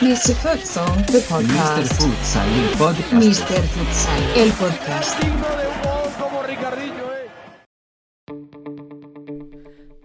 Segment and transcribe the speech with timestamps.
[0.00, 0.34] Mr.
[0.34, 1.28] Futsal, the Mr.
[1.28, 1.92] podcast.
[2.00, 3.12] Futsal, el podcast.
[3.12, 3.62] Mr.
[3.74, 5.16] Futsal, el podcast.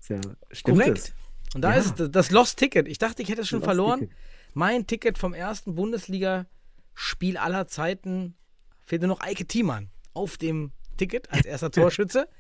[0.09, 0.21] Ja,
[0.53, 0.99] stimmt Korrekt.
[0.99, 1.55] das?
[1.55, 1.79] Und da Ja.
[1.81, 2.87] ist das- das Lost Ticket.
[2.89, 4.01] Ich dachte, ich hätte es schon Lost verloren.
[4.01, 4.17] Ticket.
[4.55, 8.37] Mein Ticket vom ersten Bundesliga-Spiel aller Zeiten
[8.87, 12.29] fehlte noch Eike Thiemann auf dem Ticket als erster Torschütze.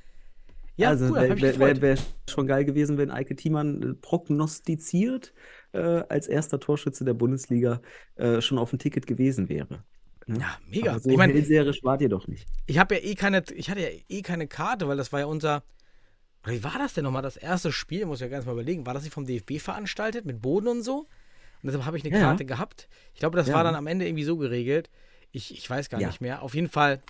[0.81, 1.99] Ja, also cool, wäre wär, wär
[2.31, 5.35] schon geil gewesen, wenn Eike Thiemann äh, prognostiziert
[5.73, 7.83] äh, als erster Torschütze der Bundesliga
[8.15, 9.83] äh, schon auf dem Ticket gewesen wäre.
[10.29, 10.91] Ja, mega.
[10.93, 12.47] Aber so ich meine, hellseherisch wart ihr doch nicht.
[12.67, 15.27] ich habe ja eh keine, ich hatte ja eh keine Karte, weil das war ja
[15.27, 15.63] unser.
[16.45, 17.23] Oder wie war das denn nochmal?
[17.23, 18.87] Das erste Spiel, muss ich ja ganz mal überlegen.
[18.87, 21.01] War das nicht vom DFB veranstaltet mit Boden und so?
[21.01, 22.21] Und deshalb habe ich eine Ja.
[22.23, 22.89] Karte gehabt.
[23.15, 23.55] Ich glaube, das Ja.
[23.55, 24.91] war dann am Ende irgendwie so geregelt.
[25.33, 26.07] Ich, ich weiß gar Ja.
[26.09, 26.43] nicht mehr.
[26.43, 27.03] Auf jeden Fall,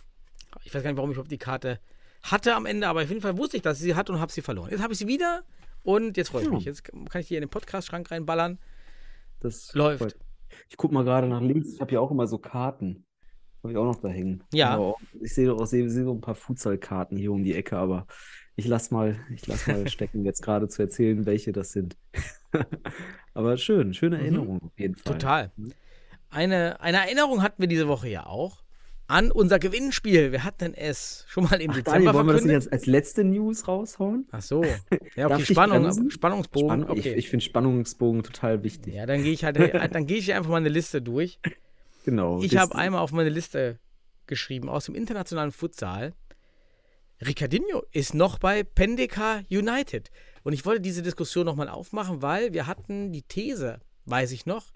[0.64, 1.78] ich weiß gar nicht, warum ich überhaupt die Karte
[2.22, 4.32] hatte am Ende, aber auf jeden Fall wusste ich, dass ich sie hatte und habe
[4.32, 4.70] sie verloren.
[4.70, 5.42] Jetzt habe ich sie wieder
[5.82, 6.64] und jetzt freue ich mich.
[6.64, 8.58] Jetzt kann ich die in den Podcast-Schrank reinballern.
[9.40, 9.98] Das Läuft.
[10.02, 10.16] freut-
[10.70, 11.74] Ich gucke mal gerade nach links.
[11.74, 13.04] Ich habe ja auch immer so Karten.
[13.62, 14.42] Habe ich auch noch da hängen.
[14.52, 14.76] Ja.
[14.76, 18.06] Auch- Ich sehe auch sehe, sehe so ein paar Futsal-Karten hier um die Ecke, aber
[18.56, 21.96] ich lass mal, ich lass mal stecken, jetzt gerade zu erzählen, welche das sind.
[23.34, 25.14] aber schön, schöne Erinnerung auf jeden Fall.
[25.14, 25.18] Mhm.
[25.18, 25.52] Total.
[25.56, 25.72] Mhm.
[26.30, 28.62] Eine, eine Erinnerung hatten wir diese Woche ja auch
[29.06, 30.32] an unser Gewinnspiel.
[30.32, 32.72] Wir hatten es schon mal im Ach, Dezember Daniel, wollen wir das verkündet.
[32.72, 34.26] als, letzte News raushauen?
[34.30, 34.62] Ach so.
[35.16, 36.10] Ja, okay, Spannung?
[36.10, 36.82] Spannungsbogen.
[36.82, 36.98] Spann okay.
[37.00, 38.92] Ich, ich finde Spannungsbogen total wichtig.
[38.94, 41.40] ja, dann gehe ich halt, dann gehe ich einfach mal eine Liste durch.
[42.04, 42.42] Genau.
[42.42, 43.78] Ich habe einmal auf meine Liste
[44.26, 46.14] geschrieben aus dem internationalen Futsal.
[47.20, 50.10] Ricardinho ist noch bei Pendeka United.
[50.44, 54.72] Und ich wollte diese Diskussion nochmal aufmachen, weil wir hatten die These, weiß ich noch,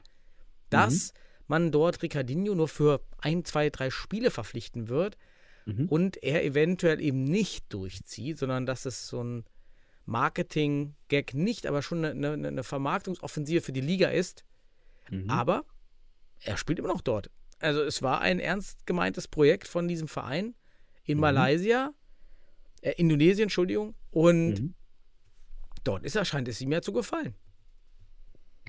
[0.70, 1.12] dass
[1.46, 5.16] man dort Ricardinho nur für ein, zwei, drei Spiele verpflichten wird
[5.64, 5.86] Mhm.
[5.88, 9.44] und er eventuell eben nicht durchzieht, sondern dass es so ein
[10.06, 14.44] Marketing-Gag nicht, aber schon eine, eine, eine Vermarktungsoffensive für die Liga ist.
[15.10, 15.30] Mhm.
[15.30, 15.64] Aber
[16.44, 17.30] er spielt immer noch dort.
[17.60, 20.54] Also es war ein ernst gemeintes Projekt von diesem Verein
[21.04, 21.92] in Malaysia,
[22.80, 23.94] äh, Indonesien, Entschuldigung.
[24.10, 24.75] Und Mhm.
[25.84, 27.34] dort ist er, scheint es ihm ja zu gefallen.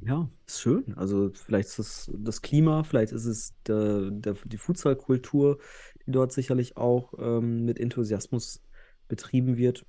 [0.01, 0.94] Ja, ist schön.
[0.97, 5.59] Also vielleicht ist es das Klima, vielleicht ist es der, der, die Futsalkultur,
[6.06, 8.62] die dort sicherlich auch ähm, mit Enthusiasmus
[9.07, 9.85] betrieben wird.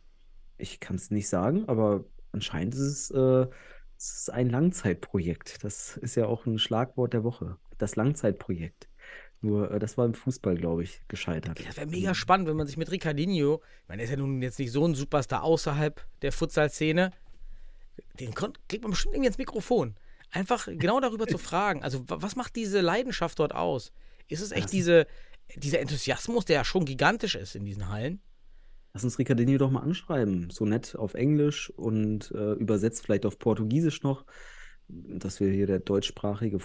[0.56, 3.46] Ich kann es nicht sagen, aber anscheinend ist es, äh,
[3.96, 5.64] es ist ein Langzeitprojekt.
[5.64, 7.58] Das ist ja auch ein Schlagwort der Woche.
[7.84, 8.88] Das Langzeitprojekt.
[9.42, 11.60] Nur äh, das war im Fußball, glaube ich, gescheitert.
[11.66, 14.40] Das wäre mega spannend, wenn man sich mit Ricardinho, ich meine, er ist ja nun
[14.40, 17.10] jetzt nicht so ein Superstar außerhalb der Futsal-Szene,
[18.18, 19.96] den kriegt man bestimmt irgendwie ins Mikrofon.
[20.30, 21.82] Einfach genau darüber zu fragen.
[21.82, 23.92] Also, wa- was macht diese Leidenschaft dort aus?
[24.28, 25.06] Ist es echt diese,
[25.56, 28.22] dieser Enthusiasmus, der ja schon gigantisch ist in diesen Hallen?
[28.94, 30.48] Lass uns Ricardinho doch mal anschreiben.
[30.50, 34.24] So nett auf Englisch und äh, übersetzt vielleicht auf Portugiesisch noch,
[34.88, 36.58] dass wir hier der deutschsprachige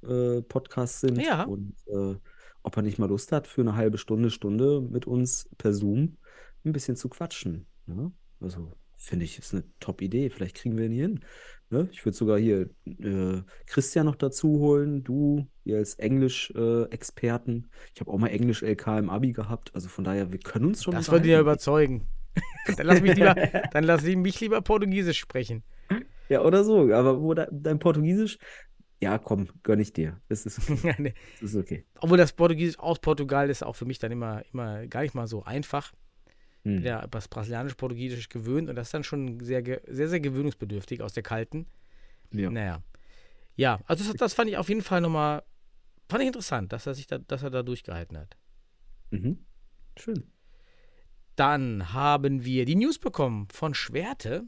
[0.00, 1.20] Futsal-Podcast sind.
[1.20, 1.44] Ja.
[1.44, 2.16] Und äh,
[2.62, 6.16] ob er nicht mal Lust hat, für eine halbe Stunde, Stunde mit uns per Zoom
[6.64, 7.66] ein bisschen zu quatschen.
[7.86, 8.12] Ne?
[8.40, 10.30] Also finde ich, ist eine Top-Idee.
[10.30, 11.24] Vielleicht kriegen wir ihn hier hin.
[11.70, 11.88] Ne?
[11.92, 17.70] Ich würde sogar hier äh, Christian noch dazu holen, du hier als Englisch-Experten.
[17.94, 19.70] ich habe auch mal Englisch-LK im Abi gehabt.
[19.74, 22.06] Also von daher, wir können uns schon Das würde ja überzeugen.
[22.76, 23.34] dann lass mich lieber,
[23.72, 25.62] dann lass ich mich lieber Portugiesisch sprechen.
[26.28, 26.92] Ja, oder so.
[26.92, 28.38] Aber wo de dein Portugiesisch
[29.00, 30.20] Ja, komm, gönn ich dir.
[30.28, 30.68] Das ist,
[30.98, 31.14] Nee.
[31.40, 31.84] das ist okay.
[32.00, 35.26] Obwohl das Portugiesisch aus Portugal ist auch für mich dann immer, immer gar nicht mal
[35.28, 35.92] so einfach.
[36.64, 36.82] Hm.
[36.82, 41.22] Ja, das brasilianisch-portugiesisch gewöhnt und das ist dann schon sehr, sehr, sehr gewöhnungsbedürftig aus der
[41.22, 41.66] kalten.
[42.32, 42.50] Ja.
[42.50, 42.82] Naja.
[43.54, 45.42] Ja, also das, das fand ich auf jeden Fall nochmal,
[46.08, 48.36] fand ich interessant, dass er sich da, dass er da durchgehalten hat.
[49.10, 49.38] Mhm.
[49.96, 50.30] Schön.
[51.36, 54.44] Dann haben wir die News bekommen von Schwerte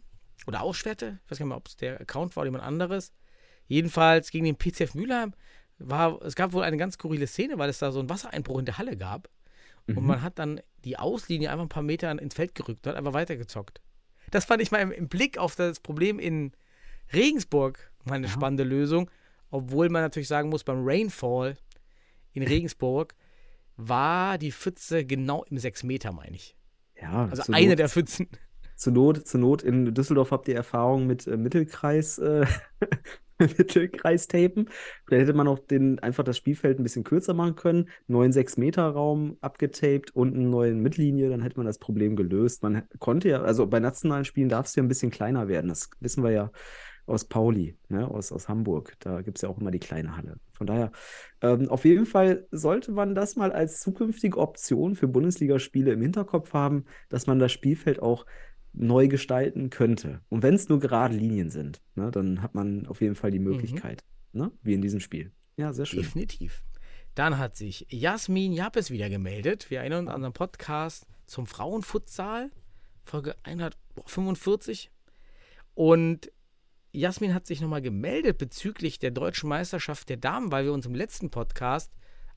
[0.47, 1.21] oder aus Schwerte.
[1.25, 3.13] Ich weiß gar nicht mehr, ob es der Account war oder jemand anderes.
[3.71, 5.33] Jedenfalls gegen den PCF Mülheim
[5.79, 8.65] war, es gab wohl eine ganz skurrile Szene, weil es da so einen Wassereinbruch in
[8.65, 9.31] der Halle gab.
[9.87, 10.07] Und Mhm.
[10.07, 13.13] man hat dann die Auslinie einfach ein paar Meter ins Feld gerückt und hat einfach
[13.13, 13.81] weitergezockt.
[14.33, 16.51] Das fand ich mal im, im Blick auf das Problem in
[17.13, 18.33] Regensburg mal eine Ja.
[18.33, 19.09] spannende Lösung.
[19.51, 21.57] Obwohl man natürlich sagen muss, beim Rainfall
[22.33, 23.15] in Regensburg
[23.77, 26.57] war die Pfütze genau im 6 Meter, meine ich.
[27.01, 28.29] Ja, Also eine Not, der Pfützen.
[28.77, 32.47] zur Not, zur Not in Düsseldorf habt ihr Erfahrung mit äh, Mittelkreis, äh,
[33.59, 34.69] Mittelkreistapen.
[35.07, 39.39] Vielleicht hätte man auch den, einfach das Spielfeld ein bisschen kürzer machen können, neuen 6-Meter-Raum
[39.41, 42.63] abgetaped und eine neue Mittellinie, dann hätte man das Problem gelöst.
[42.63, 45.69] Man konnte ja, also bei nationalen Spielen darf es ja ein bisschen kleiner werden.
[45.69, 46.51] Das wissen wir ja
[47.07, 48.95] aus Pauli, ne, aus, aus Hamburg.
[49.01, 50.37] Da gibt es ja auch immer die kleine Halle.
[50.53, 50.93] Von daher,
[51.41, 56.53] ähm, auf jeden Fall sollte man das mal als zukünftige Option für Bundesligaspiele im Hinterkopf
[56.53, 58.27] haben, dass man das Spielfeld auch
[58.73, 60.21] neu gestalten könnte.
[60.29, 63.39] Und wenn es nur gerade Linien sind, ne, dann hat man auf jeden Fall die
[63.39, 65.33] Möglichkeit, ne, wie in diesem Spiel.
[65.57, 66.03] Ja, sehr schön.
[66.03, 66.63] Definitiv.
[67.15, 69.71] Dann hat sich Jasmin Japes wieder gemeldet.
[69.71, 72.51] Wir erinnern uns an unseren Podcast zum Frauenfutsal,
[73.05, 74.91] Folge 145.
[75.75, 76.33] Und
[76.93, 80.95] Jasmin hat sich nochmal gemeldet bezüglich der deutschen Meisterschaft der Damen, weil wir uns im
[80.95, 81.93] letzten Podcast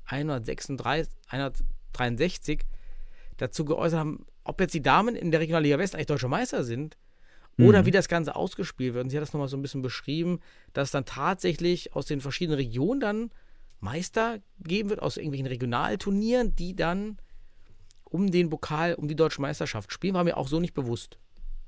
[0.05, 2.61] 136, 163
[3.37, 6.97] dazu geäußert haben, ob jetzt die Damen in der Regionalliga West eigentlich deutsche Meister sind
[7.59, 7.85] oder Mhm.
[7.85, 9.03] wie das Ganze ausgespielt wird.
[9.05, 10.39] Und sie hat das nochmal so ein bisschen beschrieben,
[10.73, 13.31] dass dann tatsächlich aus den verschiedenen Regionen dann
[13.79, 17.17] Meister geben wird, aus irgendwelchen Regionalturnieren, die dann
[18.05, 21.17] um den Pokal, um die deutsche Meisterschaft spielen, war mir auch so nicht bewusst.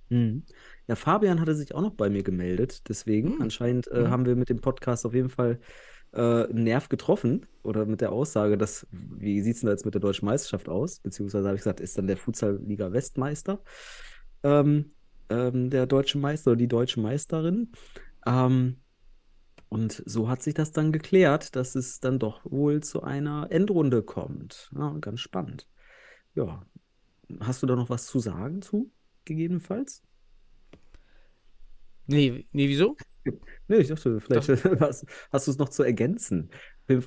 [0.09, 0.43] Mhm.
[0.87, 3.35] Ja, Fabian hatte sich auch noch bei mir gemeldet, deswegen.
[3.35, 3.41] Mhm.
[3.41, 4.09] Anscheinend äh, Mhm.
[4.09, 5.59] haben wir mit dem Podcast auf jeden Fall
[6.15, 10.01] äh, Nerv getroffen oder mit der Aussage, dass, wie sieht es denn jetzt mit der
[10.01, 10.99] deutschen Meisterschaft aus?
[10.99, 13.61] Beziehungsweise habe ich gesagt, ist dann der Futsal-Liga Westmeister
[14.43, 14.89] ähm,
[15.29, 17.71] ähm, der deutsche Meister oder die deutsche Meisterin?
[18.25, 18.77] Ähm,
[19.69, 24.03] und so hat sich das dann geklärt, dass es dann doch wohl zu einer Endrunde
[24.03, 24.71] kommt.
[24.75, 25.67] Ja, ganz spannend.
[26.33, 26.65] Ja,
[27.39, 28.91] hast du da noch was zu sagen zu,
[29.25, 30.03] gegebenenfalls?
[32.07, 32.95] Nee, nee, wieso?
[33.67, 34.47] Nee, ich dachte, vielleicht
[34.79, 36.49] hast, hast du es noch zu ergänzen.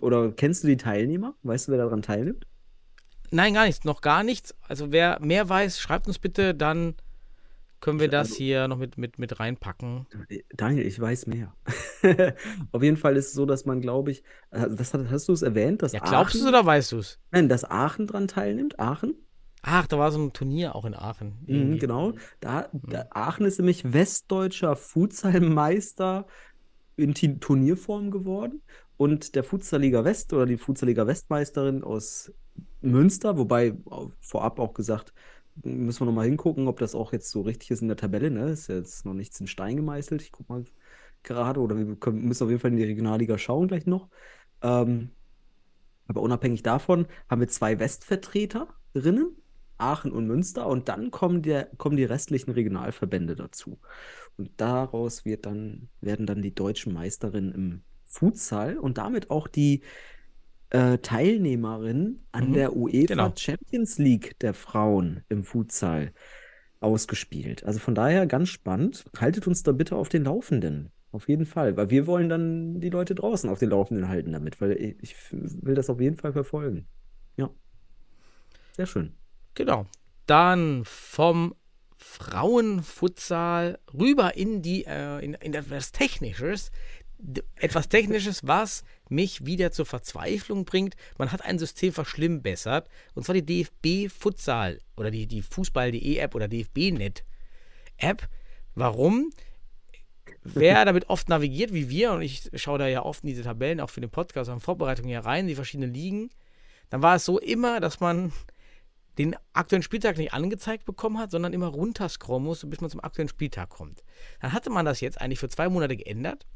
[0.00, 1.34] Oder kennst du die Teilnehmer?
[1.42, 2.46] Weißt du, wer daran teilnimmt?
[3.30, 4.54] Nein, gar nichts, noch gar nichts.
[4.66, 6.94] Also wer mehr weiß, schreibt uns bitte, dann
[7.80, 10.06] können wir das also- hier noch mit, mit, mit reinpacken.
[10.56, 11.54] Daniel, ich weiß mehr.
[12.72, 15.32] Auf jeden Fall ist es so, dass man, glaube ich, äh, das hat, hast du
[15.32, 17.20] es erwähnt, dass Ja, glaubst du es oder weißt du es?
[17.30, 18.80] nein, dass Aachen dran teilnimmt?
[18.80, 19.14] Aachen?
[19.62, 21.38] Ach, da war so ein Turnier auch in Aachen.
[21.46, 22.12] Mhm, genau.
[22.40, 26.26] Da, da, Aachen ist nämlich westdeutscher Futsalmeister
[26.96, 28.62] in Ti- Turnierform geworden.
[28.96, 32.32] Und der Futsalliga West oder die Futsalliga Westmeisterin aus
[32.80, 33.74] Münster, wobei
[34.20, 35.12] vorab auch gesagt,
[35.62, 38.30] müssen wir nochmal hingucken, ob das auch jetzt so richtig ist in der Tabelle.
[38.30, 38.50] Ne?
[38.50, 40.22] Ist ja jetzt noch nichts in Stein gemeißelt.
[40.22, 40.64] Ich guck mal
[41.22, 44.08] gerade, oder wir können, müssen auf jeden Fall in die Regionalliga schauen gleich noch.
[44.62, 45.10] Ähm,
[46.06, 49.36] aber unabhängig davon haben wir zwei Westvertreterinnen,
[49.78, 53.80] Aachen und Münster, und dann kommen, der, kommen die restlichen Regionalverbände dazu.
[54.36, 59.82] Und daraus wird dann, werden dann die deutschen Meisterinnen im Futsal und damit auch die
[60.70, 63.34] äh, Teilnehmerin an Mhm, der UEFA genau.
[63.36, 66.12] Champions League der Frauen im Futsal
[66.80, 67.64] ausgespielt.
[67.64, 69.06] Also von daher ganz spannend.
[69.18, 70.92] Haltet uns da bitte auf den Laufenden.
[71.10, 74.60] Auf jeden Fall, weil wir wollen dann die Leute draußen auf den Laufenden halten damit,
[74.60, 76.86] weil ich, ich will das auf jeden Fall verfolgen.
[77.36, 77.50] Ja.
[78.72, 79.14] Sehr schön.
[79.58, 79.86] Genau.
[80.26, 81.52] Dann vom
[81.96, 86.70] Frauenfutsal rüber in die äh, in, in etwas Technisches.
[87.56, 90.94] Etwas Technisches, was mich wieder zur Verzweiflung bringt.
[91.18, 92.88] Man hat ein System verschlimmbessert.
[93.14, 97.24] Und zwar die DFB Futsal oder die, die Fußball.de App oder DFB-Net
[97.96, 98.28] App.
[98.76, 99.32] Warum?
[100.44, 103.80] Wer damit oft navigiert wie wir, und ich schaue da ja oft in diese Tabellen,
[103.80, 106.30] auch für den Podcast, an Vorbereitungen hier rein, die verschiedenen Ligen,
[106.90, 108.32] dann war es so immer, dass man
[109.18, 113.28] den aktuellen Spieltag nicht angezeigt bekommen hat, sondern immer runterscrollen musste, bis man zum aktuellen
[113.28, 114.04] Spieltag kommt.
[114.40, 116.46] Dann hatte man das jetzt eigentlich für zwei Monate geändert,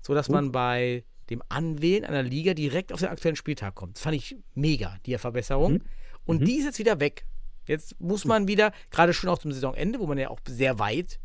[0.00, 3.96] sodass man bei dem Anwählen einer Liga direkt auf den aktuellen Spieltag kommt.
[3.96, 5.72] Das fand ich mega, die Verbesserung.
[5.74, 5.82] Mhm.
[6.24, 6.44] Und Mhm.
[6.46, 7.26] die ist jetzt wieder weg.
[7.66, 11.20] Jetzt muss man wieder, gerade schon auch zum Saisonende, wo man ja auch sehr weit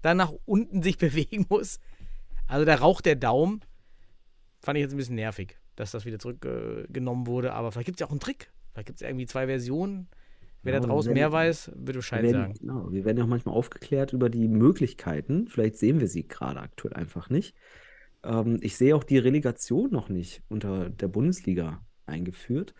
[0.00, 1.80] dann nach unten sich bewegen muss.
[2.46, 3.60] Also da raucht der Daumen.
[4.60, 7.52] fand ich jetzt ein bisschen nervig, dass das wieder zurückgenommen wurde.
[7.52, 8.50] Aber vielleicht gibt es ja auch einen Trick.
[8.72, 10.08] Vielleicht gibt es irgendwie zwei Versionen.
[10.62, 12.54] Wer Ja, da draußen mehr weiß, wird Wir Bescheid werden, sagen.
[12.60, 15.48] genau, wir werden ja auch manchmal aufgeklärt über die Möglichkeiten.
[15.48, 17.54] Vielleicht sehen wir sie gerade aktuell einfach nicht.
[18.22, 22.74] Ähm, ich sehe auch die Relegation noch nicht unter der Bundesliga eingeführt.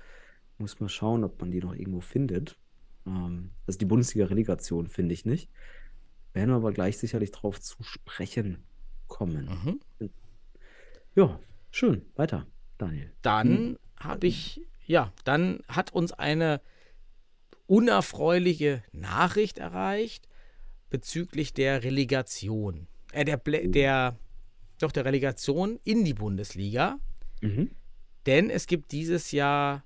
[0.59, 2.57] Muss mal schauen, ob man die noch irgendwo findet.
[3.05, 5.51] Ähm, also die Bundesliga-Relegation finde ich nicht.
[6.35, 8.65] Werden wir aber gleich sicherlich drauf zu sprechen
[9.09, 9.81] kommen.
[10.01, 10.11] Mhm.
[11.15, 11.39] Ja,
[11.71, 12.03] schön.
[12.15, 12.47] Weiter,
[12.79, 13.13] Daniel.
[13.23, 16.61] Dann habe ich, ja, dann hat uns eine
[17.67, 20.29] unerfreuliche Nachricht erreicht
[20.91, 22.87] bezüglich der Relegation.
[23.13, 24.19] Äh, der, der,
[24.79, 26.99] doch der Relegation in die Bundesliga.
[27.41, 27.71] Mhm.
[28.27, 29.83] Denn es gibt dieses Jahr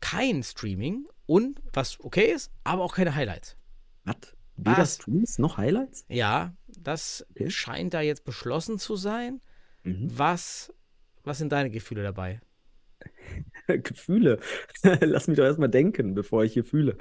[0.00, 3.56] kein Streaming und, was okay ist, aber auch keine Highlights.
[4.04, 4.16] Was?
[4.54, 4.94] Weder Was?
[4.94, 6.04] Streams noch Highlights?
[6.08, 7.50] Ja, das Okay.
[7.50, 9.40] scheint da jetzt beschlossen zu sein.
[9.82, 10.08] Mhm.
[10.16, 10.72] Was,
[11.24, 12.40] was sind deine Gefühle dabei?
[13.66, 14.38] Gefühle.
[15.00, 16.96] Lass mich doch erstmal denken, bevor ich hier fühle.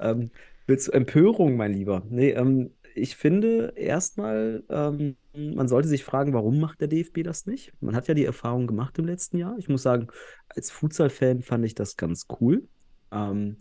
[0.00, 0.30] Ähm,
[0.66, 2.02] willst du Empörung, mein Lieber?
[2.08, 7.46] Nee, ähm, ich finde erstmal, ähm, man sollte sich fragen, warum macht der DFB das
[7.46, 7.72] nicht?
[7.80, 9.56] Man hat ja die Erfahrung gemacht im letzten Jahr.
[9.58, 10.08] Ich muss sagen,
[10.48, 12.66] als Futsal-Fan fand ich das ganz cool.
[13.12, 13.58] Ähm,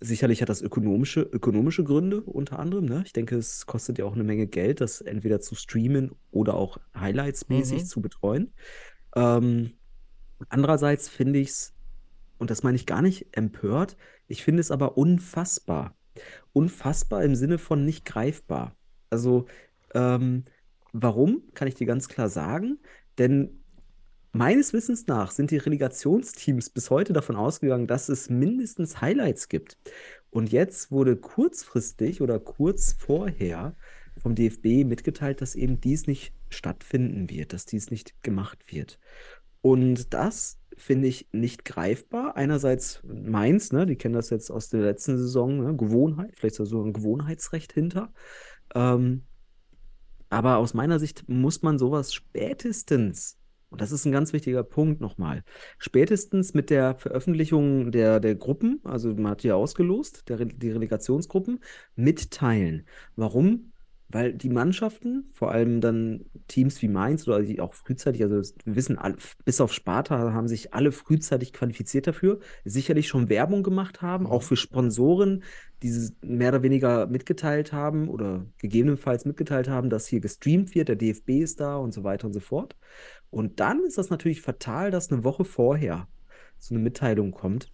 [0.00, 2.86] sicherlich hat das ökonomische, ökonomische Gründe unter anderem.
[2.86, 3.02] Ne?
[3.04, 6.78] Ich denke, es kostet ja auch eine Menge Geld, das entweder zu streamen oder auch
[6.94, 7.86] Highlights-mäßig Mhm.
[7.86, 8.52] zu betreuen.
[9.16, 9.72] Ähm,
[10.48, 11.72] Andererseits finde ich es,
[12.38, 15.96] und das meine ich gar nicht empört, ich finde es aber unfassbar.
[16.52, 18.76] Unfassbar im Sinne von nicht greifbar.
[19.10, 19.46] Also,
[19.94, 20.44] ähm,
[20.92, 22.78] warum, kann ich dir ganz klar sagen.
[23.18, 23.62] Denn
[24.32, 29.78] meines Wissens nach sind die Relegationsteams bis heute davon ausgegangen, dass es mindestens Highlights gibt.
[30.30, 33.74] Und jetzt wurde kurzfristig oder kurz vorher
[34.18, 38.98] vom DFB mitgeteilt, dass eben dies nicht stattfinden wird, dass dies nicht gemacht wird.
[39.60, 42.36] Und das finde ich nicht greifbar.
[42.36, 46.82] Einerseits Mainz, ne, die kennen das jetzt aus der letzten Saison, ne, Gewohnheit, vielleicht so
[46.82, 48.12] ein Gewohnheitsrecht hinter.
[48.74, 49.24] Ähm,
[50.30, 53.38] aber aus meiner Sicht muss man sowas spätestens,
[53.70, 55.42] und das ist ein ganz wichtiger Punkt nochmal,
[55.78, 61.60] spätestens mit der Veröffentlichung der, der Gruppen, also man hat die ausgelost, der, die Relegationsgruppen,
[61.96, 62.86] mitteilen.
[63.16, 63.72] Warum?
[64.10, 68.74] Weil die Mannschaften, vor allem dann Teams wie Mainz oder die auch frühzeitig, also wir
[68.74, 74.00] wissen, alle, bis auf Sparta haben sich alle frühzeitig qualifiziert dafür, sicherlich schon Werbung gemacht
[74.00, 75.42] haben, auch für Sponsoren,
[75.82, 80.96] die mehr oder weniger mitgeteilt haben oder gegebenenfalls mitgeteilt haben, dass hier gestreamt wird, der
[80.96, 82.76] DFB ist da und so weiter und so fort.
[83.30, 86.08] Und dann ist das natürlich fatal, dass eine Woche vorher
[86.58, 87.70] so eine Mitteilung kommt,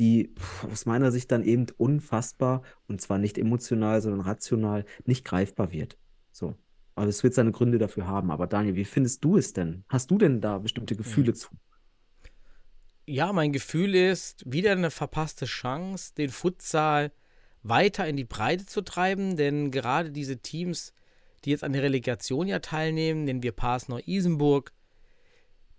[0.00, 0.34] die
[0.72, 5.98] aus meiner Sicht dann eben unfassbar und zwar nicht emotional, sondern rational nicht greifbar wird.
[6.32, 6.56] So.
[6.94, 8.30] Aber es wird seine Gründe dafür haben.
[8.30, 9.84] Aber Daniel, wie findest du es denn?
[9.88, 11.50] Hast du denn da bestimmte Gefühle zu?
[13.06, 17.12] Ja, mein Gefühl ist, wieder eine verpasste Chance, den Futsal
[17.62, 20.94] weiter in die Breite zu treiben, denn gerade diese Teams,
[21.44, 24.72] die jetzt an der Relegation ja teilnehmen, nennen wir Pass Neu-Isenburg,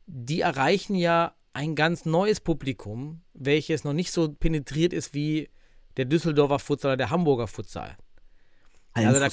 [0.06, 5.50] die erreichen ja ein ganz neues Publikum, welches noch nicht so penetriert ist wie
[5.98, 7.98] der Düsseldorfer Futsal oder der Hamburger Futsal.
[8.94, 9.26] Also da-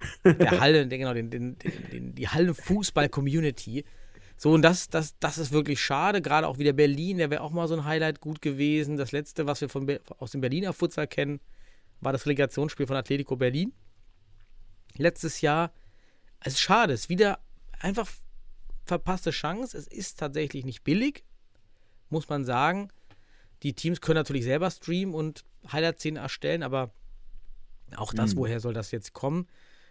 [0.24, 1.56] der Halle, der, genau, den, den,
[1.92, 3.84] den, die Hallenfußball-Community.
[4.36, 6.22] So, und das, das, das ist wirklich schade.
[6.22, 8.96] Gerade auch wieder Berlin, der wäre auch mal so ein Highlight gut gewesen.
[8.96, 11.40] Das letzte, was wir von, aus dem Berliner Futsal kennen,
[12.00, 13.74] war das Relegationsspiel von Atletico Berlin.
[14.96, 15.72] Letztes Jahr.
[16.40, 17.38] Es ist schade, es ist wieder
[17.80, 18.08] einfach
[18.86, 19.76] verpasste Chance.
[19.76, 21.22] Es ist tatsächlich nicht billig,
[22.10, 22.88] muss man sagen.
[23.62, 26.90] Die Teams können natürlich selber streamen und Highlight-Szenen erstellen, aber
[27.96, 28.38] auch das, Mhm.
[28.40, 29.46] woher soll das jetzt kommen?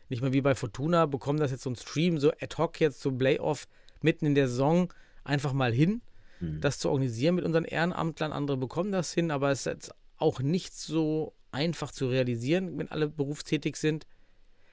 [0.10, 3.02] Nicht mehr wie bei Fortuna, bekommen das jetzt so ein Stream, so ad hoc jetzt
[3.02, 3.68] zum Playoff
[4.02, 4.92] mitten in der Saison
[5.24, 6.02] einfach mal hin,
[6.40, 6.62] Mhm.
[6.62, 8.32] das zu organisieren mit unseren Ehrenamtlern.
[8.32, 12.90] Andere bekommen das hin, aber es ist jetzt auch nicht so einfach zu realisieren, wenn
[12.90, 14.08] alle berufstätig sind.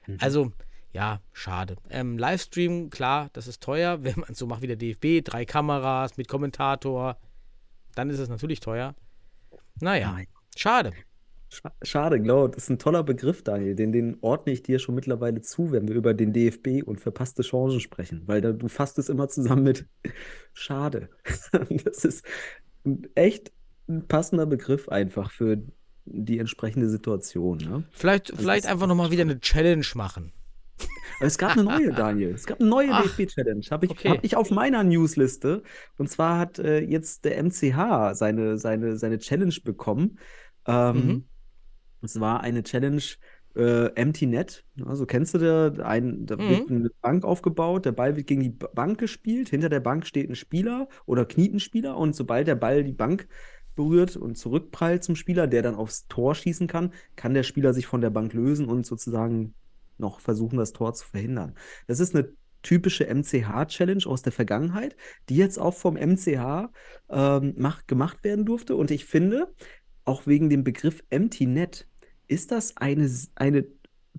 [0.07, 0.17] Mhm.
[0.21, 0.51] Also,
[0.93, 1.75] ja, schade.
[1.89, 4.03] Ähm, Livestream, klar, das ist teuer.
[4.03, 7.17] Wenn man es so macht wie der DFB, drei Kameras mit Kommentator,
[7.97, 8.95] dann ist es natürlich teuer.
[9.79, 10.25] Naja, Ja,
[10.55, 10.91] schade.
[11.51, 12.47] Scha- Schade, genau.
[12.49, 13.73] Das ist ein toller Begriff, Daniel.
[13.75, 17.41] Den, den ordne ich dir schon mittlerweile zu, wenn wir über den DFB und verpasste
[17.41, 18.23] Chancen sprechen.
[18.25, 19.85] Weil da, du fasst es immer zusammen mit
[20.53, 21.09] Schade.
[21.85, 22.25] Das ist
[23.15, 23.51] echt
[23.87, 25.57] ein passender Begriff einfach für
[26.05, 27.57] die entsprechende Situation.
[27.59, 27.83] Ne?
[27.91, 30.33] Vielleicht, Also vielleicht einfach nochmal wieder eine Challenge machen.
[31.19, 32.33] Aber es gab eine neue, Daniel.
[32.33, 33.65] Es gab eine neue DFB-Challenge.
[33.71, 34.09] Habe ich, okay.
[34.09, 35.63] hab ich auf meiner Newsliste.
[35.97, 40.19] Und zwar hat äh, jetzt der MCH seine, seine, seine Challenge bekommen.
[40.65, 41.29] Ähm, Mhm.
[42.01, 43.01] Es war eine Challenge
[43.55, 44.65] äh, Empty Net.
[44.85, 46.49] Also kennst du da, ein, da Mhm.
[46.49, 50.29] wird eine Bank aufgebaut, der Ball wird gegen die Bank gespielt, hinter der Bank steht
[50.29, 53.27] ein Spieler oder kniet ein Spieler und sobald der Ball die Bank
[53.75, 57.87] berührt und zurückprallt zum Spieler, der dann aufs Tor schießen kann, kann der Spieler sich
[57.87, 59.55] von der Bank lösen und sozusagen
[59.97, 61.55] noch versuchen, das Tor zu verhindern.
[61.87, 64.95] Das ist eine typische MCH-Challenge aus der Vergangenheit,
[65.29, 66.69] die jetzt auch vom MCH
[67.09, 68.75] ähm, mach, gemacht werden durfte.
[68.75, 69.53] Und ich finde,
[70.05, 71.87] auch wegen dem Begriff Empty Net,
[72.27, 73.65] ist das eine, eine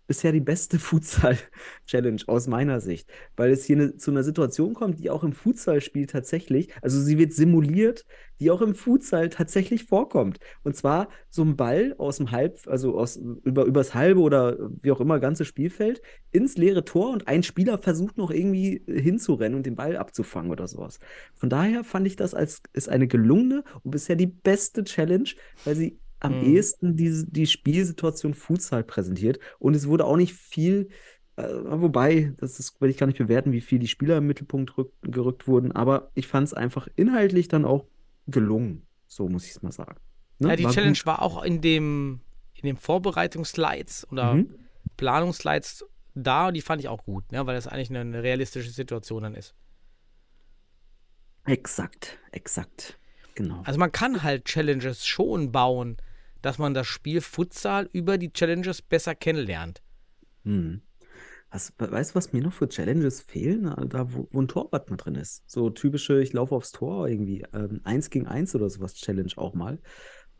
[0.09, 4.99] bisher die beste Futsal-Challenge aus meiner Sicht, weil es hier ne, zu einer Situation kommt,
[4.99, 8.05] die auch im Futsalspiel tatsächlich, also sie wird simuliert,
[8.41, 10.39] die auch im Futsal tatsächlich vorkommt.
[10.63, 14.91] Und zwar so ein Ball aus dem Halb, also aus, über, übers halbe oder wie
[14.91, 16.01] auch immer ganze Spielfeld
[16.31, 20.67] ins leere Tor und ein Spieler versucht noch irgendwie hinzurennen und den Ball abzufangen oder
[20.69, 20.99] sowas.
[21.35, 25.29] Von daher fand ich das als ist eine gelungene und bisher die beste Challenge,
[25.65, 26.41] weil sie am Mhm.
[26.41, 29.39] ehesten die, die Spielsituation Futsal präsentiert.
[29.59, 30.89] Und es wurde auch nicht viel,
[31.37, 34.77] äh, wobei, das ist, will ich gar nicht bewerten, wie viel die Spieler im Mittelpunkt
[34.77, 37.87] rück, gerückt wurden, aber ich fand es einfach inhaltlich dann auch
[38.27, 38.87] gelungen.
[39.07, 39.99] So muss ich es mal sagen.
[40.39, 40.51] Ne?
[40.51, 41.07] Ja, die War Challenge gut.
[41.07, 42.21] war auch in dem,
[42.55, 44.59] in dem Vorbereitungsslides oder Mhm.
[44.97, 45.85] Planungsslides
[46.15, 49.23] da und die fand ich auch gut, ne, weil das eigentlich eine, eine realistische Situation
[49.23, 49.55] dann ist.
[51.45, 52.99] Exakt, exakt.
[53.35, 53.63] Genau.
[53.63, 55.97] Also man kann halt Challenges schon bauen,
[56.43, 59.83] dass man das Spiel Futsal über die Challenges besser kennenlernt.
[60.45, 60.83] Hm.
[61.51, 63.75] Was, weißt du, was mir noch für Challenges fehlen?
[63.89, 65.43] Da, wo, wo ein Torwart mal drin ist.
[65.47, 67.45] So typische, ich laufe aufs Tor irgendwie.
[67.55, 69.79] Ähm, eins gegen eins oder sowas Challenge auch mal.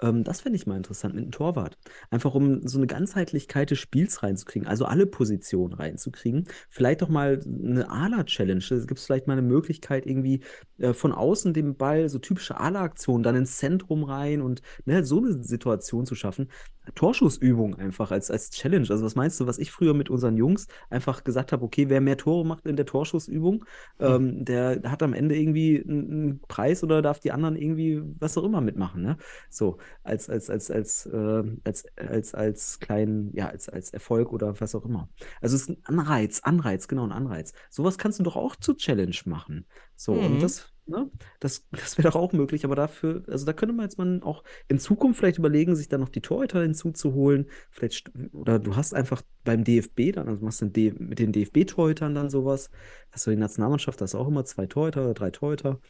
[0.03, 1.79] Ähm, das fände ich mal interessant mit einem Torwart.
[2.11, 6.47] Einfach um so eine Ganzheitlichkeit des Spiels reinzukriegen, also alle Positionen reinzukriegen.
[6.71, 8.65] Vielleicht doch mal eine Ala-Challenge.
[8.71, 10.43] Es gibt vielleicht mal eine Möglichkeit, irgendwie
[10.79, 15.19] äh, von außen den Ball, so typische Ala-Aktionen, dann ins Zentrum rein und ne, so
[15.19, 16.49] eine Situation zu schaffen.
[16.95, 18.87] Torschussübung einfach als, als Challenge.
[18.91, 22.01] Also, was meinst du, was ich früher mit unseren Jungs einfach gesagt habe, okay, wer
[22.01, 23.65] mehr Tore macht in der Torschussübung,
[23.99, 28.37] ähm, der hat am Ende irgendwie einen, einen Preis oder darf die anderen irgendwie was
[28.39, 29.17] auch immer mitmachen, ne?
[29.51, 34.61] So, als, als, als, als, äh, als, als, als kleinen, ja, als, als Erfolg oder
[34.61, 35.09] was auch immer.
[35.41, 37.53] Also, es ist ein Anreiz, Anreiz, genau, ein Anreiz.
[37.71, 39.67] Sowas kannst du doch auch zur Challenge machen.
[39.97, 40.25] So, Mhm.
[40.25, 43.85] und das, ne, das, das wäre doch auch möglich, aber dafür, also da könnte man
[43.85, 47.47] jetzt mal auch in Zukunft vielleicht überlegen, sich dann noch die Torhüter hinzuzuholen.
[47.71, 52.31] Vielleicht, oder du hast einfach beim DFB dann, also machst du mit den DFB-Torhütern dann
[52.31, 52.71] sowas.
[53.11, 55.81] Hast du die Nationalmannschaft, da hast auch immer zwei Torhüter oder drei Torhüter.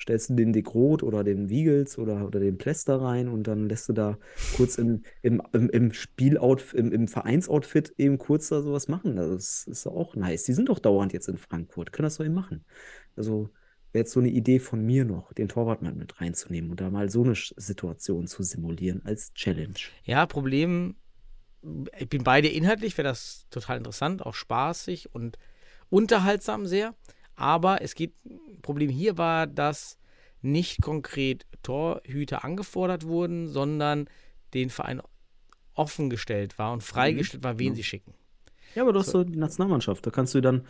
[0.00, 3.68] Stellst du den De Groot oder den Wiegels oder, oder den Plester rein und dann
[3.68, 4.16] lässt du da
[4.56, 9.16] kurz im, im, im, im Spieloutfit, im, im Vereinsoutfit eben kurz da sowas machen.
[9.16, 10.44] Das ist auch nice.
[10.44, 12.64] Die sind doch dauernd jetzt in Frankfurt, können das doch eben machen.
[13.16, 13.50] Also
[13.98, 16.88] wäre jetzt so eine Idee von mir noch, den Torwart mal mit reinzunehmen und da
[16.88, 19.74] mal so eine Situation zu simulieren als Challenge.
[20.04, 20.94] Ja, Problem,
[21.98, 25.36] ich bin bei dir inhaltlich, wäre das total interessant, auch spaßig und
[25.90, 26.94] unterhaltsam sehr.
[27.34, 28.14] Aber es geht,
[28.62, 29.98] Problem hier war, dass
[30.42, 34.08] nicht konkret Torhüter angefordert wurden, sondern
[34.54, 35.02] den Verein
[35.74, 37.76] offengestellt war und freigestellt war, wen genau.
[37.76, 38.14] sie schicken.
[38.74, 40.06] Ja, aber du hast so die Nationalmannschaft.
[40.06, 40.66] Da kannst du dann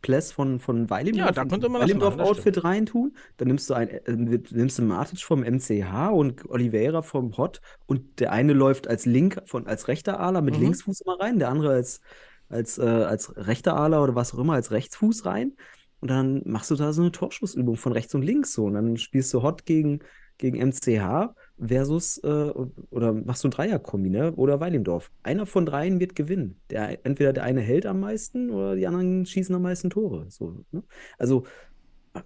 [0.00, 3.14] Pless von, von Weilimdorf, Ja, da könnte man das machen, das Weilimdorf-Outfit reintun.
[3.36, 4.02] Dann nimmst du, ein, äh,
[4.50, 9.42] nimmst du Matic vom MCH und Oliveira vom Hot und der eine läuft als Link
[9.46, 10.62] von, als rechter Aler mit Mhm.
[10.62, 12.00] Linksfuß immer rein, der andere als,
[12.48, 15.56] als, äh, als rechter Aler oder was auch immer als Rechtsfuß rein.
[16.00, 18.64] Und dann machst du da so eine Torschussübung von rechts und links so.
[18.64, 20.00] Und dann spielst du Hot gegen,
[20.38, 22.52] gegen MCH versus, äh,
[22.90, 24.32] oder machst du ein Dreierkombi, ne?
[24.34, 25.10] Oder Weilimdorf.
[25.22, 26.60] Einer von dreien wird gewinnen.
[26.70, 30.26] Der, entweder der eine hält am meisten oder die anderen schießen am meisten Tore.
[30.30, 30.82] So, ne?
[31.18, 31.44] Also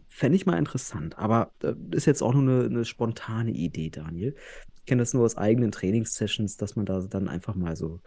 [0.09, 1.19] fände ich mal interessant.
[1.19, 4.35] Aber das ist jetzt auch nur eine, eine spontane Idee, Daniel.
[4.77, 8.01] Ich kenne das nur aus eigenen Trainingssessions, dass man da dann einfach mal so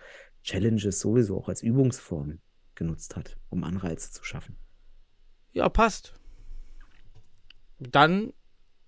[0.43, 2.39] Challenges sowieso auch als Übungsform
[2.75, 4.57] genutzt hat, um Anreize zu schaffen.
[5.51, 6.13] Ja, passt.
[7.79, 8.33] Dann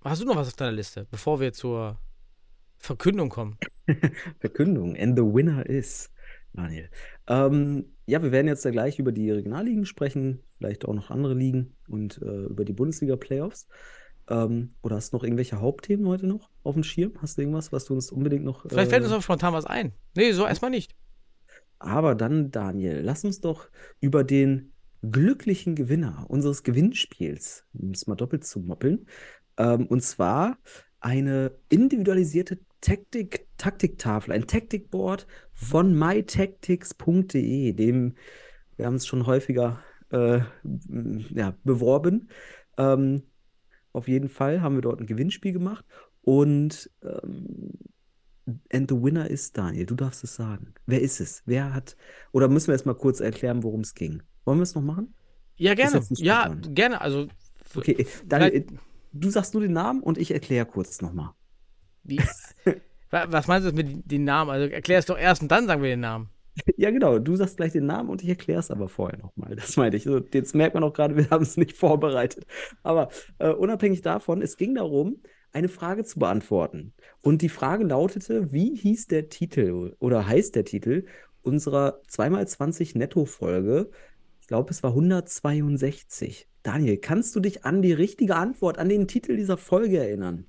[0.04, 2.00] hast du noch was auf deiner Liste, bevor wir zur
[2.80, 3.58] Verkündung kommen.
[4.40, 4.98] Verkündung.
[4.98, 6.10] And the winner is
[6.54, 6.90] Daniel.
[7.28, 11.36] Ähm, ja, wir werden jetzt ja gleich über die Regionalligen sprechen, vielleicht auch noch andere
[11.36, 13.68] Ligen und äh, über die Bundesliga-Playoffs.
[14.30, 17.14] Ähm, oder hast du noch irgendwelche Hauptthemen heute noch auf dem Schirm?
[17.22, 18.66] Hast du irgendwas, was du uns unbedingt noch.
[18.68, 19.94] Vielleicht fällt äh, uns auch spontan was ein.
[20.16, 20.96] Nee, so erstmal nicht.
[21.80, 28.16] Aber dann, Daniel, lass uns doch über den glücklichen Gewinner unseres Gewinnspiels, um es mal
[28.16, 29.08] doppelt zu moppeln,
[29.58, 30.58] ähm, und zwar
[31.00, 38.16] eine individualisierte Taktik, Taktiktafel, ein Taktikboard von mytactics.de, dem
[38.78, 40.40] wir haben es schon häufiger äh,
[41.34, 42.30] ja, beworben.
[42.78, 43.24] Ähm,
[43.92, 45.84] auf jeden Fall haben wir dort ein Gewinnspiel gemacht
[46.22, 47.74] und ähm,
[48.72, 49.86] and the winner is Daniel.
[49.86, 50.74] Du darfst es sagen.
[50.86, 51.44] Wer ist es?
[51.46, 51.98] Wer hat.
[52.32, 54.24] Oder müssen wir erst mal kurz erklären, worum es ging?
[54.46, 55.14] Wollen wir es noch machen?
[55.58, 56.02] Ja, gerne.
[56.12, 57.02] Ja, gerne.
[57.02, 57.28] Also,
[57.76, 58.66] Okay, Daniel, äh,
[59.12, 61.32] du sagst nur den Namen und ich erkläre kurz nochmal.
[63.12, 64.52] Was meinst du mit den Namen?
[64.52, 66.30] Also, erklär es doch erst und dann sagen wir den Namen.
[66.78, 67.20] Ja, genau.
[67.20, 69.56] Du sagst gleich den Namen und ich erkläre es aber vorher nochmal.
[69.56, 70.04] Das meinte ich.
[70.04, 72.46] So, jetzt merkt man auch gerade, wir haben es nicht vorbereitet.
[72.84, 73.10] Aber
[73.40, 76.94] äh, unabhängig davon, es ging darum, eine Frage zu beantworten.
[77.22, 81.06] Und die Frage lautete: Wie hieß der Titel oder heißt der Titel
[81.42, 83.90] unserer 2x20 Netto-Folge?
[84.42, 86.48] Ich glaube, es war 162.
[86.64, 90.48] Daniel, kannst du dich an die richtige Antwort, an den Titel dieser Folge erinnern?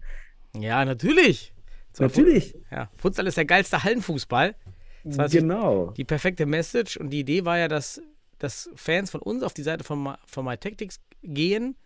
[0.57, 1.53] Ja, natürlich.
[1.93, 2.57] Zwar Natürlich.
[2.71, 4.55] Ja, Futsal ist der geilste Hallenfußball.
[5.05, 5.91] Das war Genau.
[5.93, 8.01] die perfekte Message und die Idee war ja, dass,
[8.39, 11.77] dass Fans von uns auf die Seite von, My- von MyTactics gehen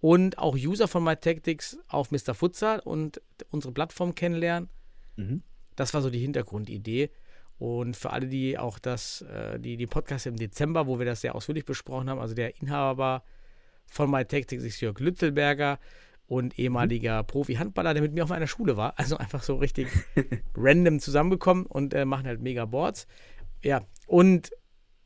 [0.00, 2.34] und auch User von MyTactics auf Mr.
[2.34, 4.68] Futsal und unsere Plattform kennenlernen.
[5.16, 5.42] Mhm.
[5.76, 7.10] Das war so die Hintergrundidee.
[7.58, 11.20] Und für alle, die auch das, äh, die, die Podcast im Dezember, wo wir das
[11.20, 13.22] sehr ausführlich besprochen haben, also der Inhaber
[13.86, 15.78] von MyTactics ist Jörg Lützelberger
[16.30, 18.96] und ehemaliger Profi-Handballer, der mit mir auf einer Schule war.
[18.96, 19.88] Also einfach so richtig
[20.54, 23.08] random zusammengekommen und äh, machen halt mega Boards.
[23.64, 24.52] Ja, und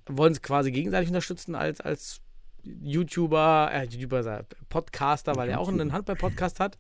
[0.07, 2.21] wollen es quasi gegenseitig unterstützen als, als
[2.63, 6.77] YouTuber, äh, YouTuber, Podcaster, weil er auch einen Handball-Podcast hat.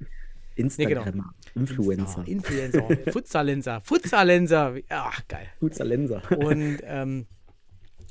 [0.56, 4.74] Instagrammer, Influencer, Ah, Influencer, Futsalenser, Futsalenser.
[4.90, 5.46] Ja, geil.
[5.58, 6.20] Futsalenser.
[6.36, 7.26] Und ähm,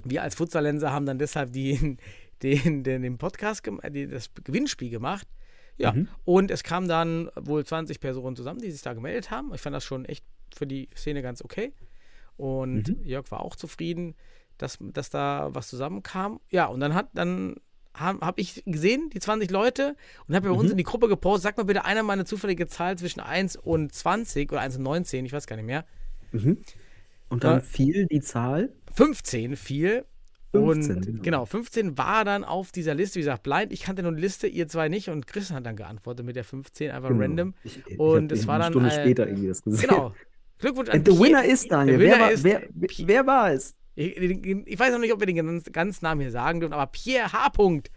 [0.04, 1.98] wir als Futsalenser haben dann deshalb die,
[2.42, 5.28] den, den, den Podcast, das Gewinnspiel gemacht.
[5.78, 6.08] Ja, Mhm.
[6.24, 9.54] und es kamen dann wohl 20 Personen zusammen, die sich da gemeldet haben.
[9.54, 10.24] Ich fand das schon echt
[10.56, 11.74] für die Szene ganz okay.
[12.38, 13.04] Und Mhm.
[13.04, 14.16] Jörg war auch zufrieden,
[14.58, 16.40] dass, dass da was zusammenkam.
[16.50, 17.56] Ja, und dann hat dann
[17.96, 19.96] habe hab ich gesehen, die 20 Leute,
[20.28, 20.60] und habe bei Mhm.
[20.62, 23.56] uns in die Gruppe gepostet, sag mal bitte einer mal eine zufällige Zahl zwischen 1
[23.56, 25.86] und 20 oder 1 und 19, ich weiß gar nicht mehr.
[26.32, 26.58] Mhm.
[27.30, 27.60] Und dann Ja.
[27.62, 28.74] fiel die Zahl.
[28.96, 30.06] 15 fiel.
[30.62, 31.22] 15, und genau.
[31.24, 33.72] genau, 15 war dann auf dieser Liste, wie gesagt, blind.
[33.74, 35.10] Ich kannte nur die Liste, ihr zwei nicht.
[35.10, 37.22] Und Christian hat dann geantwortet mit der 15, einfach Genau.
[37.22, 37.54] random.
[37.64, 39.90] Ich, ich Und es war eine dann, Stunde äh, später irgendwie das gesehen.
[39.90, 40.14] Genau.
[40.60, 41.98] Glückwunsch an And the Pierre- winner ist Daniel.
[41.98, 42.64] Der Wer Winner war, ist wer,
[43.08, 43.76] wer war es?
[43.96, 46.88] Ich, ich weiß noch nicht, ob wir den ganz, ganz Namen hier sagen dürfen, aber
[46.88, 47.50] Pierre H.
[47.50, 47.92] Punkt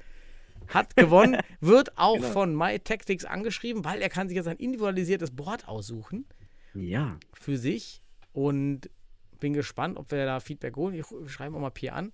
[0.68, 2.28] hat gewonnen, wird auch Genau.
[2.28, 6.26] von MyTactics angeschrieben, weil er kann sich jetzt ein individualisiertes Board aussuchen
[6.74, 7.18] Ja.
[7.34, 8.90] für sich und
[9.38, 10.94] bin gespannt, ob wir da Feedback holen.
[10.94, 12.12] Ich schreibe auch mal Pierre an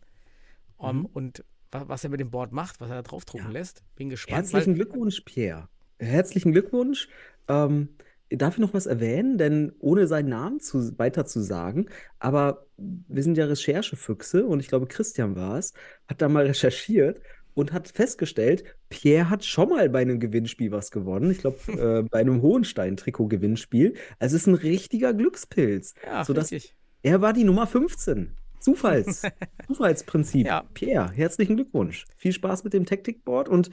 [0.90, 3.52] um, und wa- was er mit dem Board macht, was er da draufdrucken Mhm.
[3.54, 3.58] Ja.
[3.60, 3.82] lässt.
[3.96, 4.36] Bin gespannt.
[4.36, 5.68] Herzlichen Glückwunsch, Pierre.
[5.98, 7.08] Herzlichen Glückwunsch.
[7.48, 7.88] Ähm,
[8.30, 9.38] darf ich noch was erwähnen?
[9.38, 11.86] Denn ohne seinen Namen zu, weiter zu sagen,
[12.18, 15.72] aber wir sind ja Recherchefüchse und ich glaube, Christian war es,
[16.08, 17.20] hat da mal recherchiert
[17.54, 21.30] und hat festgestellt, Pierre hat schon mal bei einem Gewinnspiel was gewonnen.
[21.30, 23.94] Ich glaube, äh, bei einem Hohenstein-Trikot-Gewinnspiel.
[24.18, 25.94] Also es ist ein richtiger Glückspilz.
[26.04, 26.74] ja, sodass- richtig.
[27.04, 28.36] Er war die Nummer 15.
[28.62, 29.22] Zufalls.
[29.66, 30.46] Zufallsprinzip.
[30.46, 30.62] Ja.
[30.74, 32.04] Pierre, herzlichen Glückwunsch.
[32.16, 33.70] Viel Spaß mit dem Taktikboard und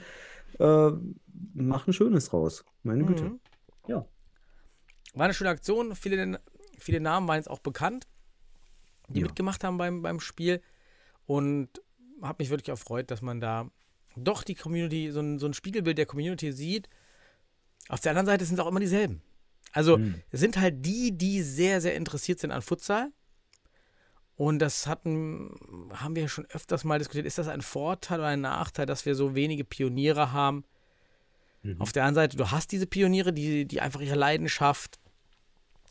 [0.58, 0.90] äh,
[1.54, 2.64] mach ein schönes raus.
[2.82, 3.24] Meine Güte.
[3.24, 3.40] Mhm.
[3.86, 4.06] Ja.
[5.14, 5.94] War eine schöne Aktion.
[5.94, 6.40] Viele,
[6.78, 8.06] viele Namen waren jetzt auch bekannt,
[9.08, 9.26] die Ja.
[9.26, 10.60] mitgemacht haben beim, beim Spiel.
[11.26, 11.68] Und
[12.22, 13.70] habe mich wirklich erfreut, dass man da
[14.16, 16.88] doch die Community, so ein, so ein Spiegelbild der Community sieht.
[17.88, 19.22] Auf der anderen Seite sind es auch immer dieselben.
[19.72, 20.16] Also Mhm.
[20.30, 23.12] es sind halt die, die sehr, sehr interessiert sind an Futsal.
[24.40, 25.54] Und das hatten,
[25.92, 27.26] haben wir schon öfters mal diskutiert.
[27.26, 30.64] Ist das ein Vorteil oder ein Nachteil, dass wir so wenige Pioniere haben?
[31.62, 31.78] Mhm.
[31.78, 34.98] Auf der anderen Seite, du hast diese Pioniere, die, die einfach ihre Leidenschaft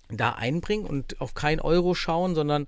[0.10, 2.66] da einbringen und auf kein Euro schauen, sondern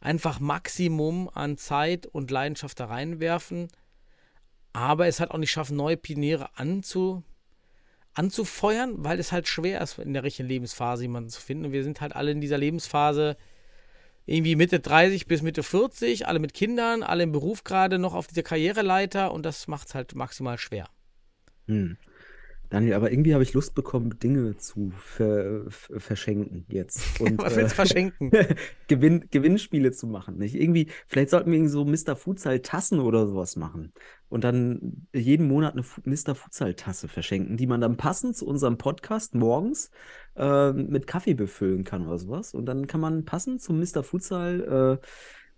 [0.00, 3.68] einfach Maximum an Zeit und Leidenschaft da reinwerfen.
[4.72, 7.24] Aber es halt auch nicht schaffen, neue Pioniere anzu,
[8.14, 11.66] anzufeuern, weil es halt schwer ist, in der richtigen Lebensphase jemanden zu finden.
[11.66, 13.36] Und wir sind halt alle in dieser Lebensphase
[14.26, 18.26] irgendwie Mitte 30 bis Mitte 40, alle mit Kindern, alle im Beruf gerade noch auf
[18.26, 20.88] dieser Karriereleiter und das macht es halt maximal schwer.
[21.66, 21.96] Hm.
[22.70, 27.20] Daniel, aber irgendwie habe ich Lust bekommen, Dinge zu ver verschenken jetzt.
[27.20, 28.30] Und, Was willst du äh, verschenken?
[28.86, 30.38] Gewinn Gewinnspiele zu machen.
[30.38, 30.54] Nicht?
[30.54, 32.14] Irgendwie, vielleicht sollten wir irgendwie so Mr.
[32.14, 33.92] Futsal Tassen oder sowas machen.
[34.28, 36.36] Und dann jeden Monat eine Fu Mr.
[36.36, 39.90] Futsal Tasse verschenken, die man dann passend zu unserem Podcast morgens
[40.36, 42.54] äh, mit Kaffee befüllen kann oder sowas.
[42.54, 44.04] Und dann kann man passend zum Mr.
[44.04, 45.06] Futsal äh,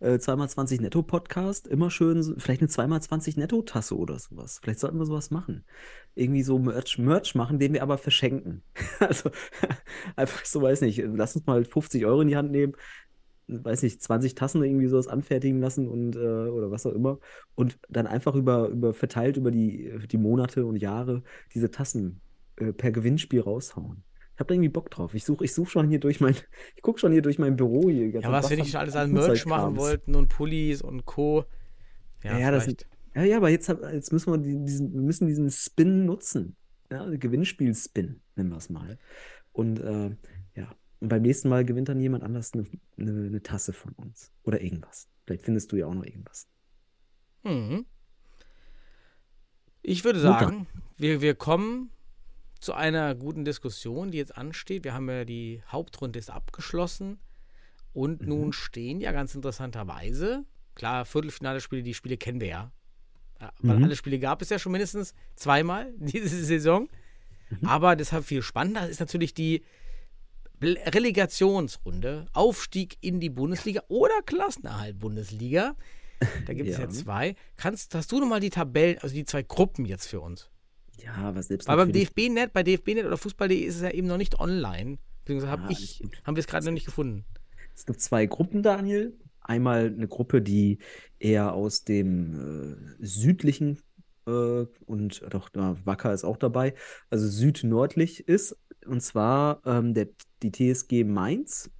[0.03, 4.61] äh, 2x20 Netto Podcast immer schön, vielleicht eine 2x20 Netto Tasse oder sowas.
[4.63, 5.65] Vielleicht sollten wir sowas machen.
[6.15, 8.63] Irgendwie so Merch, Merch machen, den wir aber verschenken.
[9.01, 9.31] Also
[10.17, 12.75] einfach so, weiß nicht, lass uns mal 50 Euro in die Hand nehmen
[13.49, 17.19] weiß nicht, 20 Tassen irgendwie sowas anfertigen lassen und äh, oder was auch immer.
[17.55, 21.23] Und dann einfach über, über verteilt über die, die Monate und Jahre
[21.55, 22.21] diese Tassen
[22.57, 24.05] äh, per Gewinnspiel raushauen.
[24.35, 25.15] Ich habe da irgendwie Bock drauf.
[25.15, 26.35] Ich suche ich such schon hier durch mein,
[26.77, 28.09] ich gucke schon hier durch mein Büro hier.
[28.09, 31.45] Ja, was wir nicht schon alles an Merch machen wollten und Pullis und Co.
[32.23, 32.67] Ja, ja, das
[33.15, 36.57] ja, ja, aber jetzt, jetzt müssen wir die- diesen, wir müssen diesen Spin nutzen.
[36.91, 38.99] Ja, Gewinnspiel-Spin, nennen wir es mal.
[39.53, 40.17] Und äh,
[40.55, 42.65] ja, und beim nächsten Mal gewinnt dann jemand anders eine,
[42.97, 44.33] eine, eine Tasse von uns.
[44.45, 45.09] Oder irgendwas.
[45.27, 46.49] Vielleicht findest du ja auch noch irgendwas.
[47.45, 47.85] Mhm.
[49.83, 50.67] Ich würde sagen,
[50.97, 51.91] wir, wir kommen
[52.63, 54.85] zu einer guten Diskussion, die jetzt ansteht.
[54.85, 57.19] Wir haben ja die Hauptrunde ist abgeschlossen
[57.93, 58.29] und Mhm.
[58.29, 60.45] nun stehen ja ganz interessanterweise,
[60.75, 62.73] klar, Viertelfinale-Spiele, die Spiele kennen wir ja.
[63.61, 63.85] weil Mhm.
[63.85, 66.89] alle Spiele gab es ja schon mindestens zweimal diese Saison.
[67.51, 67.67] Mhm.
[67.67, 69.65] Aber deshalb viel spannender ist natürlich die
[70.63, 75.75] Relegationsrunde, Aufstieg in die Bundesliga oder Klassenerhalt Bundesliga.
[76.47, 76.89] Da gibt es ja Ja.
[76.91, 77.35] zwei.
[77.57, 80.49] Kannst, hast du nochmal die Tabellen, also die zwei Gruppen jetzt für uns?
[81.05, 84.07] Ja, aber selbst Weil beim natürlich- DFB-Net, bei DFB-Net oder Fußball.de ist es ja eben
[84.07, 84.99] noch nicht online.
[85.25, 87.25] Beziehungsweise hab ich, haben wir es gerade noch nicht gefunden.
[87.75, 89.17] Es gibt zwei Gruppen, Daniel.
[89.41, 90.79] Einmal eine Gruppe, die
[91.19, 93.79] eher aus dem äh, südlichen
[94.27, 96.75] äh, und doch, na, Wacker ist auch dabei,
[97.11, 98.57] also südnördlich ist.
[98.87, 100.09] Und zwar ähm, der,
[100.43, 101.71] die TSG Mainz,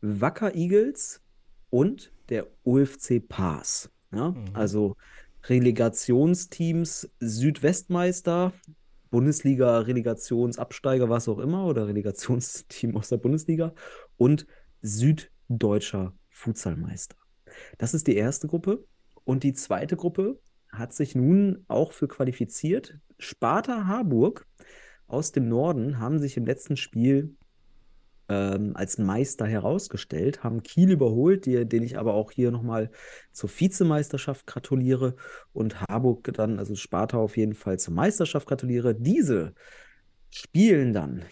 [0.00, 1.20] Wacker Eagles
[1.70, 3.90] und der UFC Pass.
[4.12, 4.30] Ja?
[4.30, 4.44] Mhm.
[4.54, 4.96] Also
[5.48, 8.52] Relegationsteams Südwestmeister,
[9.10, 13.72] Bundesliga, Relegationsabsteiger, was auch immer, oder Relegationsteam aus der Bundesliga
[14.16, 14.46] und
[14.82, 17.16] Süddeutscher Futsalmeister.
[17.78, 18.84] Das ist die erste Gruppe.
[19.24, 20.38] Und die zweite Gruppe
[20.70, 22.98] hat sich nun auch für qualifiziert.
[23.18, 24.46] Sparta Harburg
[25.06, 27.36] aus dem Norden haben sich im letzten Spiel
[28.28, 32.90] ähm, als Meister herausgestellt, haben Kiel überholt, die, den ich aber auch hier nochmal
[33.32, 35.14] zur Vizemeisterschaft gratuliere
[35.52, 38.94] und Harburg dann, also Sparta auf jeden Fall zur Meisterschaft gratuliere.
[38.94, 39.54] Diese
[40.30, 41.24] spielen dann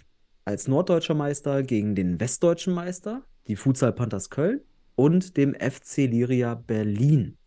[0.44, 4.60] als norddeutscher Meister gegen den westdeutschen Meister, die Futsal Panthers Köln
[4.94, 7.38] und dem FC Liria Berlin.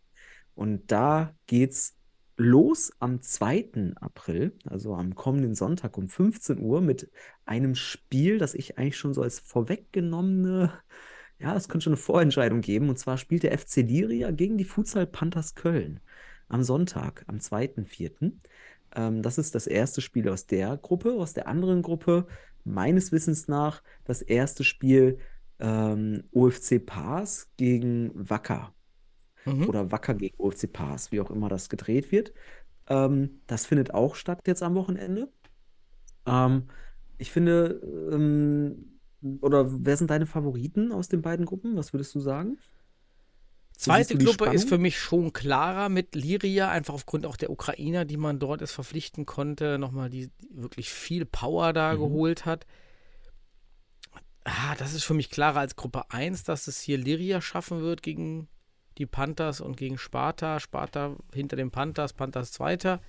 [0.54, 1.97] Und da geht's
[2.38, 3.94] los am 2.
[3.96, 7.10] April, also am kommenden Sonntag um 15 Uhr mit
[7.44, 10.72] einem Spiel, das ich eigentlich schon so als vorweggenommene,
[11.40, 12.88] ja, es könnte schon eine Vorentscheidung geben.
[12.88, 16.00] Und zwar spielt der FC Liria gegen die Futsal Panthers Köln
[16.48, 18.32] am Sonntag, am 2.4.
[18.94, 21.12] Ähm, das ist das erste Spiel aus der Gruppe.
[21.14, 22.26] Aus der anderen Gruppe,
[22.64, 25.18] meines Wissens nach, das erste Spiel
[25.58, 28.72] ähm, UFC Pass gegen Wacker
[29.56, 29.68] Mhm.
[29.68, 32.32] oder Wacker gegen UFC Pass, wie auch immer das gedreht wird.
[32.88, 35.30] Ähm, das findet auch statt jetzt am Wochenende.
[36.26, 36.64] Ähm,
[37.18, 37.80] ich finde,
[38.12, 39.00] ähm,
[39.40, 41.76] oder wer sind deine Favoriten aus den beiden Gruppen?
[41.76, 42.58] Was würdest du sagen?
[43.72, 48.16] Zweite Gruppe ist für mich schon klarer mit Liria, einfach aufgrund auch der Ukrainer, die
[48.16, 51.98] man dort jetzt verpflichten konnte, nochmal die, die wirklich viel Power da Mhm.
[52.00, 52.66] geholt hat.
[54.44, 58.02] Ah, das ist für mich klarer als Gruppe 1, dass es hier Liria schaffen wird
[58.02, 58.48] gegen
[58.98, 60.60] die Panthers und gegen Sparta.
[60.60, 63.00] Sparta hinter den Panthers, Panthers Zweiter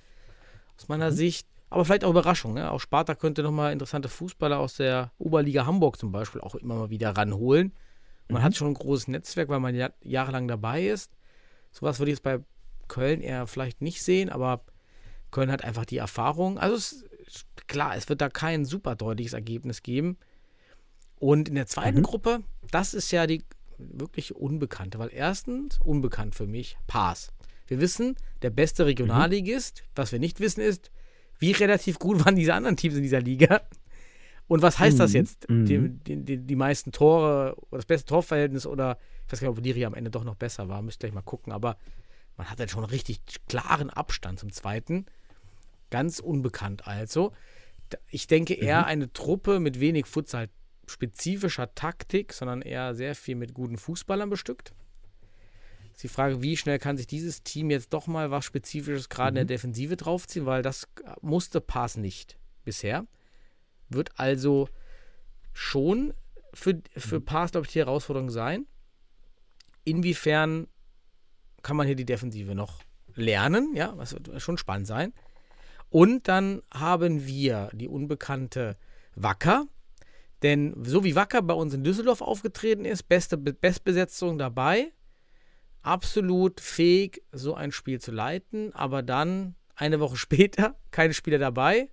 [0.76, 1.14] aus meiner Mhm.
[1.16, 1.46] Sicht.
[1.68, 2.54] Aber vielleicht auch Überraschung.
[2.54, 2.70] Ne?
[2.70, 6.90] Auch Sparta könnte nochmal interessante Fußballer aus der Oberliga Hamburg zum Beispiel auch immer mal
[6.90, 7.72] wieder ranholen.
[8.28, 8.44] Man Mhm.
[8.44, 11.12] hat schon ein großes Netzwerk, weil man ja jahrelang dabei ist.
[11.70, 12.40] Sowas würde ich jetzt bei
[12.88, 14.64] Köln eher vielleicht nicht sehen, aber
[15.30, 16.58] Köln hat einfach die Erfahrung.
[16.58, 17.04] Also es,
[17.68, 20.18] klar, es wird da kein super deutliches Ergebnis geben.
[21.20, 22.02] Und in der zweiten Mhm.
[22.04, 22.40] Gruppe,
[22.72, 23.44] das ist ja die
[23.92, 27.32] wirklich Unbekannte, weil erstens, unbekannt für mich, Pass.
[27.66, 30.90] Wir wissen, der beste Regionalligist, was wir nicht wissen ist,
[31.38, 33.60] wie relativ gut waren diese anderen Teams in dieser Liga.
[34.48, 35.16] Und was heißt das Mhm.
[35.16, 35.46] jetzt?
[35.48, 36.00] Die, Mhm.
[36.04, 39.64] die, die, die meisten Tore oder das beste Torverhältnis oder ich weiß gar nicht, ob
[39.64, 41.76] Liria am Ende doch noch besser war, müsst ihr gleich mal gucken, aber
[42.36, 45.06] man hat dann schon einen richtig klaren Abstand zum zweiten.
[45.90, 47.32] Ganz unbekannt also.
[48.08, 50.06] Ich denke eher eine Truppe mit wenig
[50.90, 54.72] Futsal-spezifischer Taktik, sondern eher sehr viel mit guten Fußballern bestückt.
[55.94, 59.30] Ist die Frage, wie schnell kann sich dieses Team jetzt doch mal was Spezifisches gerade
[59.30, 60.88] in der Defensive draufziehen, weil das
[61.20, 63.06] musste Pass nicht bisher.
[63.88, 64.68] Wird also
[65.52, 66.12] schon
[66.54, 68.66] für, für Pass, glaube ich, die Herausforderung sein.
[69.84, 70.68] Inwiefern
[71.62, 72.80] kann man hier die Defensive noch
[73.14, 73.74] lernen?
[73.74, 75.12] Ja, das wird schon spannend sein.
[75.90, 78.76] Und dann haben wir die unbekannte
[79.16, 79.66] Wacker.
[80.42, 84.92] Denn so wie Wacker bei uns in Düsseldorf aufgetreten ist, beste Be- Bestbesetzung dabei,
[85.82, 91.90] absolut fähig, so ein Spiel zu leiten, aber dann eine Woche später keine Spieler dabei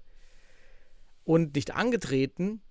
[1.24, 2.62] und nicht angetreten.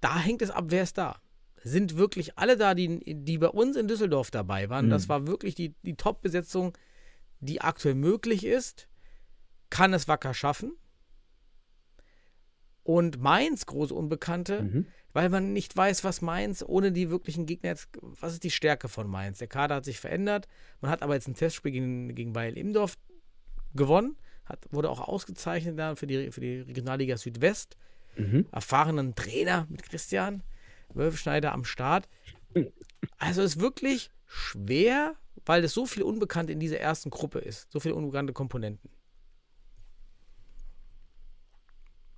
[0.00, 1.20] Da hängt es ab, wer ist da.
[1.62, 4.86] Sind wirklich alle da, die, die bei uns in Düsseldorf dabei waren?
[4.86, 4.90] Mhm.
[4.90, 6.76] Das war wirklich die, die Top-Besetzung,
[7.40, 8.88] die aktuell möglich ist.
[9.68, 10.72] Kann es Wacker schaffen?
[12.86, 14.86] Und Mainz, große Unbekannte, Mhm.
[15.12, 18.88] weil man nicht weiß, was Mainz ohne die wirklichen Gegner jetzt, was ist die Stärke
[18.88, 19.38] von Mainz?
[19.38, 20.46] Der Kader hat sich verändert.
[20.80, 22.96] Man hat aber jetzt ein Testspiel gegen, gegen Bayern Imdorf
[23.74, 27.76] gewonnen, hat, wurde auch ausgezeichnet dann für die, für die Regionalliga Südwest.
[28.16, 28.46] Mhm.
[28.52, 30.44] Erfahrenen Trainer mit Christian
[30.94, 32.08] Wölfschneider am Start.
[33.18, 37.70] Also es ist wirklich schwer, weil es so viel Unbekannt in dieser ersten Gruppe ist.
[37.72, 38.88] So viele unbekannte Komponenten.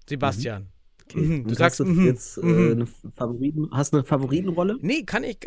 [0.09, 0.69] Sebastian.
[1.09, 1.21] Okay.
[1.21, 2.73] Mhm, Und du sagst, hast du mhm, jetzt äh, mhm.
[2.73, 4.79] eine Favoriten, hast du eine Favoritenrolle?
[4.81, 5.39] Nee, kann ich,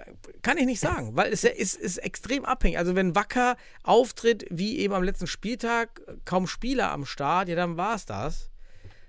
[0.41, 2.77] kann ich nicht sagen, weil es ja ist, ist extrem abhängig.
[2.77, 7.77] Also wenn Wacker auftritt, wie eben am letzten Spieltag, kaum Spieler am Start, ja, dann
[7.77, 8.49] war es das.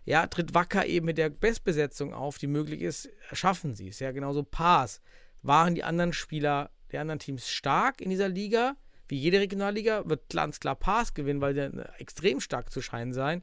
[0.04, 4.00] Ja, tritt Wacker eben mit der Bestbesetzung auf, die möglich ist, schaffen sie es.
[4.00, 5.00] Ja, genauso Pass.
[5.42, 8.76] Waren die anderen Spieler der anderen Teams stark in dieser Liga?
[9.08, 13.42] Wie jede Regionalliga wird ganz klar Pass gewinnen, weil sie extrem stark zu scheinen sein.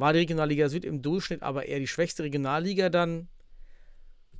[0.00, 3.28] War die Regionalliga Süd im Durchschnitt aber eher die schwächste Regionalliga dann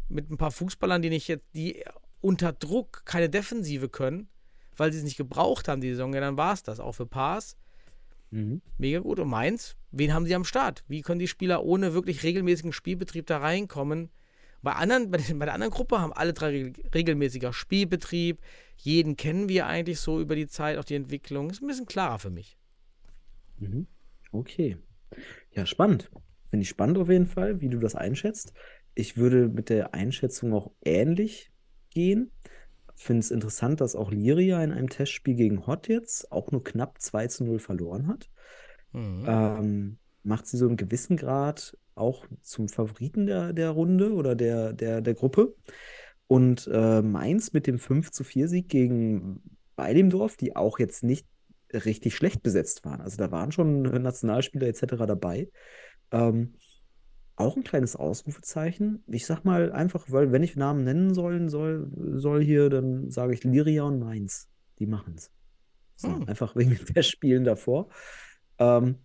[0.08, 1.84] mit ein paar Fußballern, die nicht jetzt, die
[2.20, 4.28] unter Druck keine Defensive können,
[4.76, 7.06] weil sie es nicht gebraucht haben, die Saison, ja, dann war es das auch für
[7.06, 7.56] Pass.
[8.30, 8.62] Mhm.
[8.78, 9.20] Mega gut.
[9.20, 10.82] Und Mainz, wen haben sie am Start?
[10.88, 14.10] Wie können die Spieler ohne wirklich regelmäßigen Spielbetrieb da reinkommen?
[14.62, 18.40] Bei, anderen, bei, der anderen Gruppe haben alle drei regel- regelmäßiger Spielbetrieb.
[18.76, 21.50] Jeden kennen wir eigentlich so über die Zeit, auch die Entwicklung.
[21.50, 22.56] Ist ein bisschen klarer für mich.
[23.58, 23.86] Mhm.
[24.32, 24.78] Okay.
[25.52, 26.10] Ja, spannend.
[26.48, 28.52] Finde ich spannend auf jeden Fall, wie du das einschätzt.
[28.94, 31.52] Ich würde mit der Einschätzung auch ähnlich
[31.90, 32.30] gehen.
[32.96, 37.00] Finde es interessant, dass auch Liria in einem Testspiel gegen Hot jetzt auch nur knapp
[37.00, 38.30] 2 zu 0 verloren hat.
[38.92, 39.24] Mhm.
[39.26, 44.72] Ähm, macht sie so im gewissen Grad auch zum Favoriten der, der Runde oder der,
[44.72, 45.54] der, der Gruppe.
[46.26, 49.42] Und äh, Mainz mit dem 5 zu 4 Sieg gegen
[49.76, 51.26] Weidemdorf, die auch jetzt nicht
[51.72, 53.00] richtig schlecht besetzt waren.
[53.00, 54.86] Also da waren schon Nationalspieler etc.
[55.06, 55.50] dabei.
[56.10, 56.54] Ähm,
[57.36, 59.02] auch ein kleines Ausrufezeichen.
[59.06, 63.32] Ich sag mal einfach, weil wenn ich Namen nennen sollen soll, soll hier, dann sage
[63.32, 64.48] ich Liria und Mainz.
[64.78, 65.30] Die machen es.
[65.96, 66.28] So, Hm.
[66.28, 67.88] Einfach wegen den Testspielen davor.
[68.58, 68.96] Ähm,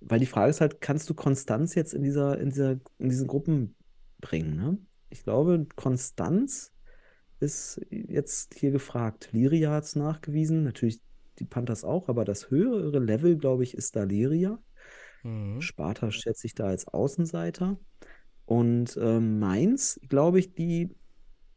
[0.00, 3.26] weil die Frage ist halt, kannst du Konstanz jetzt in dieser, in dieser, in diesen
[3.26, 3.74] Gruppen
[4.20, 4.78] bringen, ne?
[5.10, 6.72] Ich glaube, Konstanz
[7.40, 9.30] ist jetzt hier gefragt.
[9.32, 11.00] Liria hat es nachgewiesen, natürlich
[11.40, 14.58] die Panthers auch, aber das höhere Level, glaube ich, ist da Liria.
[15.22, 15.60] Mhm.
[15.60, 17.78] Sparta schätze ich da als Außenseiter.
[18.44, 20.90] Und ähm, Mainz, glaube ich, die,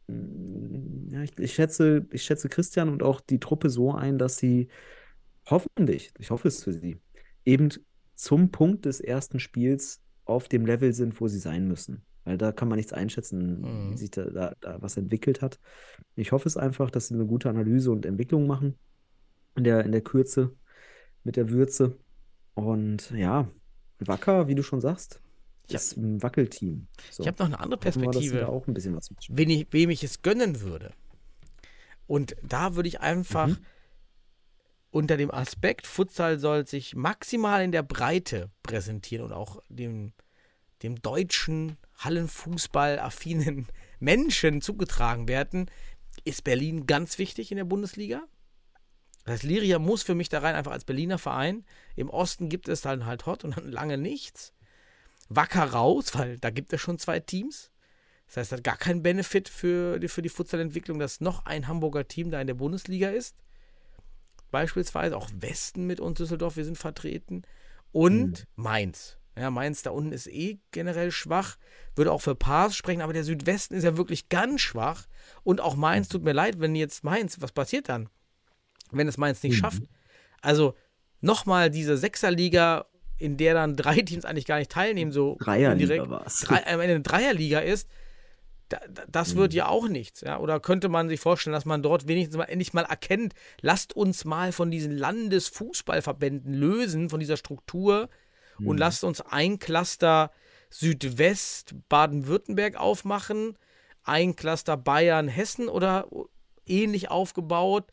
[0.08, 4.36] mm, ja, ich, ich schätze, ich schätze Christian und auch die Truppe so ein, dass
[4.36, 4.68] sie
[5.46, 7.00] hoffentlich, ich hoffe es für sie,
[7.44, 7.70] eben
[8.14, 12.04] zum Punkt des ersten Spiels auf dem Level sind, wo sie sein müssen.
[12.24, 13.90] Weil da kann man nichts einschätzen, Mhm.
[13.92, 15.58] wie sich da, da, da was entwickelt hat.
[16.14, 18.78] Ich hoffe es einfach, dass sie eine gute Analyse und Entwicklung machen
[19.56, 20.54] in der, in der Kürze,
[21.24, 21.98] mit der Würze.
[22.54, 23.48] Und ja,
[23.98, 25.20] Wacker, wie du schon sagst,
[25.68, 25.76] Ja.
[25.76, 26.88] ist ein Wackelteam.
[27.10, 28.38] So, Ich habe noch eine andere wir, Perspektive.
[28.40, 30.92] da auch ein bisschen was wen ich, wem ich es gönnen würde.
[32.06, 33.58] Und da würde ich einfach Mhm.
[34.90, 40.12] unter dem Aspekt, Futsal soll sich maximal in der Breite präsentieren und auch dem,
[40.82, 43.68] dem deutschen Hallenfußball-affinen
[44.00, 45.70] Menschen zugetragen werden,
[46.24, 48.22] ist Berlin ganz wichtig in der Bundesliga.
[49.24, 51.64] Das heißt, Liria muss für mich da rein, einfach als Berliner Verein.
[51.94, 54.52] Im Osten gibt es dann halt Hot und dann lange nichts.
[55.28, 57.70] Wacker raus, weil da gibt es schon zwei Teams.
[58.26, 61.68] Das heißt, es hat gar keinen Benefit für die, für die Futsal-Entwicklung, dass noch ein
[61.68, 63.36] Hamburger Team da in der Bundesliga ist.
[64.50, 67.42] Beispielsweise auch Westen mit uns Düsseldorf, wir sind vertreten.
[67.92, 69.18] Und Mainz.
[69.36, 71.56] Ja, Mainz da unten ist eh generell schwach.
[71.94, 75.06] Würde auch für Paas sprechen, aber der Südwesten ist ja wirklich ganz schwach.
[75.42, 78.08] Und auch Mainz, tut mir leid, wenn jetzt Mainz, was passiert dann?
[78.92, 79.58] Wenn es Mainz nicht Mhm.
[79.60, 79.82] schafft.
[80.40, 80.74] Also
[81.20, 82.86] nochmal diese Sechserliga,
[83.18, 86.40] in der dann drei Teams eigentlich gar nicht teilnehmen, so Dreierliga indirekt war es.
[86.40, 87.88] drei, am Ende eine Dreierliga ist,
[88.68, 90.22] da, da, das wird ja auch nichts.
[90.22, 90.38] Ja?
[90.38, 94.24] Oder könnte man sich vorstellen, dass man dort wenigstens mal endlich mal erkennt, lasst uns
[94.24, 98.08] mal von diesen Landesfußballverbänden lösen, von dieser Struktur
[98.58, 100.30] und lasst uns ein Cluster
[100.70, 103.56] Südwest Baden-Württemberg aufmachen,
[104.04, 106.08] ein Cluster Bayern Hessen oder
[106.66, 107.84] ähnlich aufgebaut.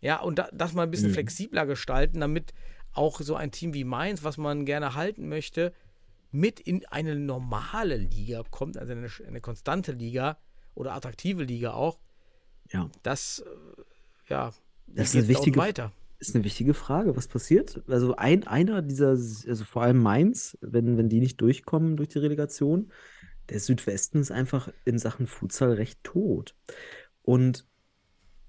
[0.00, 1.14] Ja, und da, das mal ein bisschen Mhm.
[1.14, 2.52] flexibler gestalten, damit
[2.92, 5.72] auch so ein Team wie Mainz, was man gerne halten möchte,
[6.30, 10.38] mit in eine normale Liga kommt, also eine, eine konstante Liga
[10.74, 11.98] oder attraktive Liga auch.
[12.72, 14.52] Ja, Das, äh, ja,
[14.86, 15.92] Das ist eine wichtige- weiter.
[16.18, 17.16] ist eine wichtige Frage.
[17.16, 17.82] Was passiert?
[17.88, 22.18] Also ein, einer dieser, also vor allem Mainz, wenn, wenn die nicht durchkommen durch die
[22.18, 22.90] Relegation,
[23.50, 26.54] der Südwesten ist einfach in Sachen Futsal recht tot.
[27.22, 27.66] Und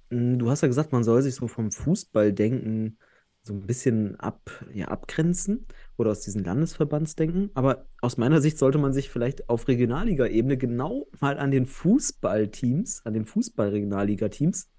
[0.09, 2.97] du hast ja gesagt, man soll sich so vom Fußballdenken
[3.45, 5.67] so ein bisschen ab, ja, abgrenzen.
[5.97, 7.51] oder aus diesen Landesverbandsdenken.
[7.53, 13.05] Aber aus meiner Sicht sollte man sich vielleicht auf Regionalliga-Ebene genau mal an den Fußballteams,
[13.05, 14.69] an den Fußball-Regionalliga-Teams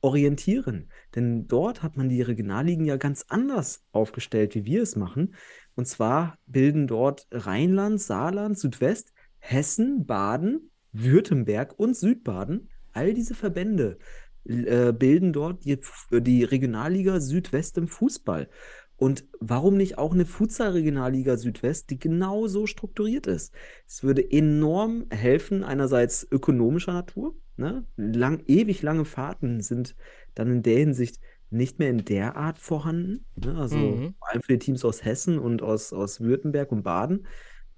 [0.00, 0.90] orientieren.
[1.14, 5.34] Denn dort hat man die Regionalligen ja ganz anders aufgestellt, wie wir es machen.
[5.74, 13.98] Und zwar bilden dort Rheinland, Saarland, Südwest, Hessen, Baden, Württemberg und Südbaden, all diese Verbände
[14.46, 15.78] äh, bilden dort die,
[16.10, 18.48] die Regionalliga Südwest im Fußball.
[18.96, 23.52] Und warum nicht auch eine Futsal-Regionalliga Südwest, die genau so strukturiert ist?
[23.86, 27.34] Es würde enorm helfen, einerseits ökonomischer Natur.
[27.56, 27.86] Ne?
[27.96, 29.96] Lang, ewig lange Fahrten sind
[30.34, 31.20] dann in der Hinsicht
[31.50, 33.26] nicht mehr in der Art vorhanden.
[33.36, 33.56] Ne?
[33.56, 34.14] Also Mhm.
[34.18, 37.26] vor allem für die Teams aus Hessen und aus, aus Württemberg und Baden.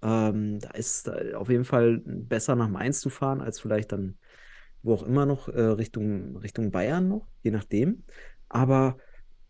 [0.03, 4.19] Ähm, da ist es auf jeden Fall besser nach Mainz zu fahren, als vielleicht dann
[4.87, 8.05] wo auch immer noch äh, Richtung, Richtung Bayern noch, je nachdem.
[8.49, 8.99] Aber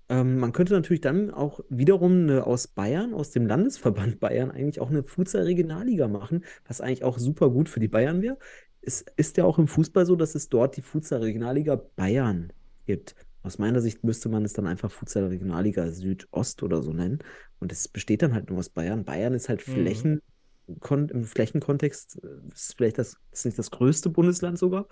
[0.09, 4.81] ähm, man könnte natürlich dann auch wiederum eine, aus Bayern, aus dem Landesverband Bayern, eigentlich
[4.81, 8.39] auch eine Futsal-Regionalliga machen, was eigentlich auch super gut für die Bayern wäre.
[8.83, 12.53] Es ist ja auch im Fußball so, dass es dort die Futsal-Regionalliga Bayern
[12.87, 13.17] gibt.
[13.43, 17.19] Aus meiner Sicht müsste man es dann einfach Futsal-Regionalliga Südost oder so nennen.
[17.59, 19.05] Und es besteht dann halt nur aus Bayern.
[19.05, 19.73] Bayern ist halt Mhm.
[19.73, 20.21] Flächen,
[20.67, 24.89] im Flächenkontext, äh, ist vielleicht das, ist nicht das größte Bundesland sogar.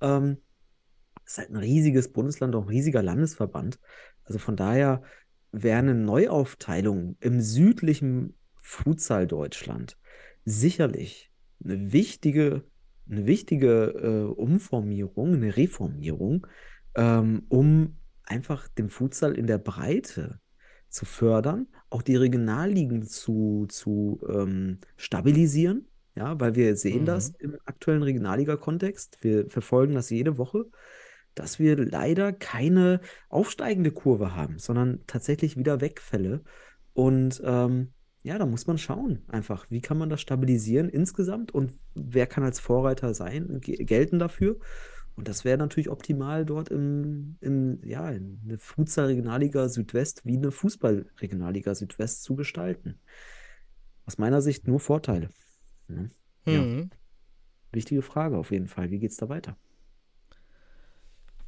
[0.00, 0.38] Ähm,
[1.24, 3.78] ist halt ein riesiges Bundesland, auch ein riesiger Landesverband.
[4.24, 5.02] Also von daher
[5.52, 9.96] wäre eine Neuaufteilung im südlichen Futsal Deutschland
[10.44, 11.30] sicherlich
[11.62, 12.64] eine wichtige,
[13.08, 16.46] eine wichtige äh, Umformierung, eine Reformierung,
[16.94, 20.40] ähm, um einfach den Futsal in der Breite
[20.90, 25.86] zu fördern, auch die Regionalligen zu, zu ähm, stabilisieren.
[26.16, 27.06] Ja, weil wir sehen Mhm.
[27.06, 29.18] das im aktuellen Regionalliga-Kontext.
[29.22, 30.66] Wir verfolgen das jede Woche,
[31.36, 36.42] dass wir leider keine aufsteigende Kurve haben, sondern tatsächlich wieder Wegfälle.
[36.92, 41.72] Und ähm, ja, da muss man schauen, einfach, wie kann man das stabilisieren insgesamt und
[41.94, 44.58] wer kann als Vorreiter sein, ge- gelten dafür.
[45.16, 50.50] Und das wäre natürlich optimal dort im, im ja, in eine Futsal-Regionalliga Südwest wie eine
[50.50, 52.98] Fußball-Regionalliga Südwest zu gestalten.
[54.06, 55.28] Aus meiner Sicht nur Vorteile.
[55.88, 56.10] Ne?
[56.46, 56.62] Ja.
[56.62, 56.90] Mhm.
[57.72, 58.90] Wichtige Frage auf jeden Fall.
[58.90, 59.56] Wie geht's da weiter?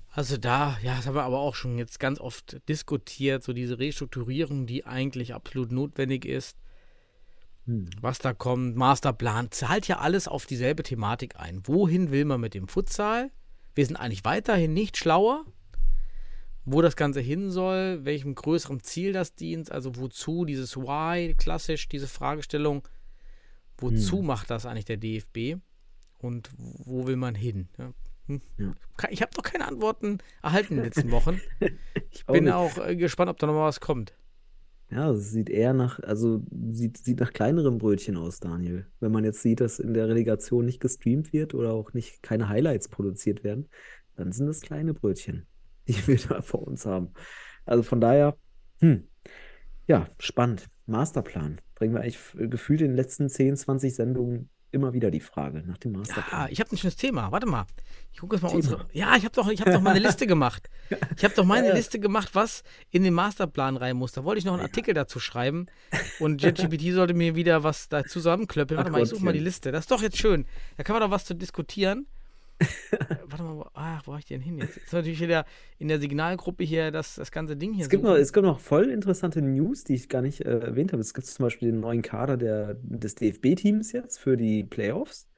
[0.08, 3.78] Also da, ja, das haben wir aber auch schon jetzt ganz oft diskutiert, so diese
[3.78, 6.58] Restrukturierung, die eigentlich absolut notwendig ist,
[7.66, 7.88] Hm.
[8.00, 11.62] was da kommt, Masterplan, zahlt ja alles auf dieselbe Thematik ein.
[11.66, 13.30] Wohin will man mit dem Futsal?
[13.75, 15.45] Wir sind eigentlich weiterhin nicht schlauer,
[16.64, 21.89] wo das Ganze hin soll, welchem größeren Ziel das dient, also wozu dieses Why, klassisch
[21.89, 22.87] diese Fragestellung,
[23.79, 24.27] wozu Hm.
[24.27, 25.57] macht das eigentlich der DFB
[26.18, 27.68] und wo will man hin?
[27.79, 27.93] Ja.
[28.27, 28.41] Hm.
[28.59, 28.75] Ja.
[29.11, 31.41] Ich habe noch keine Antworten erhalten in den letzten Wochen.
[32.14, 32.53] Ich Bin nicht.
[32.53, 34.12] auch äh, gespannt, ob da noch mal was kommt.
[34.93, 38.86] Ja, es sieht eher nach, also sieht, sieht nach kleineren Brötchen aus, Daniel.
[39.01, 42.51] Wenn man jetzt sieht, dass in der Relegation nicht gestreamt wird oder auch nicht keine
[42.51, 43.70] Highlights produziert werden,
[44.16, 45.47] dann sind das kleine Brötchen,
[45.88, 47.14] die wir da vor uns haben.
[47.64, 48.36] Also von daher,
[48.80, 49.05] hm,
[49.86, 50.68] ja, spannend.
[50.84, 51.61] Masterplan.
[51.74, 55.79] Bringen wir eigentlich gefühlt in den letzten 10, 20 Sendungen immer wieder die Frage nach
[55.79, 56.49] dem Ja, Masterplan.
[56.51, 57.31] ich habe ein schönes Thema.
[57.31, 57.66] Warte mal.
[58.12, 58.57] Ich gucke jetzt mal Thema.
[58.59, 58.87] unsere.
[58.93, 60.68] Ja, ich habe doch, ich hab doch meine Liste gemacht.
[61.16, 61.75] Ich habe doch meine Ja.
[61.75, 64.12] Liste gemacht, was in den Masterplan rein muss.
[64.12, 65.66] Da wollte ich noch einen Artikel dazu schreiben.
[66.18, 68.79] Und JetGPT sollte mir wieder was da zusammenklöppeln.
[68.79, 69.39] Warte Ach mal, ich suche mal die.
[69.39, 69.73] Liste.
[69.73, 70.47] Das ist doch jetzt schön.
[70.77, 72.07] Da kann man doch was zu diskutieren.
[73.26, 74.76] Warte mal, wo, ach, wo habe ich den hin jetzt?
[74.76, 75.44] Ist natürlich wieder
[75.78, 77.84] in der Signalgruppe hier das, das ganze Ding hier.
[77.84, 80.92] Es gibt, noch, es gibt noch voll interessante News, die ich gar nicht äh, erwähnt
[80.92, 81.00] habe.
[81.00, 85.28] Es gibt zum Beispiel den neuen Kader der, des DFB-Teams jetzt für die Playoffs.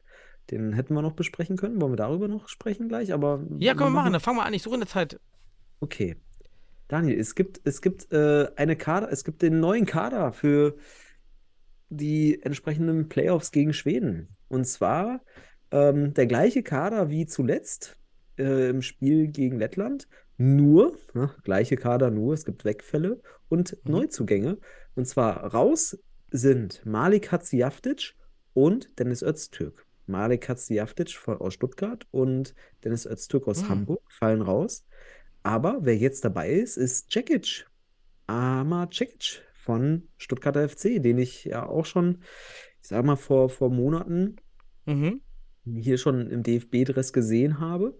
[0.51, 1.81] Den hätten wir noch besprechen können.
[1.81, 3.13] Wollen wir darüber noch sprechen gleich?
[3.13, 4.13] Aber ja, können wir machen.
[4.13, 4.53] Dann fangen wir an.
[4.53, 5.19] Ich suche in der Zeit.
[5.81, 6.17] Okay.
[6.89, 10.77] Daniel, es gibt, es gibt äh, eine Kader, es gibt den neuen Kader für
[11.89, 14.29] die entsprechenden Playoffs gegen Schweden.
[14.49, 15.23] Und zwar
[15.75, 17.99] ähm, der gleiche Kader wie zuletzt
[18.39, 20.07] äh, im Spiel gegen Lettland.
[20.37, 23.93] Nur, ne, gleiche Kader, nur, es gibt Wegfälle und Mhm.
[23.93, 24.59] Neuzugänge.
[24.95, 25.99] Und zwar raus
[26.31, 28.15] sind Malik Hatzijaftic
[28.53, 29.85] und Dennis Öztürk.
[30.07, 32.55] Malik Hatzijaftic von- aus Stuttgart und
[32.85, 33.69] Dennis Öztürk aus Mhm.
[33.69, 34.85] Hamburg fallen raus.
[35.43, 37.67] Aber wer jetzt dabei ist, ist Cekic.
[38.27, 42.23] Amar Cekic von Stuttgarter FC, den ich ja auch schon,
[42.83, 44.37] ich sag mal, vor, vor Monaten
[44.87, 45.21] Mhm.
[45.65, 47.97] Hier schon im DFB-Dress gesehen habe.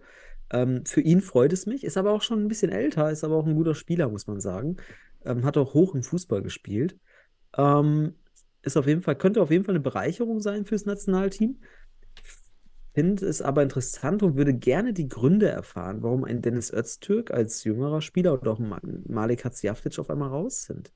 [0.51, 3.35] Ähm, für ihn freut es mich, ist aber auch schon ein bisschen älter, ist aber
[3.35, 4.77] auch ein guter Spieler, muss man sagen.
[5.25, 6.97] Ähm, hat auch hoch im Fußball gespielt.
[7.57, 8.15] Ähm,
[8.61, 11.59] ist auf jeden Fall, könnte auf jeden Fall eine Bereicherung sein fürs Nationalteam.
[12.93, 17.63] Finde es aber interessant und würde gerne die Gründe erfahren, warum ein Dennis Öztürk als
[17.63, 20.93] jüngerer Spieler und auch Malik Hatzjaftic auf einmal raus sind.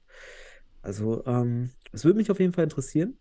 [0.81, 3.17] Also, ähm, Es würde mich auf jeden Fall interessieren,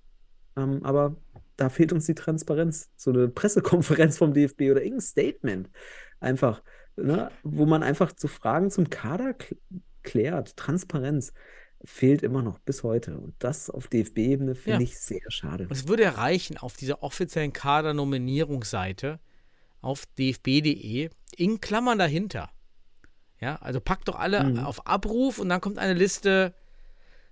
[0.58, 1.16] ähm, aber
[1.56, 2.90] da fehlt uns die Transparenz.
[2.96, 5.70] So eine Pressekonferenz vom DFB oder irgendein Statement.
[6.20, 6.62] Einfach,
[6.96, 9.56] ne, wo man einfach zu Fragen zum Kader kl
[10.04, 10.56] klärt.
[10.56, 11.32] Transparenz
[11.84, 13.18] fehlt immer noch bis heute.
[13.18, 14.80] Und das auf DFB-Ebene finde Ja.
[14.84, 15.64] ich sehr schade.
[15.64, 19.20] Und es würde ja reichen, auf dieser offiziellen Kader-Nominierungsseite
[19.80, 22.50] auf dfb.de in Klammern dahinter.
[23.40, 24.58] Ja, also packt doch alle Mhm.
[24.60, 26.54] auf Abruf und dann kommt eine Liste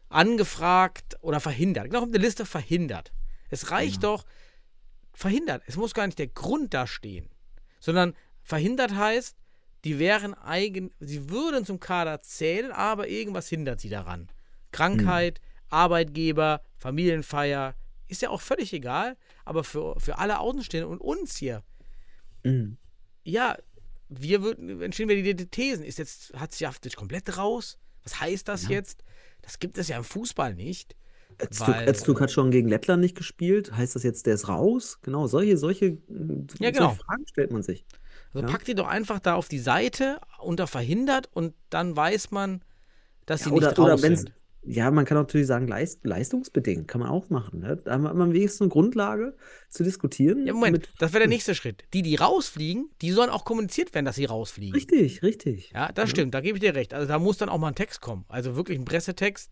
[0.08, 1.86] angefragt oder verhindert.
[1.86, 3.12] Genau, eine Liste verhindert.
[3.50, 4.24] Es reicht doch
[5.12, 5.62] verhindert.
[5.66, 7.28] Es muss gar nicht der Grund da stehen,
[7.80, 9.36] sondern verhindert heißt,
[9.84, 14.28] die wären eigen, sie würden zum Kader zählen, aber irgendwas hindert sie daran.
[14.72, 17.74] Krankheit, Arbeitgeber, Familienfeier,
[18.08, 21.62] ist ja auch völlig egal, aber für, für alle Außenstehenden und uns hier,
[22.44, 22.76] Mhm.
[23.24, 23.56] ja,
[24.08, 25.84] wir würden, entstehen wir die, die Thesen.
[25.84, 27.76] Ist jetzt, hat Sjaftic komplett raus?
[28.04, 29.02] Was heißt das jetzt?
[29.46, 30.96] Das gibt es ja im Fußball nicht.
[31.40, 33.72] Öztürk, hat schon gegen Lettland nicht gespielt.
[33.72, 34.98] Heißt das jetzt, der ist raus?
[35.02, 35.98] Genau, solche, solche,
[36.58, 36.88] Ja, genau.
[36.88, 37.84] solche Fragen stellt man sich.
[38.34, 38.52] Also Ja.
[38.52, 42.64] packt die doch einfach da auf die Seite unter verhindert und dann weiß man,
[43.26, 44.32] dass sie Ja, oder, nicht raus oder sind.
[44.66, 47.60] Ja, man kann natürlich sagen, leist, leistungsbedingt, kann man auch machen.
[47.60, 47.80] Ne?
[47.84, 49.36] Da hat man wenigstens eine Grundlage
[49.68, 50.46] zu diskutieren.
[50.46, 51.84] Ja, Moment, das wäre der nächste Schritt.
[51.94, 54.74] Die, die rausfliegen, die sollen auch kommuniziert werden, dass sie rausfliegen.
[54.74, 55.70] Richtig, richtig.
[55.74, 56.94] Ja, das stimmt, da gebe ich dir recht.
[56.94, 58.24] Also da muss dann auch mal ein Text kommen.
[58.28, 59.50] Also wirklich ein Pressetext.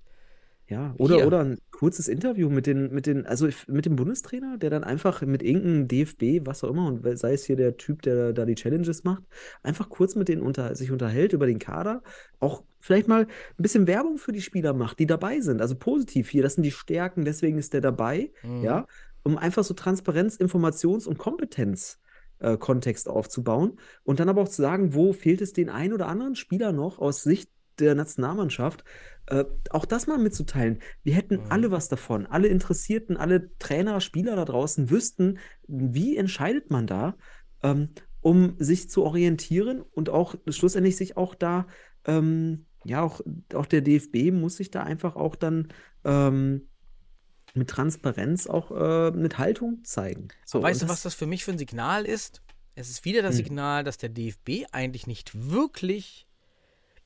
[0.67, 1.27] Ja, oder, Hier.
[1.27, 5.21] oder ein kurzes Interview mit den, mit den, also mit dem Bundestrainer, der dann einfach
[5.21, 8.55] mit irgendeinem DFB, was auch immer, und sei es hier der Typ, der da die
[8.55, 9.23] Challenges macht,
[9.63, 12.03] einfach kurz mit denen unter, sich unterhält über den Kader,
[12.41, 13.29] auch vielleicht mal ein
[13.63, 15.61] bisschen Werbung für die Spieler macht, die dabei sind.
[15.61, 18.63] Also positiv hier, das sind die Stärken, deswegen ist der dabei, Mhm.
[18.63, 18.87] ja,
[19.23, 22.01] um einfach so Transparenz, Informations- und Kompetenz.
[22.41, 26.09] äh, Kontext aufzubauen und dann aber auch zu sagen, wo fehlt es den einen oder
[26.09, 27.49] anderen Spieler noch aus Sicht
[27.81, 28.85] der Nationalmannschaft,
[29.27, 30.81] äh, auch das mal mitzuteilen.
[31.03, 31.47] Wir hätten Mhm.
[31.49, 32.27] alle was davon.
[32.27, 37.17] Alle Interessierten, alle Trainer, Spieler da draußen wüssten, wie entscheidet man da,
[37.63, 41.67] ähm, um sich zu orientieren und auch schlussendlich sich auch da,
[42.07, 43.21] ähm, ja, auch,
[43.55, 45.69] auch der DFB muss sich da einfach auch dann
[46.05, 46.69] ähm,
[47.55, 50.29] mit Transparenz auch äh, mit Haltung zeigen.
[50.45, 52.43] So, weißt du, was das für mich für ein Signal ist?
[52.75, 53.45] Es ist wieder das Hm.
[53.45, 56.27] Signal, dass der DFB eigentlich nicht wirklich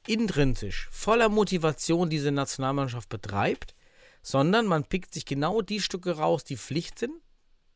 [0.08, 3.74] intrinsisch, voller Motivation diese Nationalmannschaft betreibt,
[4.22, 7.12] sondern man pickt sich genau die Stücke raus, die Pflicht sind,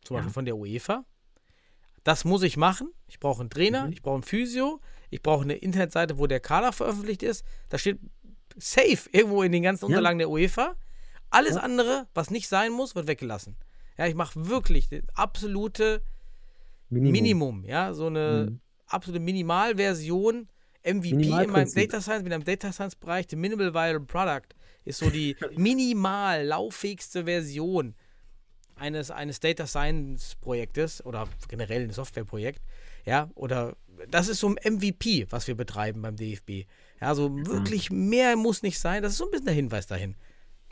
[0.02, 0.20] zum Ja.
[0.20, 1.04] Beispiel von der UEFA.
[2.04, 2.90] Das muss ich machen.
[3.06, 3.92] Ich brauche einen Trainer, Mhm.
[3.92, 4.80] ich brauche einen Physio,
[5.10, 7.44] ich brauche eine Internetseite, wo der Kader veröffentlicht ist.
[7.68, 8.00] Da steht
[8.56, 9.88] safe irgendwo in den ganzen Ja.
[9.88, 10.74] Unterlagen der UEFA.
[11.30, 11.60] Alles Ja.
[11.62, 13.56] andere, was nicht sein muss, wird weggelassen.
[13.98, 16.02] Ja, ich mache wirklich das absolute
[16.90, 17.64] Minimum.
[17.64, 18.60] ja, so eine Mhm.
[18.86, 20.48] absolute Minimalversion
[20.84, 21.72] MVP in meinem.
[21.72, 24.54] Data Science, mit einem Data Science Bereich, der Minimal Viable Product
[24.84, 27.94] ist so die minimal lauffähigste Version
[28.76, 32.60] eines, eines Data Science Projektes oder generell ein Softwareprojekt.
[33.04, 33.76] Ja, oder
[34.10, 36.66] das ist so ein MVP, was wir betreiben beim DFB.
[37.00, 39.02] Ja, so wirklich mehr muss nicht sein.
[39.02, 40.16] Das ist so ein bisschen der Hinweis dahin.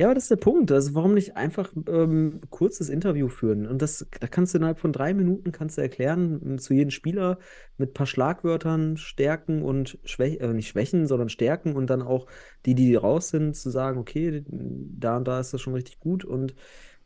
[0.00, 0.72] Ja, aber das ist der Punkt.
[0.72, 3.66] Also warum nicht einfach ähm, kurzes Interview führen?
[3.66, 6.90] Und das, da kannst du innerhalb von drei Minuten kannst du erklären m, zu jedem
[6.90, 7.38] Spieler
[7.76, 12.26] mit ein paar Schlagwörtern, Stärken und Schwächen, äh, nicht Schwächen, sondern Stärken und dann auch
[12.64, 16.24] die, die raus sind, zu sagen, okay, da und da ist das schon richtig gut.
[16.24, 16.54] Und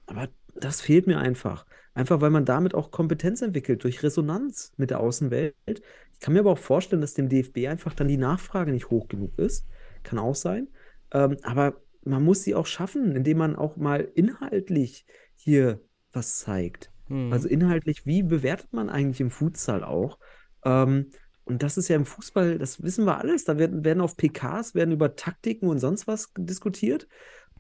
[0.06, 1.66] aber das fehlt mir einfach.
[1.94, 5.54] Einfach, weil man damit auch Kompetenz entwickelt, durch Resonanz mit der Außenwelt.
[5.66, 9.08] Ich kann mir aber auch vorstellen, dass dem DFB einfach dann die Nachfrage nicht hoch
[9.08, 9.66] genug ist.
[10.04, 10.68] Kann auch sein.
[11.12, 15.80] Ähm, aber man muss sie auch schaffen, indem man auch mal inhaltlich hier
[16.12, 16.90] was zeigt.
[17.08, 17.32] Hm.
[17.32, 20.18] Also inhaltlich, wie bewertet man eigentlich im Futsal auch?
[20.64, 21.10] Ähm,
[21.44, 23.44] und das ist ja im Fußball, das wissen wir alles.
[23.44, 27.06] Da werden, werden auf PKs, werden über Taktiken und sonst was diskutiert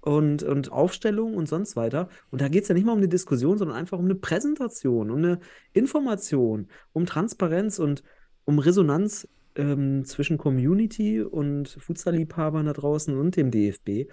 [0.00, 2.08] und, und Aufstellungen und sonst weiter.
[2.30, 5.10] Und da geht es ja nicht mal um eine Diskussion, sondern einfach um eine Präsentation,
[5.10, 5.40] um eine
[5.72, 8.02] Information, um Transparenz und
[8.44, 14.10] um Resonanz ähm, zwischen Community und Futsal-Liebhabern da draußen und dem DFB.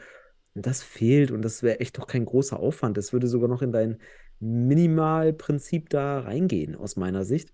[0.54, 2.98] Das fehlt und das wäre echt doch kein großer Aufwand.
[2.98, 4.00] Das würde sogar noch in dein
[4.40, 7.54] Minimalprinzip da reingehen, aus meiner Sicht.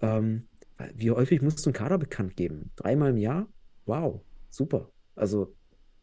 [0.00, 0.48] Ähm,
[0.94, 2.70] wie häufig musst du einen Kader bekannt geben?
[2.76, 3.48] Dreimal im Jahr?
[3.86, 4.90] Wow, super.
[5.14, 5.54] Also,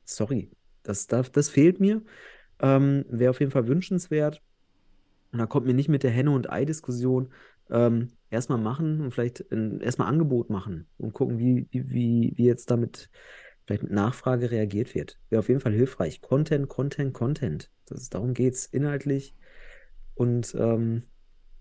[0.04, 0.52] sorry,
[0.84, 2.04] das, das, das fehlt mir.
[2.60, 4.42] Ähm, wäre auf jeden Fall wünschenswert.
[5.32, 7.34] Und da kommt mir nicht mit der Henne- und Ei-Diskussion.
[7.70, 13.10] Ähm, erstmal machen und vielleicht erstmal Angebot machen und gucken, wie, wie, wie jetzt damit
[13.66, 15.20] vielleicht mit Nachfrage reagiert wird.
[15.30, 16.22] Wäre auf jeden Fall hilfreich.
[16.22, 17.72] Content, Content, Content.
[17.86, 19.36] Das ist, darum geht es inhaltlich.
[20.14, 21.04] Und ähm,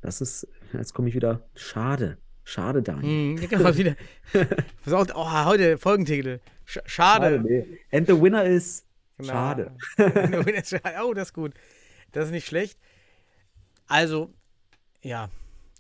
[0.01, 2.19] das ist, jetzt komme ich wieder, schade.
[2.45, 3.37] Schade, Daniel.
[3.37, 3.97] Hm, ja, genau, wieder.
[4.85, 6.41] Pass auf, oh, heute Folgentitel.
[6.67, 7.41] Sch schade.
[7.41, 7.79] nee.
[7.91, 8.85] And the winner is
[9.17, 9.33] Genau.
[9.33, 9.77] Schade.
[9.97, 11.55] Wenn es schade- oh, das ist gut.
[12.13, 12.79] Das ist nicht schlecht.
[13.87, 14.33] Also,
[15.03, 15.29] ja,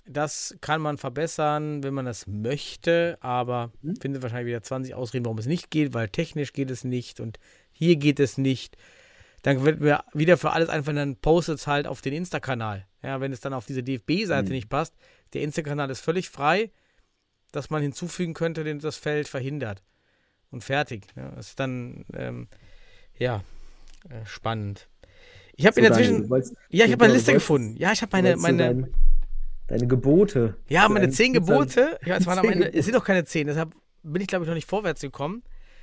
[0.06, 3.96] das kann man verbessern, wenn man das möchte, aber Mhm.
[3.96, 7.38] findet wahrscheinlich wieder 20 Ausreden, warum es nicht geht, weil technisch geht es nicht und
[7.72, 8.76] hier geht es nicht.
[9.42, 12.86] Dann wird mir wieder für alles einfach dann postet es halt auf den Insta-Kanal.
[13.02, 14.54] Ja, wenn es dann auf diese DFB-Seite Mhm.
[14.54, 14.94] nicht passt.
[15.34, 16.70] Der Insta-Kanal ist völlig frei,
[17.52, 19.82] dass man hinzufügen könnte, den das Feld verhindert.
[20.50, 21.06] Und fertig.
[21.16, 22.48] Ja, das ist dann, ähm,
[23.18, 23.42] ja,
[24.08, 24.88] äh, spannend.
[25.56, 26.28] Ich habe So, in der Zwischen.
[26.70, 27.76] Ja, ich habe meine Liste gefunden.
[27.76, 28.88] Ja, ich habe meine, meine,
[29.66, 30.56] deine Gebote.
[30.68, 31.98] ja, meine zehn Gebote.
[32.04, 33.70] Ja, es waren am Ende, es sind noch keine zehn, deshalb
[34.02, 35.42] bin ich, glaube ich, noch nicht vorwärts gekommen,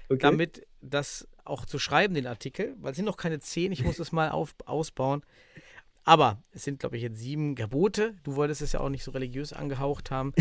[0.09, 0.19] Okay.
[0.21, 3.97] damit das auch zu schreiben, den Artikel, weil es sind noch keine zehn, ich muss
[3.97, 5.23] das mal auf, ausbauen.
[6.03, 8.15] Aber es sind, glaube ich, jetzt sieben Gebote.
[8.23, 10.33] Du wolltest es ja auch nicht so religiös angehaucht haben.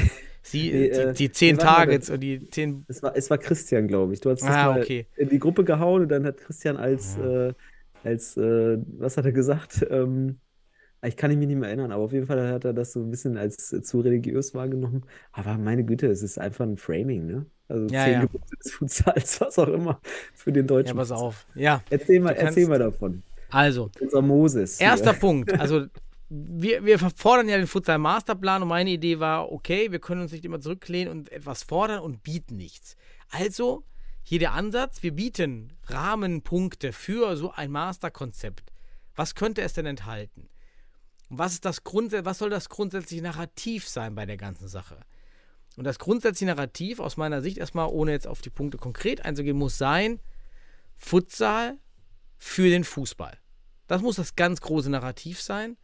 [0.42, 2.84] Sie, Nee, die, äh, die zehn Targets und die zehn.
[2.88, 4.20] Es war, es war Christian, glaube ich.
[4.20, 5.06] Du hast das Ah, mal okay.
[5.16, 7.52] in die Gruppe gehauen und dann hat Christian als, äh,
[8.02, 9.86] als äh, was hat er gesagt?
[9.90, 10.36] Ähm,
[11.08, 13.10] ich kann mich nicht mehr erinnern, aber auf jeden Fall hat er das so ein
[13.10, 15.04] bisschen als äh, zu religiös wahrgenommen.
[15.32, 17.46] Aber meine Güte, es ist einfach ein Framing, ne?
[17.68, 18.20] Also Ja, zehn ja.
[18.20, 20.00] Gebote des Futsals, was auch immer,
[20.34, 21.18] für den Ja, deutschen pass Futsal.
[21.18, 21.46] auf.
[21.54, 23.22] Ja, Erzähl mal, erzähl mal davon.
[23.50, 24.82] also, Unser Moses.
[24.84, 24.86] hier.
[24.88, 25.58] Erster Punkt.
[25.58, 25.86] Also,
[26.28, 30.44] wir, wir fordern ja den Futsal-Masterplan und meine Idee war, okay, wir können uns nicht
[30.44, 32.96] immer zurücklehnen und etwas fordern und bieten nichts.
[33.30, 33.84] Also,
[34.22, 38.72] hier der Ansatz, wir bieten Rahmenpunkte für so ein Masterkonzept.
[39.16, 40.48] Was könnte es denn enthalten?
[41.30, 45.00] Und was, ist das Grundsä was soll das grundsätzliche Narrativ sein bei der ganzen Sache?
[45.76, 49.56] Und das grundsätzliche Narrativ aus meiner Sicht erstmal, ohne jetzt auf die Punkte konkret einzugehen,
[49.56, 50.20] muss sein,
[50.96, 51.78] Futsal
[52.36, 53.38] für den Fußball.
[53.86, 55.76] Das muss das ganz große Narrativ sein.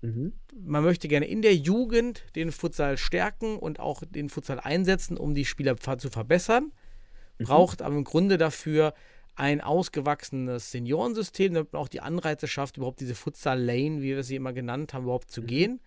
[0.00, 0.32] Mhm.
[0.54, 5.34] Man möchte gerne in der Jugend den Futsal stärken und auch den Futsal einsetzen, um
[5.34, 6.72] die Spieler zu verbessern.
[7.38, 8.94] Braucht aber im Grunde dafür
[9.34, 14.36] ein ausgewachsenes Seniorensystem, damit man auch die Anreize schafft, überhaupt diese Futsal-Lane, wie wir sie
[14.36, 15.80] immer genannt haben, überhaupt zu gehen.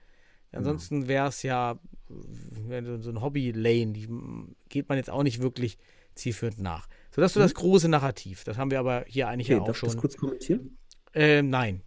[0.51, 1.77] Ansonsten wäre es ja
[2.07, 4.07] so ein Hobby-Lane, die
[4.69, 5.77] geht man jetzt auch nicht wirklich
[6.15, 6.87] zielführend nach.
[7.11, 8.45] So, das ist so das große Narrativ.
[8.45, 9.99] Das haben wir aber hier eigentlich Okay, ja auch darf ich das schon.
[10.01, 10.77] kurz kommentieren?
[11.13, 11.81] Ähm, nein.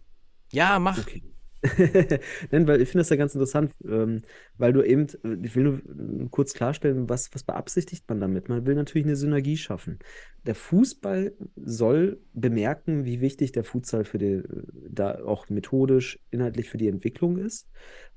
[0.51, 0.99] Ja, mach.
[0.99, 1.23] Okay.
[2.51, 4.21] Nein, weil ich finde das ja ganz interessant, ähm,
[4.57, 8.47] weil du eben, äh, ich will nur äh, kurz klarstellen, was, was beabsichtigt man damit?
[8.47, 9.99] Man will natürlich eine Synergie schaffen.
[10.45, 14.41] Der Fußball soll bemerken, wie wichtig der Futsal für die,
[14.89, 17.67] da auch methodisch, inhaltlich für die Entwicklung ist.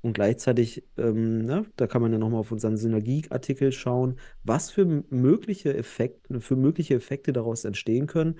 [0.01, 4.85] Und gleichzeitig, ähm, ne, da kann man ja nochmal auf unseren Synergieartikel schauen, was für
[5.09, 8.39] mögliche Effekte, für mögliche Effekte daraus entstehen können,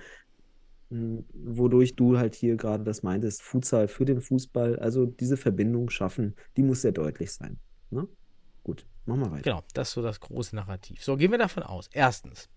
[1.32, 6.34] wodurch du halt hier gerade das meintest, Futsal für den Fußball, also diese Verbindung schaffen,
[6.56, 7.58] die muss sehr deutlich sein.
[7.90, 8.06] Ne?
[8.62, 9.42] Gut, machen wir weiter.
[9.42, 11.02] Genau, das ist so das große Narrativ.
[11.02, 11.88] So, gehen wir davon aus.
[11.92, 12.48] Erstens,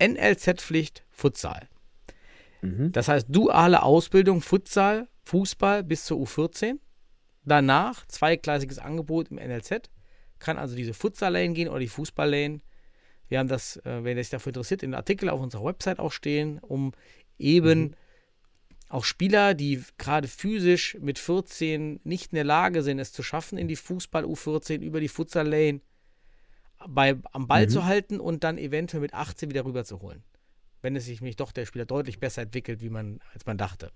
[0.00, 1.68] NLZ-Pflicht Futsal.
[2.62, 2.92] Mhm.
[2.92, 6.78] Das heißt, duale Ausbildung Futsal, Fußball bis zur U14.
[7.44, 9.90] Danach zweigleisiges Angebot im NLZ.
[10.38, 12.60] Kann also diese Futsal-Lane gehen oder die Fußball-Lane.
[13.28, 16.12] Wir haben das, äh, wer sich dafür interessiert, in den Artikel auf unserer Website auch
[16.12, 16.92] stehen, um
[17.38, 17.94] eben
[18.88, 23.58] auch Spieler, die gerade physisch mit 14 nicht in der Lage sind, es zu schaffen,
[23.58, 25.80] in die Fußball-U14 über die Futsal-Lane
[26.86, 27.70] bei, am Ball Mhm.
[27.70, 30.22] zu halten und dann eventuell mit 18 wieder rüber zu holen.
[30.82, 33.90] Wenn es sich nämlich doch der Spieler deutlich besser entwickelt, wie man, als man dachte.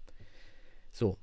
[0.91, 1.18] So.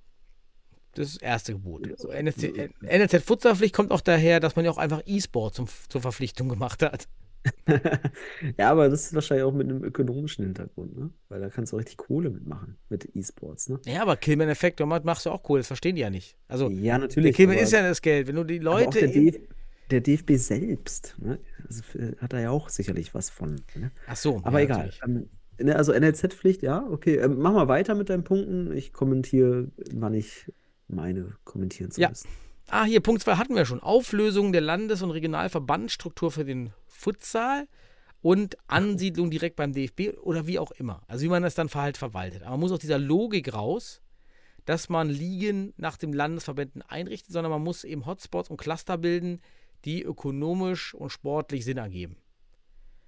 [0.94, 1.90] Das ist das erste Gebot.
[1.98, 6.02] So, NSC, NLZ Futsalpflicht kommt auch daher, dass man ja auch einfach E-Sport zum, zur
[6.02, 7.10] Verpflichtung gemacht hat.
[8.58, 11.10] Ja, aber das ist wahrscheinlich auch mit einem ökonomischen Hintergrund, ne?
[11.30, 13.80] Weil da kannst du richtig Kohle mitmachen mit E-Sports, ne?
[13.86, 16.38] Ja, aber Killman-Effekt, damit machst du auch cool, das verstehen die ja nicht.
[16.48, 17.36] Also, Ja, der natürlich.
[17.36, 18.28] Killman aber- ist ja das Geld.
[18.28, 19.00] Wenn du die Leute.
[19.00, 19.36] der, DF
[19.92, 21.40] der DFB selbst, ne?
[21.68, 23.62] Also, äh, hat da ja auch sicherlich was von.
[23.76, 23.92] Ne?
[24.08, 24.78] Ach so, Aber ja, egal.
[24.78, 25.02] natürlich.
[25.04, 25.30] Ähm,
[25.66, 27.18] ne, also NLZ-Pflicht, ja, okay.
[27.18, 28.76] Ähm, mach mal weiter mit deinen Punkten.
[28.76, 30.52] Ich kommentiere, wann ich
[30.88, 32.10] meine kommentieren zu Ja.
[32.10, 32.28] müssen.
[32.70, 33.80] Ah, hier Punkt 2 hatten wir schon.
[33.80, 37.68] Auflösung der Landes- und Regionalverbandsstruktur für den Futsal
[38.22, 41.04] und Ansiedlung direkt beim DFB oder wie auch immer.
[41.08, 42.42] Also wie man das dann halt verwaltet.
[42.42, 44.02] Aber man muss aus dieser Logik raus,
[44.66, 49.42] dass man Ligen nach den Landesverbänden einrichtet, sondern man muss eben Hotspots und Cluster bilden,
[49.86, 52.18] die ökonomisch und sportlich Sinn ergeben.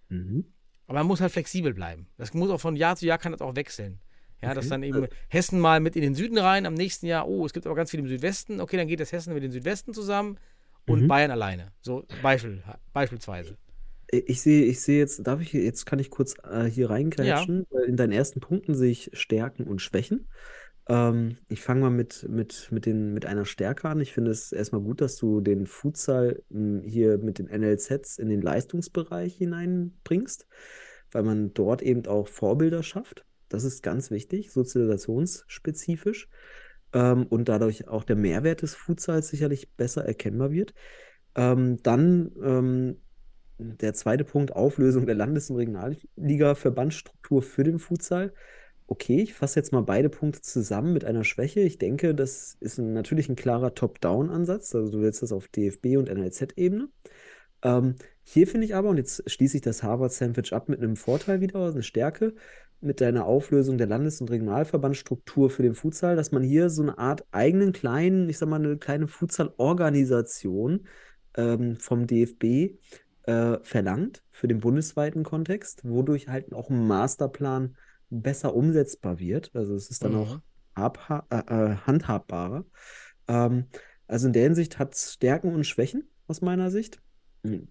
[0.09, 0.45] Mhm.
[0.85, 2.07] Aber man muss halt flexibel bleiben.
[2.17, 3.99] Das muss auch von Jahr zu Jahr kann das auch wechseln.
[4.41, 4.69] Ja, dass Okay.
[4.69, 7.65] dann eben Hessen mal mit in den Süden rein, am nächsten Jahr, oh, es gibt
[7.65, 8.61] aber ganz viel im Südwesten.
[8.61, 10.37] Okay, dann geht das Hessen mit den Südwesten zusammen
[10.85, 11.07] und Mhm.
[11.07, 11.73] Bayern alleine.
[11.81, 12.63] So Beispiel,
[12.93, 13.57] beispielsweise.
[14.09, 17.83] Ich sehe, ich sehe jetzt, darf ich, jetzt kann ich kurz äh, hier reingrätschen, weil
[17.85, 20.29] in deinen ersten Punkten sehe ich Stärken und Schwächen.
[20.89, 24.01] Ähm, ich fange mal mit, mit, mit, den, mit einer Stärke an.
[24.01, 28.29] Ich finde es erstmal gut, dass du den Futsal mh, hier mit den NLZs in
[28.29, 30.47] den Leistungsbereich hineinbringst,
[31.11, 33.26] weil man dort eben auch Vorbilder schafft.
[33.49, 36.29] Das ist ganz wichtig, sozialisationsspezifisch.
[36.93, 40.73] Ähm, und dadurch auch der Mehrwert des Futsals sicherlich besser erkennbar wird.
[41.35, 42.97] Ähm, dann ähm,
[43.59, 48.33] der zweite Punkt, Auflösung der Landes- und Regionalliga-Verbandsstruktur für den Futsal.
[48.87, 51.59] Okay, ich fasse jetzt mal beide Punkte zusammen mit einer Schwäche.
[51.59, 54.73] Ich denke, das ist ein, natürlich ein klarer Top-Down-Ansatz.
[54.75, 56.87] Also du willst das auf DFB- und NLZ-Ebene.
[57.63, 61.41] Ähm, hier finde ich aber, und jetzt schließe ich das Harvard-Sandwich ab mit einem Vorteil
[61.41, 62.35] wieder, eine Stärke,
[62.79, 66.97] mit deiner Auflösung der Landes- und Regionalverbandsstruktur für den Futsal, dass man hier so eine
[66.97, 70.87] Art eigenen kleinen, ich sag mal, eine kleine Futsal-Organisation
[71.35, 72.77] ähm, vom DFB
[73.23, 77.75] äh, verlangt für den bundesweiten Kontext, wodurch halt auch ein Masterplan
[78.09, 79.51] besser umsetzbar wird.
[79.53, 80.17] Also es ist dann Mhm.
[80.17, 80.39] auch
[80.75, 82.65] habha- äh, äh, handhabbarer.
[83.27, 83.65] Ähm,
[84.07, 87.01] also in der Hinsicht hat es Stärken und Schwächen aus meiner Sicht.
[87.43, 87.67] Mhm.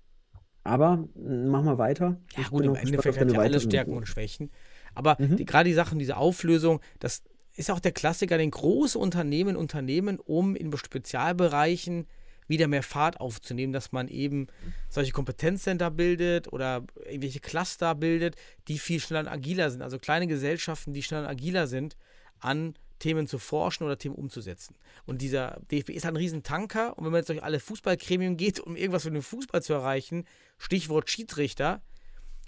[0.64, 2.20] Aber mh, mach mal weiter.
[2.36, 4.50] Ja, Ich gut, im Endeffekt hat ja weiteren Stärken und Schwächen.
[4.97, 5.36] Aber Mhm.
[5.47, 7.22] gerade die Sachen, diese Auflösung, das
[7.55, 12.07] ist auch der Klassiker, den große Unternehmen Unternehmen, um in Spezialbereichen
[12.49, 14.47] wieder mehr Fahrt aufzunehmen, dass man eben
[14.88, 18.36] solche Kompetenzcenter bildet oder irgendwelche Cluster bildet,
[18.68, 19.82] die viel schneller und agiler sind.
[19.82, 21.97] Also kleine Gesellschaften, die schneller und agiler sind,
[22.38, 24.76] an Themen zu forschen oder Themen umzusetzen.
[25.07, 26.97] Und dieser DFB ist ein Riesentanker.
[26.97, 30.24] Und wenn man jetzt durch alle Fußballgremien geht, um irgendwas für den Fußball zu erreichen,
[30.57, 31.82] Stichwort Schiedsrichter,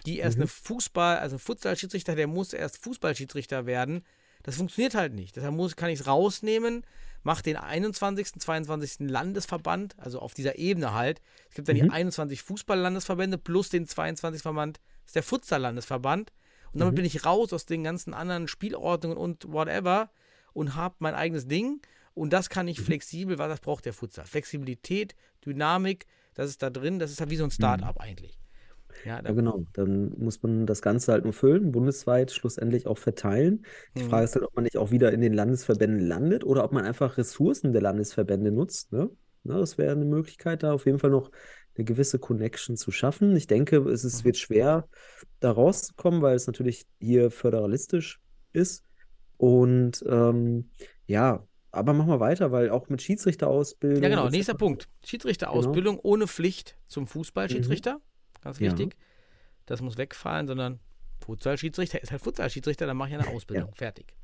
[0.07, 0.43] die erst Mhm.
[0.43, 4.05] eine Fußball, also ein Futsal-Schiedsrichter, der muss erst Fußballschiedsrichter werden.
[4.45, 5.37] Das funktioniert halt nicht.
[5.37, 6.85] Deshalb muss, kann ich es rausnehmen,
[7.25, 9.11] mache den 21., 22.
[9.11, 11.21] Landesverband, also auf dieser Ebene halt.
[11.51, 11.83] Es gibt dann Mhm.
[11.83, 14.43] die 21 Fußball-Landesverbände plus den 22.
[14.43, 16.33] Verband, das ist der Futsal-Landesverband.
[16.73, 16.97] Und damit Mhm.
[16.97, 20.11] bin ich raus aus den ganzen anderen Spielordnungen und whatever
[20.53, 21.81] und habe mein eigenes Ding.
[22.15, 22.71] Und das kann Mhm.
[22.73, 24.27] ich flexibel, weil das braucht der Futsal.
[24.27, 27.49] Flexibilität, Dynamik, das ist da drin, das ist halt wie so Mhm.
[27.49, 28.39] ein Start-up eigentlich.
[29.05, 29.65] Ja, Ja, genau.
[29.73, 33.65] Dann muss man das Ganze halt nur füllen, bundesweit schlussendlich auch verteilen.
[33.97, 34.09] Die Mhm.
[34.11, 36.85] Frage ist halt, ob man nicht auch wieder in den Landesverbänden landet oder ob man
[36.85, 38.93] einfach Ressourcen der Landesverbände nutzt.
[38.93, 39.11] Ne?
[39.45, 41.31] Na, das wäre eine Möglichkeit, da auf jeden Fall noch
[41.77, 43.37] eine gewisse Connection zu schaffen.
[43.37, 44.25] Ich denke, es ist, Mhm.
[44.27, 44.89] wird schwer,
[45.41, 48.21] da rauszukommen, weil es natürlich hier föderalistisch
[48.53, 48.85] ist.
[49.37, 50.71] Und ähm,
[51.07, 54.03] ja, aber machen wir weiter, weil auch mit Schiedsrichterausbildung.
[54.03, 54.29] Ja, genau.
[54.29, 54.89] Nächster Punkt.
[55.05, 57.95] Schiedsrichterausbildung ohne Pflicht zum Fußballschiedsrichter.
[57.95, 58.01] Mhm.
[58.45, 58.59] Ja.
[58.61, 58.97] wichtig.
[59.67, 60.81] Das muss wegfallen, sondern
[61.21, 63.75] Futsal-Schiedsrichter ist halt Futsal-Schiedsrichter, dann mache ich eine Ausbildung.
[63.75, 64.15] Fertig.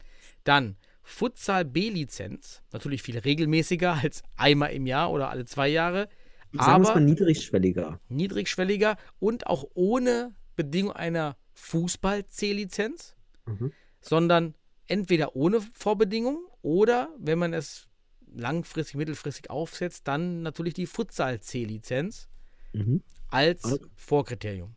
[0.45, 2.63] Dann Futsal B-Lizenz.
[2.73, 6.09] Natürlich viel regelmäßiger als einmal im Jahr oder alle zwei Jahre.
[6.53, 8.01] Sagen aber niedrigschwelliger.
[8.09, 13.73] niedrigschwelliger und auch ohne Bedingung einer Fußball-C-Lizenz, Mhm.
[14.01, 14.55] sondern
[14.87, 17.89] entweder ohne Vorbedingung oder, wenn man es
[18.35, 22.29] langfristig, mittelfristig aufsetzt, dann natürlich die Futsal-C-Lizenz
[22.73, 23.03] Mhm.
[23.35, 24.75] Als Also- Vorkriterium.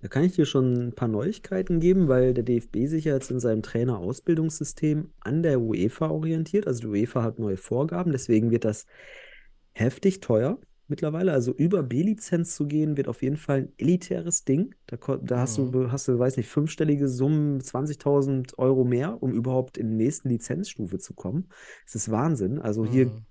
[0.00, 3.30] Da kann ich dir schon ein paar Neuigkeiten geben, weil der DFB sich ja jetzt
[3.30, 6.66] in seinem Trainerausbildungssystem an der UEFA orientiert.
[6.66, 8.86] Also die UEFA hat neue Vorgaben, deswegen wird das
[9.72, 11.32] heftig teuer mittlerweile.
[11.32, 14.74] Also über B-Lizenz zu gehen, wird auf jeden Fall ein elitäres Ding.
[14.86, 15.72] Da, da hast Mhm.
[15.72, 20.28] du, hast du, weiß nicht, fünfstellige Summen, 20.000 Euro mehr, um überhaupt in die nächsten
[20.28, 21.48] Lizenzstufe zu kommen.
[21.84, 22.60] Das ist Wahnsinn.
[22.60, 23.26] Also hier Mhm.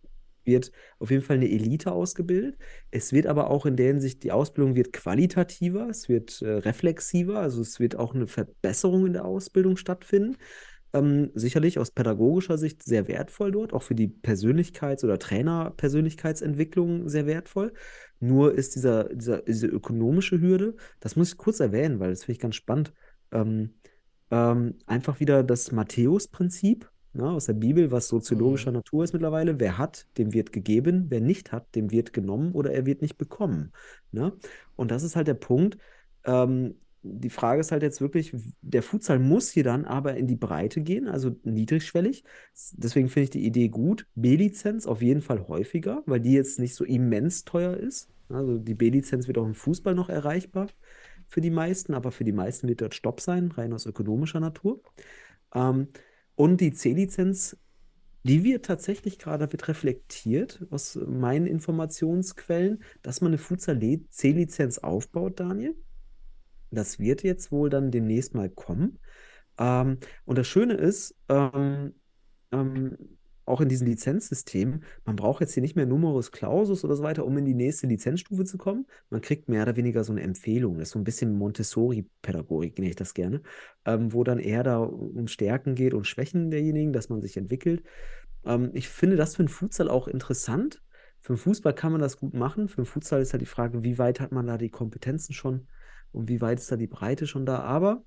[0.46, 2.58] Wird auf jeden Fall eine Elite ausgebildet.
[2.92, 7.40] Es wird aber auch in der Hinsicht, die Ausbildung wird qualitativer, es wird äh, reflexiver,
[7.40, 10.38] also es wird auch eine Verbesserung in der Ausbildung stattfinden.
[10.94, 17.26] Ähm, sicherlich aus pädagogischer Sicht sehr wertvoll dort, auch für die Persönlichkeits- oder Trainerpersönlichkeitsentwicklung sehr
[17.26, 17.74] wertvoll.
[18.22, 22.34] Nur ist dieser, dieser, diese ökonomische Hürde, das muss ich kurz erwähnen, weil das finde
[22.34, 22.94] ich ganz spannend,
[23.34, 23.74] ähm,
[24.32, 28.78] ähm, einfach wieder das Matthäus-Prinzip ne, aus der Bibel, was soziologischer Mhm.
[28.78, 29.60] Natur ist mittlerweile.
[29.60, 31.08] Wer hat, dem wird gegeben.
[31.10, 33.74] Wer nicht hat, dem wird genommen oder er wird nicht bekommen.
[34.12, 34.34] Ne?
[34.76, 35.78] Und das ist halt der Punkt.
[36.26, 40.36] Ähm, die Frage ist halt jetzt wirklich, der Futsal muss hier dann aber in die
[40.36, 42.24] Breite gehen, also niedrigschwellig.
[42.74, 44.08] Deswegen finde ich die Idee gut.
[44.16, 48.10] B-Lizenz auf jeden Fall häufiger, weil die jetzt nicht so immens teuer ist.
[48.30, 50.68] Also die B-Lizenz wird auch im Fußball noch erreichbar
[51.28, 54.82] für die meisten, aber für die meisten wird dort Stopp sein, rein aus ökonomischer Natur.
[55.54, 55.90] Ähm,
[56.36, 57.58] und die C-Lizenz,
[58.24, 65.76] die wird tatsächlich gerade, wird reflektiert aus meinen Informationsquellen, dass man eine Futsal-C-Lizenz aufbaut, Daniel.
[66.72, 69.00] Das wird jetzt wohl dann demnächst mal kommen.
[69.58, 71.94] Ähm, und das Schöne ist, ähm,
[72.52, 72.98] ähm,
[73.46, 77.26] auch in diesem Lizenzsystem, man braucht jetzt hier nicht mehr Numerus Clausus oder so weiter,
[77.26, 78.86] um in die nächste Lizenzstufe zu kommen.
[79.10, 80.80] Man kriegt mehr oder weniger so eine Empfehlung.
[80.80, 83.42] Das ist so ein bisschen Montessori-Pädagogik, nenne ich das gerne,
[83.86, 87.84] ähm, wo dann eher da um Stärken geht und Schwächen derjenigen, dass man sich entwickelt.
[88.46, 90.82] Ähm, ich finde das für den Futsal auch interessant.
[91.22, 92.68] Für den Fußball kann man das gut machen.
[92.68, 95.68] Für den Futsal ist halt die Frage, wie weit hat man da die Kompetenzen schon
[96.12, 97.60] und wie weit ist da die Breite schon da.
[97.60, 98.04] Aber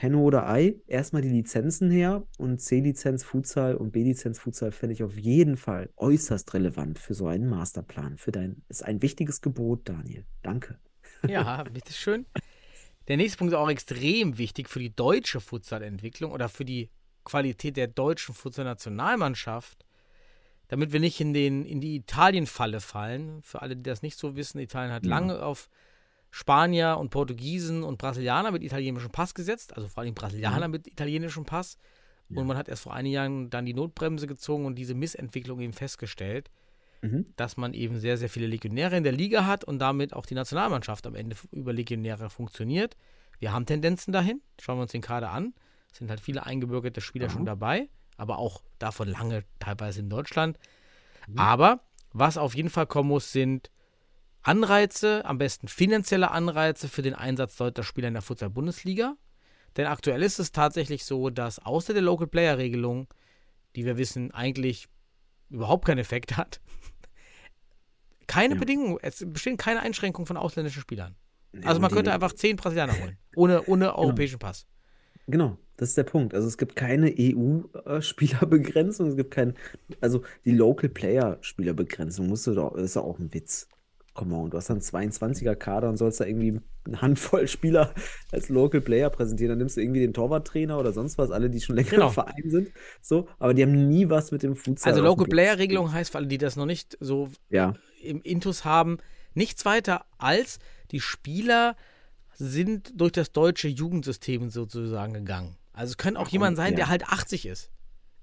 [0.00, 5.02] Henne oder Ei, erstmal die Lizenzen her und C-Lizenz Futsal und B-Lizenz Futsal fände ich
[5.02, 8.16] auf jeden Fall äußerst relevant für so einen Masterplan.
[8.16, 10.24] Für dein, ist ein wichtiges Gebot, Daniel.
[10.42, 10.78] Danke.
[11.26, 12.26] Ja, bitteschön.
[13.08, 16.90] Der nächste Punkt ist auch extrem wichtig für die deutsche Futsal-Entwicklung oder für die
[17.24, 19.84] Qualität der deutschen Futsal-Nationalmannschaft,
[20.68, 23.42] damit wir nicht in, den, in die Italien-Falle fallen.
[23.42, 25.10] Für alle, die das nicht so wissen, Italien hat Ja.
[25.10, 25.68] lange auf
[26.30, 31.44] Spanier und Portugiesen und Brasilianer mit italienischem Pass gesetzt, also vor allem Brasilianer mit italienischem
[31.44, 31.78] Pass.
[32.28, 32.40] Ja.
[32.40, 35.72] Und man hat erst vor einigen Jahren dann die Notbremse gezogen und diese Missentwicklung eben
[35.72, 36.50] festgestellt,
[37.00, 37.26] Mhm.
[37.36, 40.34] dass man eben sehr, sehr viele Legionäre in der Liga hat und damit auch die
[40.34, 42.96] Nationalmannschaft am Ende über Legionäre funktioniert.
[43.38, 45.54] Wir haben Tendenzen dahin, schauen wir uns den Kader an.
[45.92, 47.30] Es sind halt viele eingebürgerte Spieler Ja.
[47.30, 50.58] schon dabei, aber auch davon lange teilweise in Deutschland.
[51.28, 51.38] Mhm.
[51.38, 51.80] Aber
[52.12, 53.70] was auf jeden Fall kommen muss, sind
[54.42, 59.16] Anreize, am besten finanzielle Anreize für den Einsatz deutscher Spieler in der Futsal-Bundesliga.
[59.76, 63.08] Denn aktuell ist es tatsächlich so, dass außer der Local Player-Regelung,
[63.76, 64.88] die wir wissen, eigentlich
[65.50, 66.60] überhaupt keinen Effekt hat,
[68.26, 68.60] keine Ja.
[68.60, 71.14] Bedingungen, es bestehen keine Einschränkungen von ausländischen Spielern.
[71.64, 74.66] Also man könnte einfach zehn Brasilianer holen, ohne, ohne europäischen Pass.
[75.26, 76.34] Genau, das ist der Punkt.
[76.34, 79.54] Also es gibt keine EU-Spielerbegrenzung, es gibt kein,
[80.00, 83.68] also die Local Player-Spielerbegrenzung musst du doch, ist ja auch ein Witz.
[84.18, 87.94] Come on, du hast dann 22er-Kader und sollst da irgendwie eine Handvoll Spieler
[88.32, 89.50] als Local Player präsentieren.
[89.50, 92.08] Dann nimmst du irgendwie den Torwarttrainer oder sonst was, alle, die schon länger Genau.
[92.08, 92.70] im Verein sind.
[93.00, 94.92] So, aber die haben nie was mit dem Futsal.
[94.92, 97.30] Also Local Platz Player-Regelung heißt, für alle, die das noch nicht so.
[97.48, 98.98] Ja, im Intus haben,
[99.34, 100.58] nichts weiter als
[100.90, 101.76] die Spieler
[102.34, 105.56] sind durch das deutsche Jugendsystem sozusagen gegangen.
[105.72, 106.76] Also es kann auch jemand sein, ja.
[106.76, 107.70] der halt 80 ist.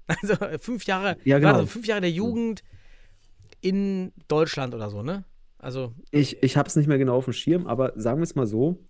[0.22, 1.54] Also fünf Jahre, Ja, genau.
[1.54, 2.62] warte, fünf Jahre der Jugend
[3.60, 5.24] in Deutschland oder so, ne?
[5.58, 8.34] Also Ich, ich habe es nicht mehr genau auf dem Schirm, aber sagen wir es
[8.34, 8.84] mal so,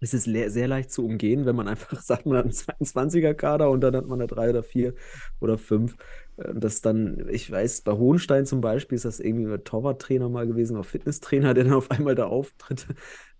[0.00, 3.70] es ist le sehr leicht zu umgehen, wenn man einfach sagt, man hat einen 22er-Kader
[3.70, 4.94] und dann hat man da drei oder vier
[5.40, 5.96] oder fünf.
[6.38, 10.46] Äh, Das dann, ich weiß, bei Hohenstein zum Beispiel ist das irgendwie ein Torwarttrainer mal
[10.46, 12.86] gewesen, auch Fitnesstrainer, der dann auf einmal da auftritt.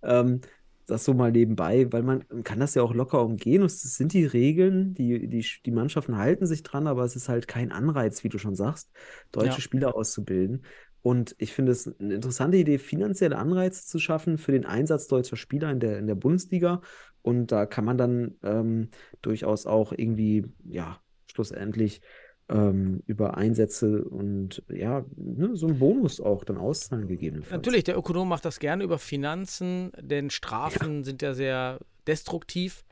[0.03, 0.41] Ähm,
[0.87, 3.61] das so mal nebenbei, weil man kann das ja auch locker umgehen.
[3.61, 7.29] Und es sind die Regeln, die, die, die Mannschaften halten sich dran, aber es ist
[7.29, 8.91] halt kein Anreiz, wie du schon sagst,
[9.31, 9.61] deutsche Ja.
[9.61, 10.65] Spieler auszubilden.
[11.01, 15.35] Und ich finde es eine interessante Idee, finanzielle Anreize zu schaffen für den Einsatz deutscher
[15.35, 16.81] Spieler in der, in der Bundesliga.
[17.21, 18.89] Und da kann man dann ähm,
[19.21, 22.01] durchaus auch irgendwie, ja, schlussendlich
[22.49, 27.55] ähm, über Einsätze und ja, ne, so einen Bonus auch dann auszahlen gegebenenfalls.
[27.55, 32.83] natürlich, der Ökonom macht das gerne über Finanzen, denn Strafen sind ja sehr destruktiv.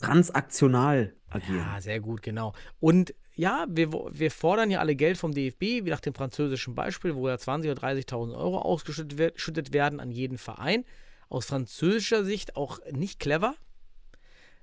[0.00, 1.58] Transaktional agieren.
[1.58, 2.52] Ja, sehr gut, genau.
[2.80, 7.14] Und ja, wir, wir fordern ja alle Geld vom DFB, wie nach dem französischen Beispiel,
[7.16, 10.84] wo ja 20.000 oder 30.000 Euro ausgeschüttet wer- schüttet werden an jeden Verein.
[11.28, 13.54] Aus französischer Sicht auch nicht clever,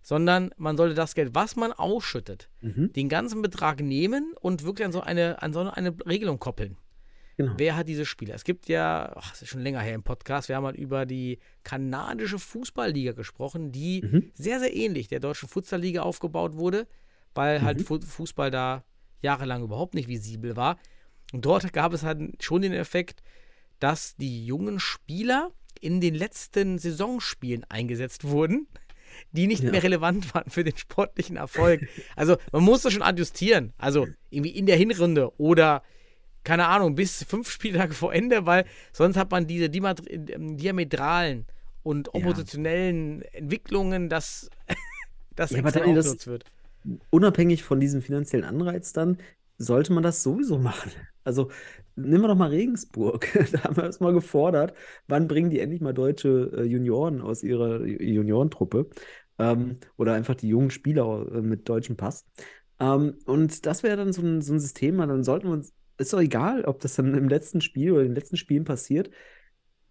[0.02, 4.86] sondern man sollte das Geld, was man ausschüttet, Mhm, den ganzen Betrag nehmen und wirklich
[4.86, 6.78] an so eine, an so eine Regelung koppeln.
[7.38, 7.54] genau.
[7.58, 8.36] Wer hat diese Spieler?
[8.36, 11.06] Es gibt ja, ach, das ist schon länger her im Podcast, wir haben mal über
[11.06, 14.32] die kanadische Fußballliga gesprochen, die Mhm.
[14.34, 16.88] sehr, sehr ähnlich der deutschen Futsalliga aufgebaut wurde,
[17.36, 17.84] weil halt Mhm.
[17.86, 18.84] Fu Fußball da
[19.22, 20.78] jahrelang überhaupt nicht visibel war.
[21.34, 23.22] Und dort gab es halt schon den Effekt,
[23.80, 28.68] dass die jungen Spieler in den letzten Saisonspielen eingesetzt wurden,
[29.32, 29.72] die nicht Ja.
[29.72, 31.82] mehr relevant waren für den sportlichen Erfolg.
[32.16, 33.74] Also man muss das schon adjustieren.
[33.78, 35.84] Also irgendwie in der Hinrunde oder
[36.44, 41.46] keine Ahnung, bis fünf Spieltage vor Ende, weil sonst hat man diese ähm, diametralen
[41.84, 42.14] und Ja.
[42.14, 44.50] oppositionellen Entwicklungen, dass
[45.36, 46.46] das Ja, extrem ausgenutzt wird.
[47.10, 49.18] Unabhängig von diesem finanziellen Anreiz dann,
[49.58, 50.92] sollte man das sowieso machen.
[51.24, 51.52] Also
[51.96, 53.28] nehmen wir doch mal Regensburg.
[53.52, 54.76] Da haben wir es mal gefordert,
[55.08, 58.90] wann bringen die endlich mal deutsche äh, Junioren aus ihrer Ju- Juniorentruppe
[59.40, 62.26] ähm, oder einfach die jungen Spieler äh, mit deutschem Pass.
[62.80, 66.14] Ähm, und das wäre dann so ein, so ein System, dann sollten wir uns, ist
[66.14, 69.12] doch egal, ob das dann im letzten Spiel oder in den letzten Spielen passiert.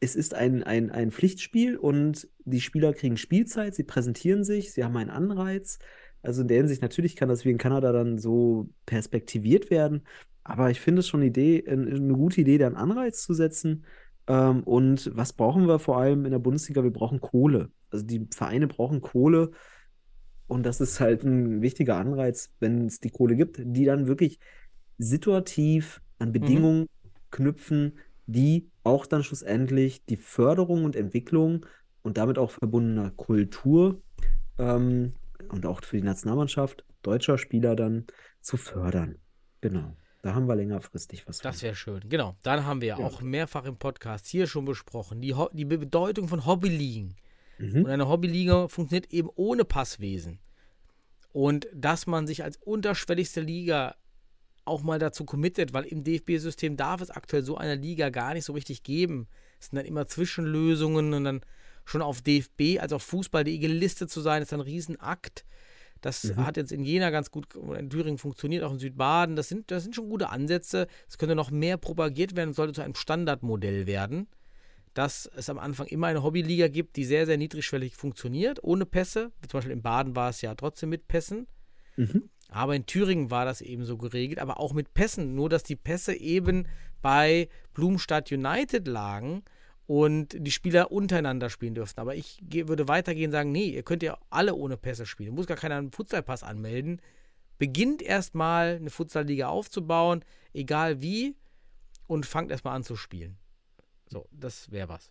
[0.01, 4.83] Es ist ein, ein, ein Pflichtspiel und die Spieler kriegen Spielzeit, sie präsentieren sich, sie
[4.85, 5.79] haben einen Anreiz.
[6.23, 10.03] Also in der Hinsicht, natürlich kann das wie in Kanada dann so perspektiviert werden,
[10.45, 13.85] aber ich finde es schon eine Idee, eine, gute Idee, da einen Anreiz zu setzen.
[14.27, 16.83] Ähm, und was brauchen wir vor allem in der Bundesliga?
[16.83, 17.71] Wir brauchen Kohle.
[17.91, 19.51] Also die Vereine brauchen Kohle
[20.51, 24.41] und das ist halt ein wichtiger Anreiz, wenn es die Kohle gibt, die dann wirklich
[24.99, 26.87] situativ an Bedingungen
[27.31, 31.67] knüpfen, die auch dann schlussendlich die Förderung und Entwicklung
[32.03, 34.03] und damit auch verbundener Kultur
[34.59, 35.13] ähm,
[35.53, 38.07] und auch für die Nationalmannschaft deutscher Spieler dann
[38.41, 39.19] zu fördern.
[39.61, 39.97] Genau.
[40.23, 42.01] Da haben wir längerfristig was Das wäre schön.
[42.09, 42.37] Genau.
[42.43, 42.97] Dann haben wir Ja.
[42.99, 47.17] auch mehrfach im Podcast hier schon besprochen, die, Ho die Bedeutung von Hobbyligen.
[47.59, 47.85] Mhm.
[47.85, 50.39] Und eine Hobbyliga funktioniert eben ohne Passwesen.
[51.33, 53.95] Und dass man sich als unterschwelligste Liga
[54.65, 58.45] auch mal dazu committet, weil im DFB-System darf es aktuell so eine Liga gar nicht
[58.45, 59.27] so richtig geben.
[59.59, 61.41] Es sind dann immer Zwischenlösungen und dann
[61.91, 65.45] schon auf DFB als auch Fußball.de gelistet zu sein, ist ein Riesenakt.
[66.01, 66.47] Das Mhm.
[66.47, 69.37] hat jetzt in Jena ganz gut in Thüringen funktioniert, auch in Südbaden.
[69.37, 70.87] Das sind, das sind schon gute Ansätze.
[71.09, 74.29] Es könnte noch mehr propagiert werden und sollte zu einem Standardmodell werden,
[74.95, 79.31] dass es am Anfang immer eine Hobbyliga gibt, die sehr, sehr niedrigschwellig funktioniert, ohne Pässe.
[79.47, 81.47] Zum Beispiel in Baden war es ja trotzdem mit Pässen.
[81.97, 82.31] Mhm.
[82.49, 85.35] Aber in Thüringen war das eben so geregelt, aber auch mit Pässen.
[85.35, 86.67] Nur, dass die Pässe eben
[87.03, 89.43] bei Blumstadt United lagen
[89.91, 91.99] und die Spieler untereinander spielen dürften.
[91.99, 95.35] Aber ich würde weitergehen und sagen, nee, ihr könnt ja alle ohne Pässe spielen.
[95.35, 97.03] Muss gar keiner einen Futsalpass anmelden.
[97.59, 100.25] Beginnt erstmal eine Futsalliga aufzubauen,
[100.55, 101.35] egal wie,
[102.07, 103.37] und fangt erstmal an zu spielen.
[104.07, 105.11] So, das wäre was.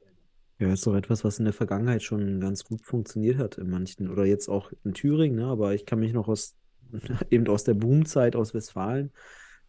[0.59, 4.09] Ja, ist doch etwas, was in der Vergangenheit schon ganz gut funktioniert hat in manchen,
[4.09, 5.47] oder jetzt auch in Thüringen, ne?
[5.47, 6.55] Aber ich kann mich noch aus,
[7.29, 9.11] eben aus der Boomzeit aus Westfalen,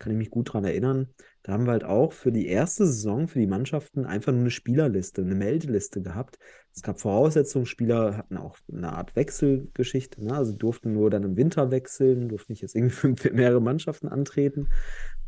[0.00, 1.14] kann ich mich gut dran erinnern.
[1.44, 4.50] Da haben wir halt auch für die erste Saison für die Mannschaften einfach nur eine
[4.50, 6.38] Spielerliste, eine Meldeliste gehabt.
[6.74, 10.34] Es gab Voraussetzungen, Spieler hatten auch eine Art Wechselgeschichte, ne?
[10.34, 14.68] Also durften nur dann im Winter wechseln, durften nicht jetzt irgendwie für mehrere Mannschaften antreten.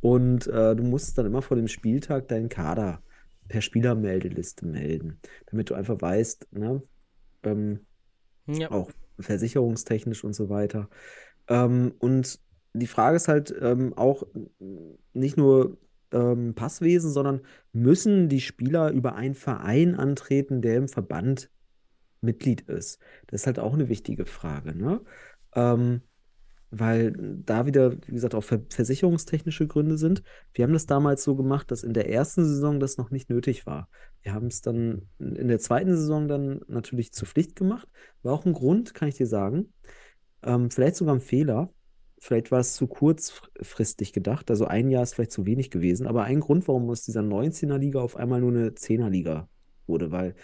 [0.00, 3.02] Und äh, du musst dann immer vor dem Spieltag deinen Kader
[3.48, 6.82] per Spielermeldeliste melden, damit du einfach weißt, ne,
[7.44, 7.86] ähm,
[8.46, 8.70] Ja.
[8.70, 10.88] auch versicherungstechnisch und so weiter.
[11.48, 12.40] Ähm, und
[12.74, 14.24] die Frage ist halt ähm, auch
[15.12, 15.78] nicht nur
[16.12, 17.40] ähm, Passwesen, sondern
[17.72, 21.50] müssen die Spieler über einen Verein antreten, der im Verband
[22.20, 22.98] Mitglied ist?
[23.26, 25.00] Das ist halt auch eine wichtige Frage, ne?
[25.54, 26.02] Ähm,
[26.74, 27.12] weil
[27.44, 30.22] da wieder, wie gesagt, auch ver versicherungstechnische Gründe sind.
[30.54, 33.66] Wir haben das damals so gemacht, dass in der ersten Saison das noch nicht nötig
[33.66, 33.90] war.
[34.22, 37.86] Wir haben es dann in der zweiten Saison dann natürlich zur Pflicht gemacht.
[38.22, 39.74] War auch ein Grund, kann ich dir sagen.
[40.42, 41.70] Ähm, vielleicht sogar ein Fehler.
[42.24, 44.48] Vielleicht war es zu kurzfristig gedacht.
[44.48, 46.06] Also ein Jahr ist vielleicht zu wenig gewesen.
[46.06, 49.48] Aber ein Grund, warum aus dieser 19er-Liga auf einmal nur eine 10er-Liga
[49.88, 50.36] wurde, weil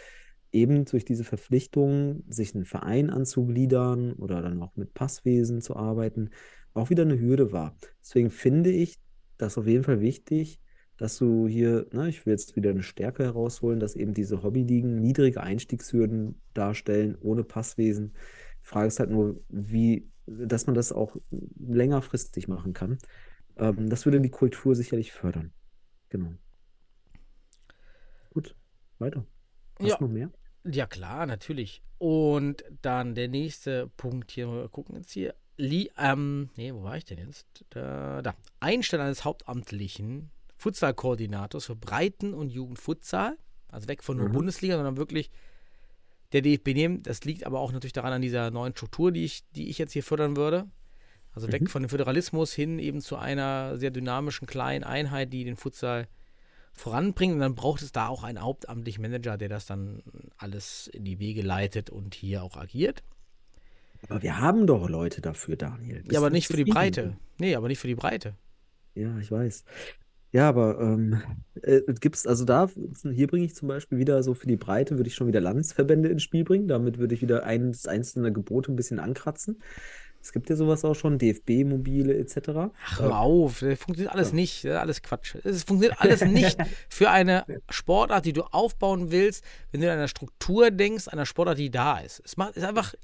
[0.50, 6.30] eben durch diese Verpflichtung, sich einen Verein anzugliedern oder dann auch mit Passwesen zu arbeiten,
[6.74, 7.76] auch wieder eine Hürde war.
[8.02, 8.98] Deswegen finde ich
[9.36, 10.58] das auf jeden Fall wichtig,
[10.96, 15.00] dass du hier, ne, ich will jetzt wieder eine Stärke herausholen, dass eben diese Hobbyligen
[15.00, 18.14] niedrige Einstiegshürden darstellen, ohne Passwesen.
[18.64, 21.16] Die Frage ist halt nur, wie, dass man das auch
[21.58, 22.98] längerfristig machen kann.
[23.56, 25.52] Ähm, das würde die Kultur sicherlich fördern.
[26.10, 26.32] Genau.
[28.30, 28.54] Gut,
[28.98, 29.24] weiter.
[29.78, 29.96] Hast Ja.
[30.00, 30.30] noch mehr?
[30.64, 31.82] Ja, klar, natürlich.
[31.98, 35.34] Und dann der nächste Punkt hier, wir gucken jetzt hier.
[35.56, 37.46] Li, ähm, nee, wo war ich denn jetzt?
[37.70, 38.34] Da, da.
[38.60, 43.36] Einstellen eines hauptamtlichen Futsal-Koordinators für Breiten- und Jugendfutsal.
[43.68, 44.32] Also weg von nur Mhm.
[44.32, 45.30] Bundesliga, sondern wirklich
[46.32, 47.02] der DFB nehmen.
[47.02, 49.92] Das liegt aber auch natürlich daran an dieser neuen Struktur, die ich, die ich jetzt
[49.92, 50.66] hier fördern würde.
[51.32, 51.66] Also weg Mhm.
[51.68, 56.08] von dem Föderalismus hin eben zu einer sehr dynamischen kleinen Einheit, die den Futsal
[56.72, 57.34] voranbringt.
[57.34, 60.02] Und dann braucht es da auch einen hauptamtlichen Manager, der das dann
[60.36, 63.02] alles in die Wege leitet und hier auch agiert.
[64.08, 66.00] Aber wir haben doch Leute dafür, Daniel.
[66.02, 66.64] Bist ja, aber nicht für die?
[66.64, 67.16] Breite.
[67.38, 68.34] Nee, aber nicht für die Breite.
[68.94, 69.64] Ja, ich weiß.
[70.30, 71.22] Ja, aber ähm,
[71.62, 72.68] äh, gibt's, also da,
[73.02, 76.08] hier bringe ich zum Beispiel wieder so für die Breite, würde ich schon wieder Landesverbände
[76.10, 76.68] ins Spiel bringen.
[76.68, 79.62] Damit würde ich wieder ein, das einzelne Gebot ein bisschen ankratzen.
[80.20, 82.72] Es gibt ja sowas auch schon, DFB-Mobile etc.
[82.84, 84.34] Ach, hör auf, das funktioniert alles Ja.
[84.34, 84.64] nicht.
[84.64, 85.36] Ist alles Quatsch.
[85.44, 86.58] Es funktioniert alles nicht
[86.88, 91.58] für eine Sportart, die du aufbauen willst, wenn du an einer Struktur denkst, einer Sportart,
[91.58, 92.20] die da ist.
[92.24, 92.94] Es macht, ist einfach,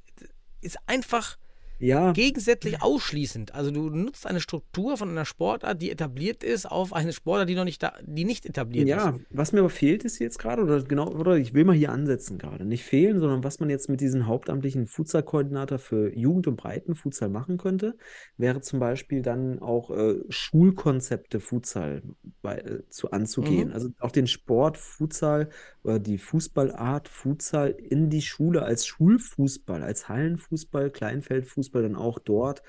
[0.60, 1.38] ist einfach
[1.78, 3.54] Ja, gegensätzlich ausschließend.
[3.54, 7.54] Also du nutzt eine Struktur von einer Sportart, die etabliert ist, auf eine Sportart, die
[7.54, 9.20] noch nicht da, die nicht etabliert ja, ist.
[9.30, 12.38] was mir aber fehlt ist jetzt gerade, oder genau, oder ich will mal hier ansetzen
[12.38, 12.64] gerade.
[12.64, 17.58] Nicht fehlen, sondern was man jetzt mit diesem hauptamtlichen Futsal-Koordinator für Jugend- und Breitenfutsal machen
[17.58, 17.96] könnte,
[18.36, 22.02] wäre zum Beispiel dann auch äh, Schulkonzepte Futsal
[22.40, 23.68] bei, äh, zu anzugehen.
[23.68, 23.74] Mhm.
[23.74, 25.50] Also auch den Sport Futsal
[25.84, 32.62] oder die Fußballart Futsal in die Schule als Schulfußball, als Hallenfußball, Kleinfeldfußball dann auch dort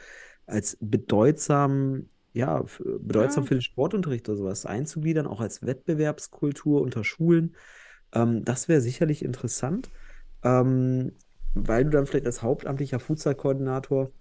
[0.45, 2.63] als bedeutsam, ja,
[2.99, 3.47] bedeutsam Ja.
[3.47, 7.55] für den Sportunterricht oder sowas einzugliedern, auch als Wettbewerbskultur unter Schulen.
[8.13, 9.91] Ähm, das wäre sicherlich interessant,
[10.43, 11.13] ähm,
[11.53, 14.11] weil du dann vielleicht als hauptamtlicher Futsal-Koordinator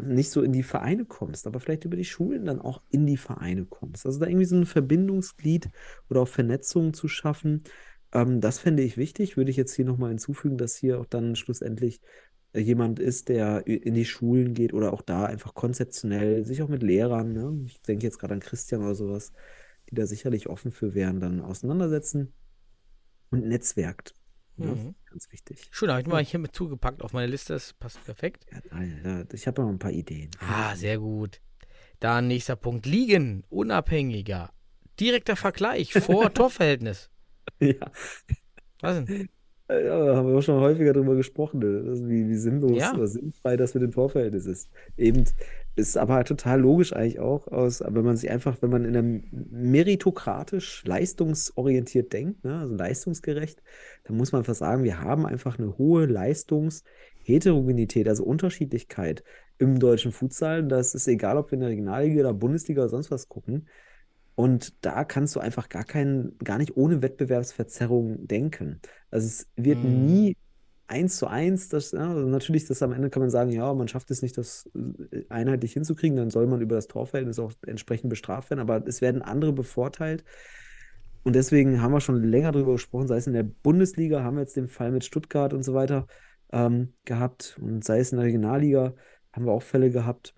[0.00, 3.18] nicht so in die Vereine kommst, aber vielleicht über die Schulen dann auch in die
[3.18, 4.06] Vereine kommst.
[4.06, 5.68] Also da irgendwie so ein Verbindungsglied
[6.08, 7.64] oder auch Vernetzung zu schaffen,
[8.12, 9.36] ähm, das fände ich wichtig.
[9.36, 12.00] Würde ich jetzt hier nochmal hinzufügen, dass hier auch dann schlussendlich
[12.52, 16.68] äh, jemand ist, der in die Schulen geht oder auch da einfach konzeptionell sich auch
[16.68, 17.64] mit Lehrern, ne?
[17.66, 19.32] Ich denke jetzt gerade an Christian oder sowas,
[19.90, 22.32] die da sicherlich offen für wären, dann auseinandersetzen
[23.30, 24.14] und netzwerkt.
[24.56, 24.66] Ne?
[24.66, 24.94] Mhm.
[25.08, 25.68] ganz wichtig.
[25.70, 27.54] Schön, habe ich mal hier mit zugepackt auf meine Liste.
[27.54, 28.44] Das passt perfekt.
[29.02, 30.30] Ja, ich habe noch ein paar Ideen.
[30.40, 31.40] Ah, sehr gut.
[32.00, 32.84] Dann nächster Punkt.
[32.84, 34.52] Liegen, unabhängiger.
[35.00, 37.11] Direkter Vergleich vor Torverhältnis.
[37.60, 37.90] Ja,
[38.80, 39.28] Was denn?
[39.70, 41.82] ja, da haben wir auch schon häufiger drüber gesprochen, ne?
[42.08, 42.92] Wie, wie sinnlos Ja.
[42.92, 44.70] oder sinnfrei das mit dem Torverhältnis ist.
[44.96, 45.24] Eben
[45.76, 48.94] ist aber halt total logisch eigentlich auch, aus, wenn man sich einfach, wenn man in
[48.96, 53.62] einem meritokratisch, leistungsorientiert denkt, ne, also leistungsgerecht,
[54.04, 59.24] dann muss man einfach sagen, wir haben einfach eine hohe Leistungsheterogenität, also Unterschiedlichkeit
[59.58, 60.66] im deutschen Futsal.
[60.68, 63.68] Das ist egal, ob wir in der Regionalliga oder Bundesliga oder sonst was gucken.
[64.34, 68.80] Und da kannst du einfach gar keinen, gar nicht ohne Wettbewerbsverzerrung denken.
[69.10, 70.04] Also es wird Mhm.
[70.04, 70.36] nie
[70.86, 73.88] eins zu eins, das, ja, also natürlich, das am Ende kann man sagen, ja, man
[73.88, 78.10] schafft es nicht, das äh, einheitlich hinzukriegen, dann soll man über das Torverhältnis auch entsprechend
[78.10, 80.24] bestraft werden, aber es werden andere bevorteilt.
[81.24, 84.40] Und deswegen haben wir schon länger darüber gesprochen, sei es in der Bundesliga, haben wir
[84.42, 86.06] jetzt den Fall mit Stuttgart und so weiter
[86.52, 88.94] ähm, gehabt, und sei es in der Regionalliga,
[89.32, 90.34] haben wir auch Fälle gehabt.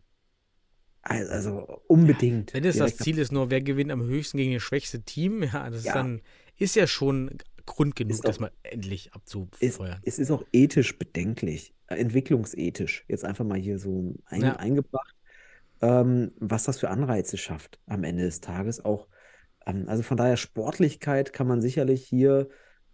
[1.07, 2.55] Also, unbedingt.
[2.55, 5.68] Wenn es das Ziel ist, nur wer gewinnt am höchsten gegen das schwächste Team, ja,
[5.68, 5.94] das ist Ja.
[5.94, 6.22] dann,
[6.57, 10.00] ist ja schon Grund genug, Ist das auch- mal endlich Es, abzufeuern.
[10.05, 14.57] es ist auch ethisch bedenklich, äh, entwicklungsethisch, jetzt einfach mal hier so ein, Ja.
[14.57, 15.14] eingebracht,
[15.82, 19.09] ähm, was das für Anreize schafft am Ende des Tages auch.
[19.66, 22.48] Ähm, also von daher Sportlichkeit kann man sicherlich hier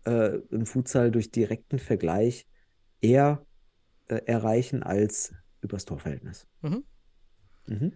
[0.07, 2.47] äh, im Futsal durch direkten Vergleich
[3.03, 3.45] eher
[4.09, 6.47] äh, erreichen als übers Torverhältnis.
[6.63, 6.85] Mhm.
[7.71, 7.93] Mhm.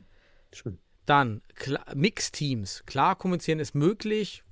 [0.52, 0.78] Schön.
[1.06, 2.84] Dann klar, Mixteams.
[2.86, 4.42] Klar kommunizieren ist möglich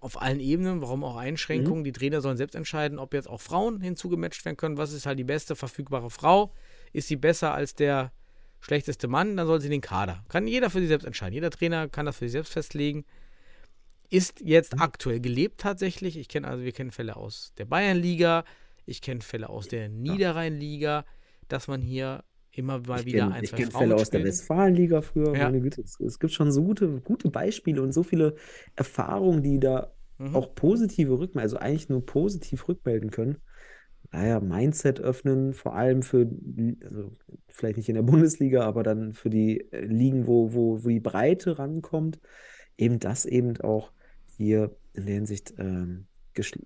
[0.00, 1.84] auf allen Ebenen, warum auch Einschränkungen.
[1.84, 4.76] Die Trainer sollen selbst entscheiden, ob jetzt auch Frauen hinzugematcht werden können.
[4.76, 6.54] Was ist halt die beste verfügbare Frau?
[6.92, 8.12] Ist sie besser als der
[8.60, 9.36] schlechteste Mann?
[9.36, 10.24] Dann soll sie den Kader.
[10.28, 11.34] Kann jeder für sich selbst entscheiden.
[11.34, 13.04] Jeder Trainer kann das für sich selbst festlegen.
[14.08, 16.16] Ist jetzt aktuell gelebt tatsächlich.
[16.16, 18.44] Ich kenne also, wir kennen Fälle aus der Bayernliga,
[18.86, 21.04] ich kenne Fälle aus der Niederrheinliga,
[21.48, 22.24] dass man hier
[22.58, 24.24] immer mal Ich wieder kenn- ein, ich kenne Fälle aus der.
[24.24, 25.44] Westfalenliga früher, Ja.
[25.44, 25.80] meine Güte.
[25.82, 28.34] Es, es gibt schon so gute, gute Beispiele und so viele
[28.76, 30.34] Erfahrungen, die da Mhm.
[30.34, 33.38] auch positive Rückmeldungen, also eigentlich nur positiv rückmelden können.
[34.10, 36.28] Daher Mindset öffnen, vor allem für,
[36.82, 37.16] also
[37.48, 40.98] vielleicht nicht in der Bundesliga, aber dann für die äh, Ligen, wo, wo, wo die
[40.98, 42.18] Breite rankommt,
[42.76, 43.92] eben das eben auch
[44.36, 46.06] hier in der Hinsicht ähm,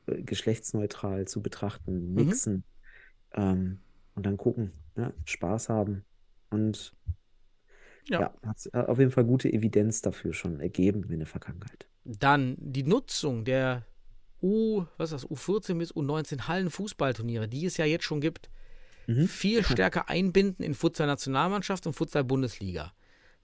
[0.07, 2.65] äh, geschlechtsneutral zu betrachten, mixen
[3.35, 3.81] ähm,
[4.15, 5.13] und dann gucken, ne?
[5.25, 6.05] Spaß haben
[6.51, 6.95] und
[8.09, 8.21] Ja.
[8.21, 11.87] ja, hat auf jeden Fall gute Evidenz dafür schon ergeben in der Vergangenheit.
[12.05, 13.87] Dann die Nutzung der
[14.43, 18.51] U, was ist das, U14 bis U19 Hallenfußballturniere, die es ja jetzt schon gibt,
[19.07, 19.27] Mhm.
[19.29, 22.93] viel stärker einbinden in Futsal-Nationalmannschaft und Futsal-Bundesliga.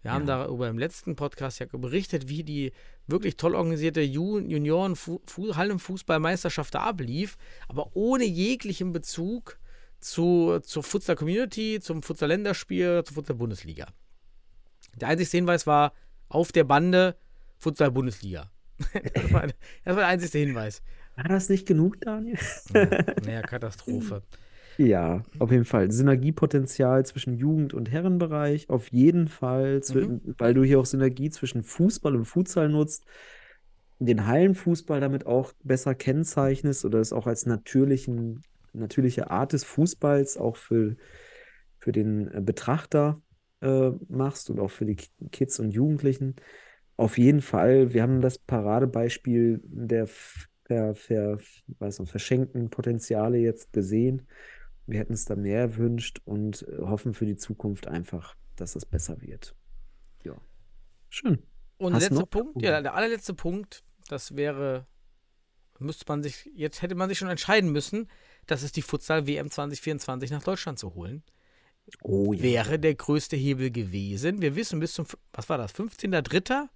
[0.03, 0.45] Wir haben Ja.
[0.45, 2.73] darüber im letzten Podcast ja berichtet, wie die
[3.09, 7.37] wirklich toll organisierte Ju Junioren Fu Fu Hallenfußballmeisterschaft da ablief,
[7.69, 9.59] aber ohne jeglichen Bezug
[10.01, 13.87] zu, zur Futsal-Community, zum Futsal-Länderspiel, zur Futsal-Bundesliga.
[15.01, 15.93] Der einzige Hinweis war
[16.29, 17.17] auf der Bande
[17.59, 18.51] Futsal-Bundesliga.
[19.15, 20.83] das, war, das war der einzige Hinweis.
[21.17, 22.39] War das nicht genug, Daniel?
[23.25, 24.23] Naja, Katastrophe.
[24.77, 25.91] Ja, auf jeden Fall.
[25.91, 31.65] Synergiepotenzial zwischen Jugend- und Herrenbereich, auf jeden Fall, zwi- weil du hier auch Synergie zwischen
[31.65, 33.05] Fußball und Futsal nutzt,
[33.99, 38.43] den Hallenfußball damit auch besser kennzeichnest oder es auch als natürlichen,
[38.79, 40.97] natürliche Art des Fußballs auch für,
[41.79, 43.21] für den äh, Betrachter
[43.61, 46.37] äh, machst und auch für die Ki- Kids und Jugendlichen.
[46.97, 51.39] Auf jeden Fall, wir haben das Paradebeispiel der ver, ver,
[51.79, 54.27] weiß nicht, verschenkten Potenziale jetzt gesehen.
[54.87, 58.87] Wir hätten es da mehr erwünscht und äh, hoffen für die Zukunft einfach, dass es
[58.87, 59.55] besser wird.
[60.25, 60.35] Ja.
[61.11, 61.43] Schön.
[61.77, 62.69] Und Hast der letzte Punkt, Punkte?
[62.69, 64.87] ja, der allerletzte Punkt, das wäre,
[65.79, 68.09] müsste man sich, jetzt hätte man sich schon entscheiden müssen,
[68.49, 71.23] das ist die Futsal WM 2024 nach Deutschland zu holen.
[72.03, 72.43] Oh ja.
[72.43, 74.43] Wäre der größte Hebel gewesen.
[74.43, 76.69] Wir wissen bis zum, was war das, 15.03.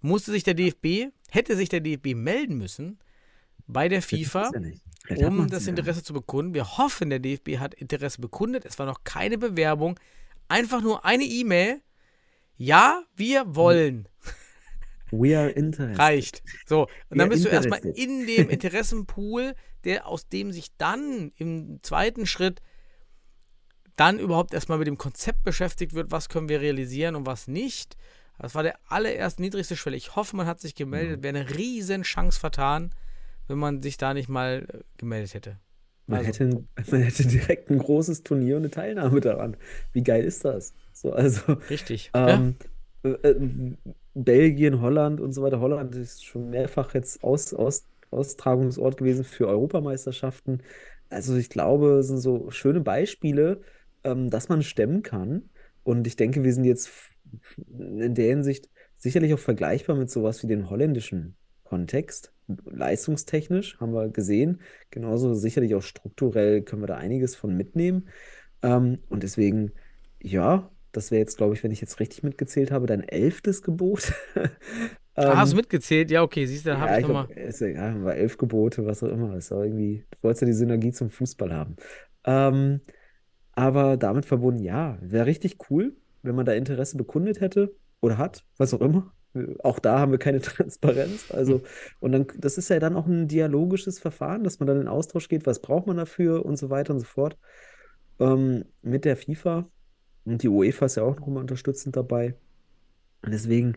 [0.00, 2.98] musste sich der DFB, hätte sich der DFB melden müssen
[3.66, 4.60] bei der FIFA, ja
[5.08, 5.70] hat um das ja.
[5.70, 6.54] Interesse zu bekunden.
[6.54, 8.64] Wir hoffen, der DFB hat Interesse bekundet.
[8.64, 9.98] Es war noch keine Bewerbung.
[10.48, 11.80] Einfach nur eine E-Mail.
[12.56, 14.08] Ja, wir wollen.
[15.10, 15.98] We are interested.
[15.98, 16.42] Reicht.
[16.66, 18.04] So, und dann bist du erstmal interested.
[18.04, 19.54] in dem Interessenpool,
[19.84, 22.60] der aus dem sich dann im zweiten Schritt
[23.96, 27.96] dann überhaupt erstmal mit dem Konzept beschäftigt wird, was können wir realisieren und was nicht.
[28.38, 29.96] Das war der allererste niedrigste Schwelle.
[29.98, 31.22] Ich hoffe, man hat sich gemeldet.
[31.22, 32.90] Wäre eine riesen Chance vertan,
[33.48, 35.58] wenn man sich da nicht mal äh, gemeldet hätte.
[36.06, 39.58] Man Also- hätte, man hätte direkt ein großes Turnier und eine Teilnahme daran.
[39.92, 40.72] Wie geil ist das?
[40.94, 42.10] So, also, Richtig.
[42.14, 42.54] ähm,
[43.02, 43.74] äh, äh,
[44.14, 45.60] Belgien, Holland und so weiter.
[45.60, 50.62] Holland ist schon mehrfach jetzt aus, aus, Austragungsort gewesen für Europameisterschaften.
[51.10, 53.62] also ich glaube, es sind so schöne Beispiele,
[54.04, 55.50] ähm, dass man stemmen kann.
[55.82, 56.90] Und ich denke, wir sind jetzt
[57.68, 62.32] in der Hinsicht sicherlich auch vergleichbar mit sowas wie dem holländischen Kontext.
[62.64, 64.60] Leistungstechnisch haben wir gesehen,
[64.90, 68.08] genauso sicherlich auch strukturell können wir da einiges von mitnehmen.
[68.62, 69.72] Ähm, und deswegen,
[70.20, 74.12] ja, das wäre jetzt, glaube ich, wenn ich jetzt richtig mitgezählt habe, dein elftes Gebot.
[75.24, 76.10] Ah, hast du Ähm, mitgezählt?
[76.10, 77.28] Ja, okay, siehst du, dann habe ja, ich ich nochmal.
[77.36, 79.36] ist ja egal, war elf Gebote, was auch immer.
[79.36, 81.76] Ist auch irgendwie, du wolltest ja die Synergie zum Fußball haben.
[82.24, 82.80] Ähm,
[83.52, 88.44] aber damit verbunden, ja, wäre richtig cool, wenn man da Interesse bekundet hätte oder hat,
[88.58, 89.14] was auch immer.
[89.62, 91.30] Auch da haben wir keine Transparenz.
[91.30, 91.62] Also,
[92.00, 95.28] und dann, das ist ja dann auch ein dialogisches Verfahren, dass man dann in Austausch
[95.28, 97.38] geht, was braucht man dafür und so weiter und so fort.
[98.20, 99.70] Ähm, mit der FIFA
[100.24, 102.36] und die UEFA ist ja auch noch immer unterstützend dabei.
[103.22, 103.76] Und deswegen,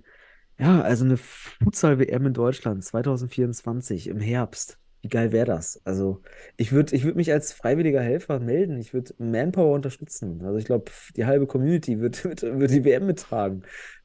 [0.60, 4.80] ja, also eine Futsal-WM in Deutschland 2024 im Herbst.
[5.02, 5.82] Wie geil wäre das?
[5.86, 6.22] Also,
[6.56, 8.78] ich würde ich würd mich als freiwilliger Helfer melden.
[8.80, 10.42] Ich würde Manpower unterstützen.
[10.46, 13.64] Also, ich glaube, die halbe Community wird, wird, wird die WM mittragen.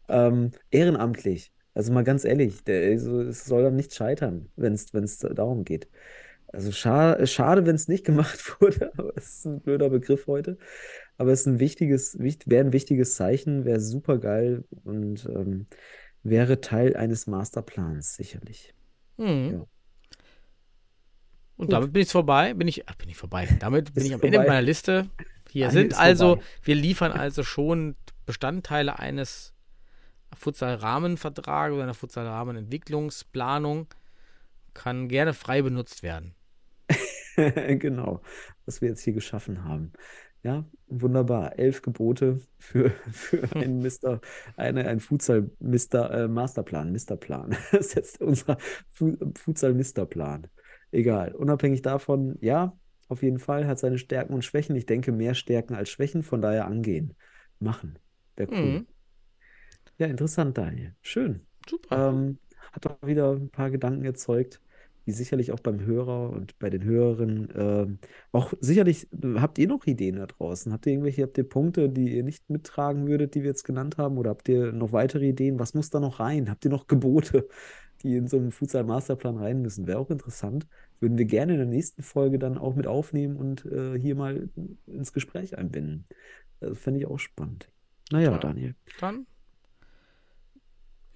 [0.08, 1.52] Ähm, ehrenamtlich.
[1.74, 5.88] Also, mal ganz ehrlich, der, also, es soll dann nicht scheitern, wenn es darum geht.
[6.48, 10.58] Also, schade, schade, wenn es nicht gemacht wurde, aber es ist ein blöder Begriff heute.
[11.16, 15.66] Aber es ist ein wichtiges, wicht, wäre ein wichtiges Zeichen, wäre super geil und ähm,
[16.22, 18.74] wäre Teil eines Masterplans, sicherlich.
[19.16, 19.50] Mhm.
[19.52, 19.66] Ja.
[21.56, 21.72] Und Gut.
[21.72, 22.54] damit bin ich vorbei.
[22.54, 23.48] Bin ich, ach, bin ich vorbei.
[23.58, 24.52] Damit bin ich am Ende vorbei.
[24.52, 25.10] meiner Liste.
[25.50, 26.44] Hier Eine sind also, vorbei.
[26.62, 27.96] wir liefern also schon
[28.26, 29.54] Bestandteile eines
[30.36, 33.88] Futsal-Rahmenvertrages oder einer Futsal-Rahmenentwicklungsplanung.
[34.74, 36.34] Kann gerne frei benutzt werden.
[37.36, 38.20] Genau,
[38.66, 39.92] was wir jetzt hier geschaffen haben.
[40.42, 41.58] Ja, wunderbar.
[41.58, 44.20] Elf Gebote für, für einen Mister,
[44.56, 47.56] eine, ein Futsal-Mister, äh, Masterplan, Misterplan.
[47.72, 48.56] Das ist jetzt unser
[48.90, 50.46] Fu Futsal-Misterplan.
[50.90, 51.34] Egal.
[51.34, 52.78] Unabhängig davon, ja,
[53.08, 54.76] auf jeden Fall hat seine Stärken und Schwächen.
[54.76, 57.14] Ich denke, mehr Stärken als Schwächen, von daher angehen.
[57.58, 57.98] Machen.
[58.36, 58.58] Wäre cool.
[58.58, 58.86] Mhm.
[59.98, 60.94] Ja, interessant, Daniel.
[61.02, 61.46] Schön.
[61.68, 62.10] Super.
[62.10, 62.38] Ähm,
[62.72, 64.60] hat auch wieder ein paar Gedanken erzeugt,
[65.08, 67.98] die sicherlich auch beim Hörer und bei den Hörerinnen ähm,
[68.30, 70.70] auch sicherlich, habt ihr noch Ideen da draußen?
[70.70, 73.96] Habt ihr irgendwelche, habt ihr Punkte, die ihr nicht mittragen würdet, die wir jetzt genannt
[73.96, 74.18] haben?
[74.18, 75.58] Oder habt ihr noch weitere Ideen?
[75.58, 76.50] Was muss da noch rein?
[76.50, 77.48] Habt ihr noch Gebote,
[78.02, 79.86] die in so einen Futsal-Masterplan rein müssen?
[79.86, 80.66] Wäre auch interessant.
[81.00, 84.50] Würden wir gerne in der nächsten Folge dann auch mit aufnehmen und äh, hier mal
[84.86, 86.04] ins Gespräch einbinden.
[86.60, 87.70] Das fände ich auch spannend.
[88.12, 88.38] Naja, Ja.
[88.38, 88.74] Daniel.
[89.00, 89.26] Dann,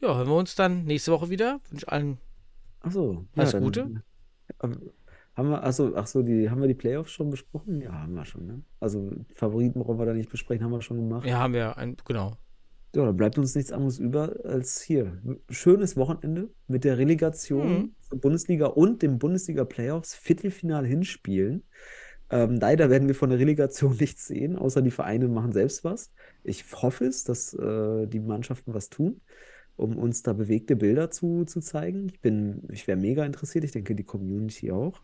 [0.01, 1.61] ja, hören wir uns dann nächste Woche wieder.
[1.69, 2.17] Wünsche allen
[2.83, 4.03] Ach so, Alles dann, Gute.
[4.61, 4.69] äh,
[5.35, 7.81] Haben wir, achso, ach so, die, haben wir die Playoffs schon besprochen?
[7.81, 8.63] Ja, haben wir schon, ne?
[8.81, 11.27] Also Favoriten brauchen wir da nicht besprechen, haben wir schon gemacht.
[11.27, 12.37] Ja, haben wir ein, genau.
[12.95, 15.23] Ja, da bleibt uns nichts anderes über als hier.
[15.49, 17.95] Schönes Wochenende mit der Relegation Mhm.
[18.01, 21.65] zur Bundesliga und dem Bundesliga-Playoffs Viertelfinal hinspielen.
[22.31, 26.13] Ähm, leider werden wir von der Relegation nichts sehen, außer die Vereine machen selbst was.
[26.43, 29.23] Ich hoffe es, dass äh, die Mannschaften was tun,
[29.77, 32.09] um uns da bewegte Bilder zu, zu zeigen.
[32.09, 35.01] Ich bin, ich wäre mega interessiert, ich denke die Community auch.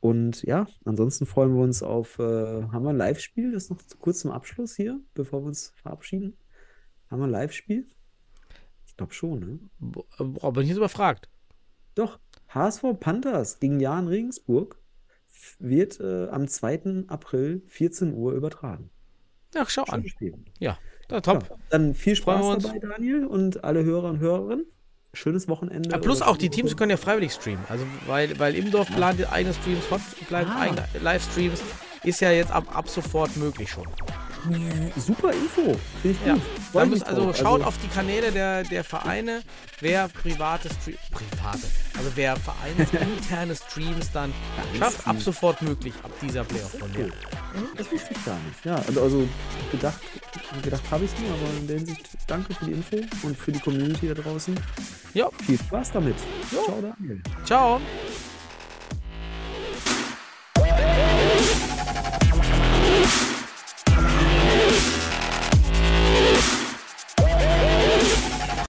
[0.00, 4.20] Und ja, ansonsten freuen wir uns auf, äh, haben wir ein Live-Spiel, das noch kurz
[4.20, 6.36] zum Abschluss hier, bevor wir uns verabschieden.
[7.10, 7.86] Haben wir ein Live-Spiel?
[8.86, 9.58] Ich glaube schon, ne?
[10.18, 11.28] Boah, bin ich jetzt überfragt.
[11.94, 14.80] Doch, HSV Panthers gegen Jahn Regensburg
[15.58, 17.04] wird äh, am 2.
[17.08, 18.90] April 14 Uhr übertragen.
[19.56, 20.00] Ach, schau an.
[20.00, 20.34] Schönes Spiel.
[20.58, 20.78] Ja,
[21.10, 21.58] Ja, top.
[21.70, 24.66] dann viel Spaß dabei, Daniel, und alle Hörer und Hörerinnen.
[25.14, 25.88] Schönes Wochenende.
[25.90, 27.64] Ja, plus auch die Teams können ja freiwillig streamen.
[27.68, 30.60] Also, weil, weil Imdorf plant ja eigene Streams, Hot plant Ah.
[30.60, 31.62] eigene Livestreams.
[32.04, 33.86] Ist ja jetzt ab, ab sofort möglich schon
[34.96, 35.78] super Info.
[36.02, 36.34] Finde ich ja.
[36.34, 36.42] gut.
[36.72, 37.36] Freu also drauf.
[37.36, 39.42] schaut also auf die Kanäle der, der Vereine,
[39.80, 41.66] wer private Streams, private,
[41.96, 44.32] also wer vereinsinterne Streams dann
[44.72, 46.98] ja, schafft, ab sofort möglich, ab dieser Playoff-Runde.
[46.98, 47.12] Cool.
[47.54, 48.64] Mhm, das wusste ich gar nicht.
[48.64, 49.28] Ja, also, also
[49.70, 50.00] gedacht,
[50.62, 53.52] gedacht habe ich es mir, aber in der Hinsicht danke für die Info und für
[53.52, 54.58] die Community da draußen.
[55.14, 55.28] Ja.
[55.44, 56.16] Viel Spaß damit.
[56.52, 56.64] Jo.
[56.64, 57.22] Ciao, Daniel.
[57.44, 57.80] Ciao.